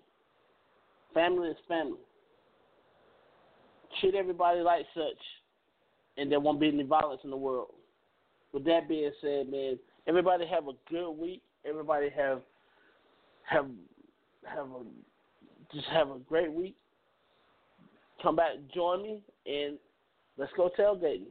family 1.13 1.49
is 1.49 1.57
family. 1.67 1.99
Treat 3.99 4.15
everybody 4.15 4.61
like 4.61 4.85
such, 4.93 5.19
and 6.17 6.31
there 6.31 6.39
won't 6.39 6.59
be 6.59 6.69
any 6.69 6.83
violence 6.83 7.21
in 7.23 7.29
the 7.29 7.37
world. 7.37 7.71
With 8.53 8.65
that 8.65 8.87
being 8.87 9.11
said, 9.21 9.49
man, 9.49 9.77
everybody 10.07 10.45
have 10.45 10.67
a 10.67 10.73
good 10.89 11.11
week. 11.11 11.41
Everybody 11.65 12.09
have 12.15 12.41
have 13.43 13.67
have 14.45 14.65
a 14.65 15.73
just 15.73 15.87
have 15.87 16.09
a 16.09 16.19
great 16.19 16.51
week. 16.51 16.75
Come 18.21 18.35
back, 18.35 18.51
join 18.73 19.03
me, 19.03 19.21
and 19.45 19.77
let's 20.37 20.51
go 20.55 20.69
tailgating. 20.77 21.27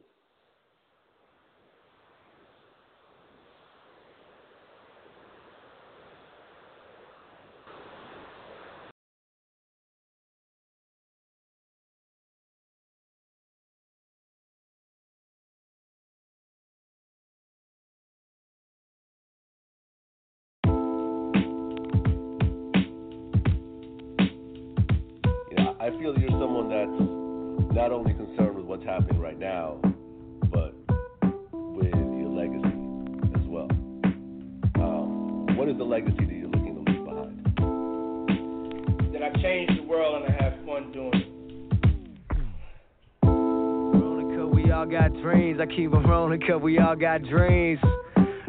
'Cause 46.46 46.60
we 46.62 46.78
all 46.78 46.96
got 46.96 47.22
dreams. 47.22 47.80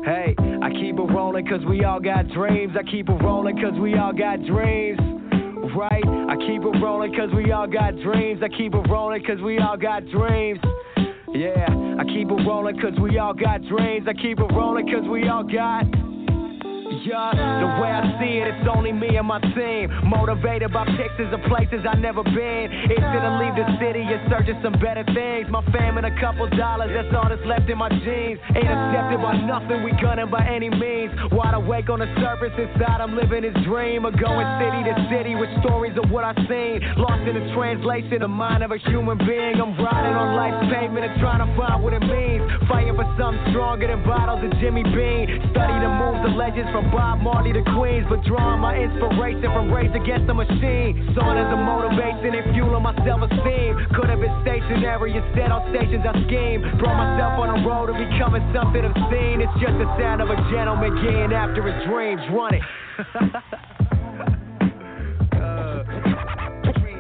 Hey, 0.03 0.35
I 0.61 0.69
keep 0.71 0.97
it 0.99 1.01
rolling 1.13 1.45
'cause 1.45 1.63
we 1.65 1.83
all 1.83 1.99
got 1.99 2.27
dreams. 2.29 2.75
I 2.77 2.83
keep 2.83 3.09
it 3.09 3.21
rolling 3.23 3.57
'cause 3.61 3.77
we 3.79 3.95
all 3.95 4.13
got 4.13 4.43
dreams. 4.43 4.99
right. 5.75 6.05
I 6.05 6.35
keep 6.35 6.61
it 6.61 6.81
rolling 6.81 7.13
cause 7.15 7.31
we 7.33 7.51
all 7.51 7.65
got 7.67 7.95
dreams. 7.97 8.43
I 8.43 8.49
keep 8.49 8.75
it 8.75 8.87
rolling 8.89 9.23
cause 9.23 9.41
we 9.41 9.57
all 9.59 9.77
got 9.77 10.05
dreams. 10.07 10.59
Yeah, 11.33 11.95
I 11.97 12.03
keep 12.03 12.29
it 12.29 12.45
rolling 12.45 12.77
cause 12.79 12.99
we 12.99 13.17
all 13.17 13.33
got 13.33 13.63
dreams. 13.63 14.07
I 14.07 14.13
keep 14.13 14.39
it 14.39 14.51
rolling 14.51 14.87
cause 14.91 15.07
we 15.07 15.27
all 15.29 15.43
got. 15.43 15.85
Yeah, 17.03 17.35
the 17.35 17.67
way 17.83 17.91
I 17.91 18.15
see 18.15 18.39
it, 18.39 18.47
it's 18.47 18.63
only 18.71 18.95
me 18.95 19.19
and 19.19 19.27
my 19.27 19.39
team. 19.51 19.91
Motivated 20.07 20.71
by 20.71 20.87
pictures 20.95 21.27
of 21.35 21.43
places 21.51 21.83
I 21.83 21.99
never 21.99 22.23
been. 22.23 22.71
It's 22.71 23.03
gonna 23.03 23.43
leave 23.43 23.59
the 23.59 23.67
city 23.75 24.07
in 24.07 24.23
search 24.31 24.47
of 24.47 24.55
some 24.63 24.79
better 24.79 25.03
things. 25.11 25.51
My 25.51 25.59
fam 25.75 25.99
and 25.99 26.07
a 26.07 26.15
couple 26.23 26.47
dollars, 26.55 26.95
that's 26.95 27.11
all 27.11 27.27
that's 27.27 27.43
left 27.43 27.67
in 27.67 27.75
my 27.75 27.91
jeans. 28.07 28.39
Ain't 28.55 28.71
accepted 28.71 29.19
by 29.19 29.35
nothing, 29.43 29.83
we 29.83 29.91
gunning 29.99 30.31
by 30.31 30.47
any 30.47 30.71
means. 30.71 31.11
Wide 31.35 31.59
awake 31.59 31.91
on 31.91 31.99
the 31.99 32.07
surface, 32.23 32.55
inside 32.55 33.03
I'm 33.03 33.19
living 33.19 33.43
this 33.43 33.57
dream 33.67 34.07
of 34.07 34.15
going 34.15 34.47
city 34.63 34.87
to 34.87 34.95
city 35.11 35.35
with 35.35 35.51
stories 35.59 35.99
of 35.99 36.07
what 36.07 36.23
I've 36.23 36.39
seen. 36.47 36.79
Lost 36.95 37.27
in 37.27 37.35
the 37.35 37.51
translation, 37.51 38.23
the 38.23 38.31
mind 38.31 38.63
of 38.63 38.71
a 38.71 38.79
human 38.79 39.19
being. 39.27 39.59
I'm 39.59 39.75
riding 39.75 40.15
on 40.15 40.39
life's 40.39 40.71
pavement 40.71 41.03
and 41.03 41.19
trying 41.19 41.43
to 41.43 41.51
find 41.59 41.83
what 41.83 41.91
it 41.91 42.05
means. 42.07 42.47
Fighting 42.71 42.95
for 42.95 43.07
something 43.19 43.43
stronger 43.51 43.91
than 43.91 44.07
bottles 44.07 44.39
of 44.39 44.55
Jimmy 44.63 44.87
Bean. 44.87 45.27
Study 45.51 45.75
the 45.83 45.91
moves 45.99 46.23
of 46.23 46.39
legends 46.39 46.71
from 46.71 46.92
Bob 46.93 47.25
Marley 47.25 47.51
to 47.53 47.63
Queens, 47.73 48.05
but 48.07 48.21
drawing 48.23 48.61
my 48.61 48.77
inspiration 48.77 49.49
from 49.49 49.73
Rage 49.73 49.89
Against 49.97 50.27
the 50.29 50.33
Machine. 50.37 51.09
Song 51.17 51.33
as 51.41 51.49
a 51.49 51.57
motivation 51.57 52.37
and 52.37 52.53
fueling 52.53 52.83
my 52.85 52.93
self-esteem. 53.01 53.97
Could 53.97 54.13
have 54.13 54.21
been 54.21 54.29
stationary, 54.45 55.17
instead 55.17 55.49
on 55.49 55.65
stations 55.73 56.05
I 56.05 56.13
scheme. 56.29 56.61
Brought 56.77 56.93
myself 57.01 57.41
on 57.41 57.49
the 57.49 57.65
road 57.65 57.89
to 57.89 57.97
becoming 57.97 58.45
something 58.53 58.85
obscene. 58.85 59.41
It's 59.41 59.57
just 59.57 59.73
the 59.81 59.89
sound 59.97 60.21
of 60.21 60.29
a 60.29 60.37
gentleman 60.53 60.93
getting 61.01 61.33
after 61.33 61.65
his 61.65 61.73
dreams. 61.89 62.21
Run 62.29 62.53
it. 62.53 62.61
Me 66.77 66.93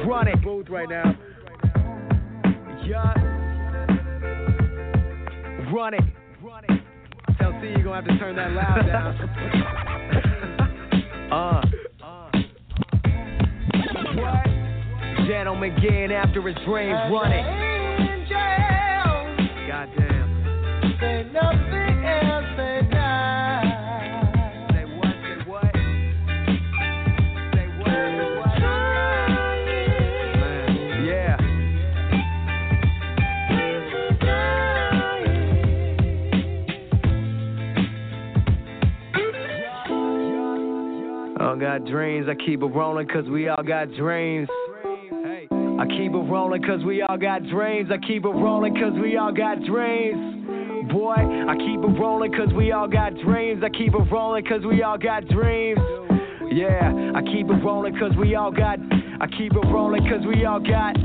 Run 0.08 0.28
it. 0.28 0.40
booth 0.42 0.72
right 0.72 0.88
now. 0.88 1.12
Yeah. 2.88 3.12
Run 5.70 5.94
it. 5.94 6.21
Tell 7.62 7.70
C 7.70 7.74
you're 7.76 7.84
gonna 7.84 7.94
have 7.96 8.04
to 8.06 8.18
turn 8.18 8.36
that 8.36 8.52
loud 8.52 8.86
down. 8.86 9.18
Uh. 11.32 11.62
What? 14.16 14.44
Gentleman 15.26 15.74
getting 15.80 16.12
after 16.12 16.42
his 16.46 16.56
dreams. 16.66 16.98
Run 17.10 17.32
it. 17.32 17.42
Goddamn. 19.66 20.28
Got 41.62 41.84
dreams, 41.84 42.26
I 42.28 42.34
keep 42.44 42.60
it 42.60 42.66
rolling 42.66 43.06
cause 43.06 43.24
we 43.30 43.46
all 43.46 43.62
got 43.62 43.92
dreams. 43.92 44.48
I 44.82 45.86
keep 45.86 46.10
it 46.10 46.26
rolling 46.26 46.60
cause 46.60 46.82
we 46.84 47.02
all 47.02 47.16
got 47.16 47.44
dreams. 47.46 47.88
I 47.92 48.04
keep 48.04 48.24
it 48.24 48.34
rolling 48.34 48.74
cause 48.74 48.94
we 49.00 49.16
all 49.16 49.32
got 49.32 49.62
dreams. 49.62 50.90
Boy, 50.90 51.14
I 51.14 51.54
keep 51.54 51.78
it 51.78 52.00
rolling 52.00 52.32
cause 52.32 52.52
we 52.52 52.72
all 52.72 52.88
got 52.88 53.14
dreams. 53.18 53.62
I 53.64 53.68
keep 53.68 53.94
it 53.94 54.10
rolling 54.10 54.44
cause 54.44 54.62
we 54.68 54.82
all 54.82 54.98
got 54.98 55.28
dreams. 55.28 55.78
Yeah, 56.50 57.12
I 57.14 57.22
keep 57.22 57.46
it 57.46 57.64
rolling 57.64 57.96
cause 57.96 58.12
we 58.18 58.34
all 58.34 58.50
got. 58.50 58.80
I 59.20 59.28
keep 59.28 59.52
it 59.52 59.66
rolling 59.70 60.02
cause 60.10 60.26
we 60.26 60.44
all 60.44 60.58
got. 60.58 60.96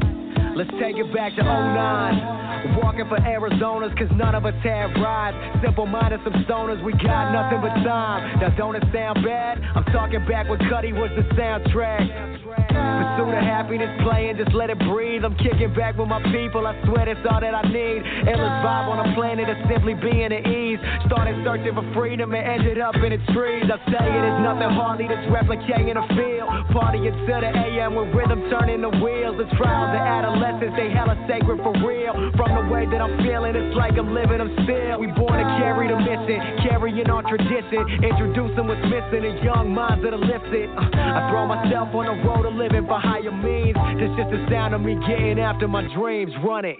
Let's 0.55 0.71
take 0.81 0.97
it 0.97 1.13
back 1.13 1.35
to 1.35 1.43
09. 1.43 2.46
Walking 2.81 3.07
for 3.07 3.17
Arizonas 3.17 3.97
cause 3.97 4.09
none 4.15 4.35
of 4.35 4.45
us 4.45 4.53
had 4.63 4.93
rides. 5.01 5.37
Simple 5.63 5.85
minded, 5.85 6.19
some 6.23 6.33
stoners, 6.45 6.83
we 6.83 6.93
got 6.93 7.31
nothing 7.31 7.61
but 7.61 7.73
time. 7.83 8.39
Now 8.39 8.49
don't 8.57 8.75
it 8.75 8.83
sound 8.93 9.23
bad? 9.23 9.61
I'm 9.75 9.85
talking 9.85 10.25
back 10.27 10.49
when 10.49 10.59
Cudi 10.59 10.93
was 10.93 11.11
the 11.15 11.23
soundtrack. 11.35 12.66
Pursuit 12.97 13.31
the 13.33 13.41
happiness 13.41 13.89
playing, 14.03 14.37
just 14.37 14.53
let 14.53 14.69
it 14.69 14.79
breathe. 14.89 15.23
I'm 15.25 15.35
kicking 15.37 15.73
back 15.73 15.97
with 15.97 16.07
my 16.07 16.21
people, 16.31 16.65
I 16.65 16.73
swear 16.85 17.05
that's 17.05 17.21
all 17.29 17.41
that 17.41 17.53
I 17.53 17.63
need. 17.69 18.01
Endless 18.25 18.57
vibe 18.61 18.87
on 18.89 18.97
a 19.01 19.07
planet 19.15 19.49
of 19.49 19.57
simply 19.69 19.93
being 19.93 20.31
at 20.33 20.45
ease. 20.45 20.79
Started 21.05 21.37
searching 21.43 21.73
for 21.73 21.85
freedom 21.93 22.33
and 22.33 22.45
ended 22.45 22.79
up 22.79 22.95
in 22.95 23.13
the 23.13 23.21
trees. 23.33 23.65
I 23.69 23.77
say 23.89 24.05
it 24.05 24.23
is 24.25 24.37
nothing 24.45 24.69
hardly 24.73 25.07
that's 25.09 25.25
replicating 25.29 25.97
the 25.97 26.05
field. 26.13 26.49
Party 26.73 27.05
until 27.09 27.41
the 27.41 27.51
AM 27.53 27.95
with 27.95 28.13
rhythm 28.13 28.49
turning 28.49 28.81
the 28.81 28.93
wheels. 29.01 29.37
The 29.37 29.49
trials 29.57 29.93
of 29.93 30.01
adolescence, 30.01 30.73
they 30.77 30.89
hella 30.89 31.17
sacred 31.29 31.61
for 31.61 31.73
real. 31.85 32.13
From 32.37 32.53
the 32.53 32.65
way 32.69 32.85
that 32.85 33.01
I'm 33.01 33.17
feeling, 33.21 33.55
it's 33.55 33.75
like 33.77 33.97
I'm 33.97 34.13
living, 34.13 34.41
I'm 34.41 34.53
still. 34.65 35.01
We 35.01 35.09
born 35.13 35.37
to 35.37 35.47
carry 35.61 35.89
the 35.89 35.97
mission, 35.97 36.37
carrying 36.65 37.09
on 37.09 37.25
tradition. 37.25 37.81
Introducing 38.01 38.65
what's 38.65 38.85
missing 38.85 39.25
in 39.25 39.41
young 39.41 39.73
minds 39.73 40.03
that 40.05 40.13
are 40.13 40.21
lifted. 40.21 40.69
Uh, 40.73 41.17
I 41.17 41.29
throw 41.29 41.45
myself 41.45 41.93
on 41.93 42.05
the 42.09 42.17
road 42.25 42.43
to 42.45 42.53
living 42.67 42.87
for 42.87 42.99
higher 42.99 43.31
means. 43.31 43.77
This 43.99 44.11
just 44.17 44.31
the 44.31 44.45
sound 44.51 44.73
of 44.73 44.81
me 44.81 44.95
getting 45.07 45.39
after 45.39 45.67
my 45.67 45.81
dreams. 45.95 46.31
Run 46.43 46.65
it. 46.65 46.77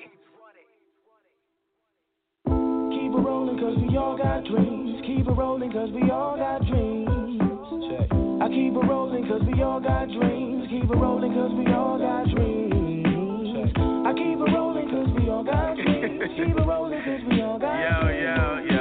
Keep 2.45 3.11
it 3.13 3.23
rolling 3.23 3.57
cause 3.59 3.77
we 3.79 3.97
all 3.97 4.17
got 4.17 4.43
dreams. 4.45 5.01
Keep 5.05 5.27
it 5.27 5.31
rolling 5.31 5.71
cause 5.71 5.89
we 5.93 6.09
all 6.11 6.37
got 6.37 6.59
dreams. 6.67 7.07
I 8.39 8.47
keep 8.49 8.73
it 8.73 8.85
rolling 8.87 9.27
cause 9.27 9.41
we 9.47 9.61
all 9.63 9.79
got 9.79 10.07
dreams. 10.07 10.67
Keep 10.69 10.91
it 10.91 10.97
rolling 10.97 11.33
cause 11.33 11.51
we 11.57 11.65
all 11.73 11.97
got 11.97 12.27
dreams. 12.35 13.73
I 14.07 14.13
keep 14.13 14.39
it 14.39 14.51
rolling 14.51 14.87
cause 14.89 15.09
we 15.19 15.29
all 15.29 15.43
got 15.43 15.75
dreams. 15.75 16.21
Keep 16.37 16.55
it 16.55 16.65
rolling 16.67 17.01
cause 17.03 17.21
we 17.29 17.41
all 17.41 17.59
got 17.59 17.75
Yo, 17.75 18.07
yo, 18.07 18.15
yo, 18.15 18.71
yo, 18.71 18.76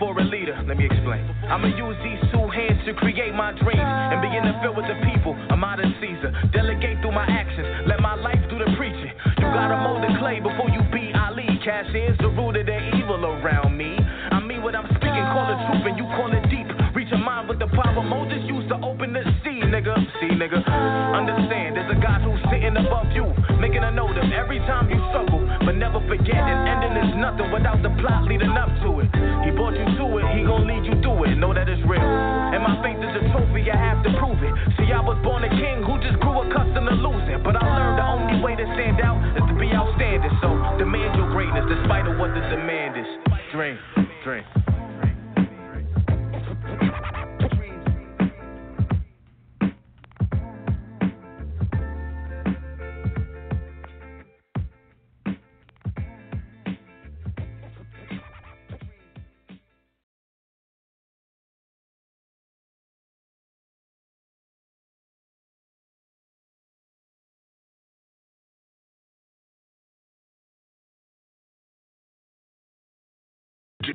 before 0.00 0.18
a 0.18 0.24
leader. 0.24 0.56
Let 0.66 0.78
me 0.78 0.88
explain. 0.88 1.20
I'ma 1.44 1.68
use 1.76 1.96
these 2.00 2.24
two 2.32 2.48
hands 2.48 2.80
to 2.88 2.96
create 2.96 3.36
my 3.36 3.52
dreams 3.52 3.84
and 3.84 4.24
begin 4.24 4.48
to 4.48 4.56
fill 4.64 4.72
with 4.72 4.88
the 4.88 4.96
people. 5.04 5.36
I'm 5.52 5.60
out 5.60 5.76
of 5.76 5.92
Caesar. 6.00 6.32
Delegate 6.56 7.04
through 7.04 7.12
my 7.12 7.28
actions. 7.28 7.84
Let 7.84 8.00
my 8.00 8.16
life 8.16 8.40
do 8.48 8.56
the 8.56 8.72
preaching. 8.80 9.12
You 9.36 9.46
gotta 9.52 9.76
mold 9.76 10.00
the 10.00 10.16
clay 10.16 10.40
before 10.40 10.72
you 10.72 10.80
be 10.88 11.12
Ali. 11.12 11.44
Cash 11.60 11.92
is 11.92 12.16
the 12.16 12.32
root 12.32 12.56
of 12.56 12.64
the 12.64 12.80
evil 12.96 13.20
around 13.28 13.76
me. 13.76 14.00
I 14.32 14.40
mean 14.40 14.64
what 14.64 14.72
I'm 14.72 14.88
speaking, 14.96 15.26
call 15.36 15.52
it 15.52 15.60
truth 15.68 15.84
and 15.84 15.96
you 16.00 16.08
call 16.16 16.32
it 16.32 16.48
deep. 16.48 16.64
Reach 16.96 17.12
a 17.12 17.18
mind 17.20 17.52
with 17.52 17.60
the 17.60 17.68
power 17.68 18.00
Moses 18.00 18.40
used 18.48 18.72
to 18.72 18.80
open 18.80 19.12
the 19.12 19.20
sea, 19.44 19.60
nigga. 19.68 19.92
See, 20.16 20.32
nigga. 20.32 20.64
Understand, 20.64 21.76
there's 21.76 21.92
a 21.92 22.00
God 22.00 22.24
who's 22.24 22.40
sitting 22.48 22.72
above 22.72 23.12
you, 23.12 23.28
making 23.60 23.84
a 23.84 23.92
note 23.92 24.16
of 24.16 24.32
every 24.32 24.60
time 24.64 24.88
you 24.88 24.96
struggle, 25.12 25.44
but 25.64 25.76
never 25.76 26.00
forget 26.08 26.40
an 26.40 26.58
ending 26.68 26.96
is 26.96 27.12
nothing 27.20 27.52
without 27.52 27.82
the 27.82 27.92
plot 28.00 28.24
leading 28.24 28.56
up 28.56 28.68
to 28.82 29.00
it. 29.00 29.08
He 29.44 29.52
brought 29.52 29.76
you 29.76 29.84
to 29.84 30.04
it, 30.18 30.26
he 30.36 30.44
gon' 30.44 30.66
lead 30.66 30.84
you 30.84 30.96
through 31.04 31.28
it. 31.28 31.36
Know 31.36 31.52
that 31.52 31.68
it's 31.68 31.82
real. 31.84 32.00
And 32.00 32.62
my 32.64 32.80
faith 32.80 32.98
is 32.98 33.12
a 33.12 33.22
trophy, 33.32 33.68
I 33.68 33.76
have 33.76 34.00
to 34.04 34.10
prove 34.16 34.40
it. 34.40 34.52
See, 34.80 34.88
I 34.92 35.00
was 35.00 35.20
born 35.22 35.44
a 35.44 35.52
king 35.52 35.84
who 35.84 36.00
just 36.00 36.18
grew 36.20 36.40
accustomed 36.44 36.88
to 36.88 36.96
losing, 36.96 37.42
but 37.44 37.56
I 37.56 37.64
learned 37.64 37.98
the 37.98 38.06
only 38.06 38.36
way 38.40 38.56
to 38.56 38.66
stand 38.72 39.00
out 39.00 39.20
is 39.36 39.44
to 39.44 39.54
be 39.58 39.68
outstanding. 39.72 40.32
So 40.40 40.48
demand 40.78 41.16
your 41.16 41.28
greatness 41.30 41.68
despite 41.68 42.08
of 42.08 42.16
what 42.16 42.32
the 42.32 42.42
demand 42.48 42.96
is. 42.96 43.08
Dream, 43.52 43.78
dream. 44.24 44.69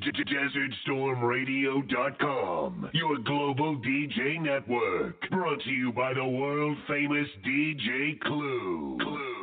DesertStormRadio.com, 0.00 2.90
your 2.92 3.18
global 3.18 3.76
DJ 3.76 4.40
network. 4.40 5.30
Brought 5.30 5.62
to 5.62 5.70
you 5.70 5.92
by 5.92 6.12
the 6.12 6.24
world 6.24 6.76
famous 6.86 7.28
DJ 7.44 8.20
Clue. 8.20 8.98
Clue. 9.00 9.35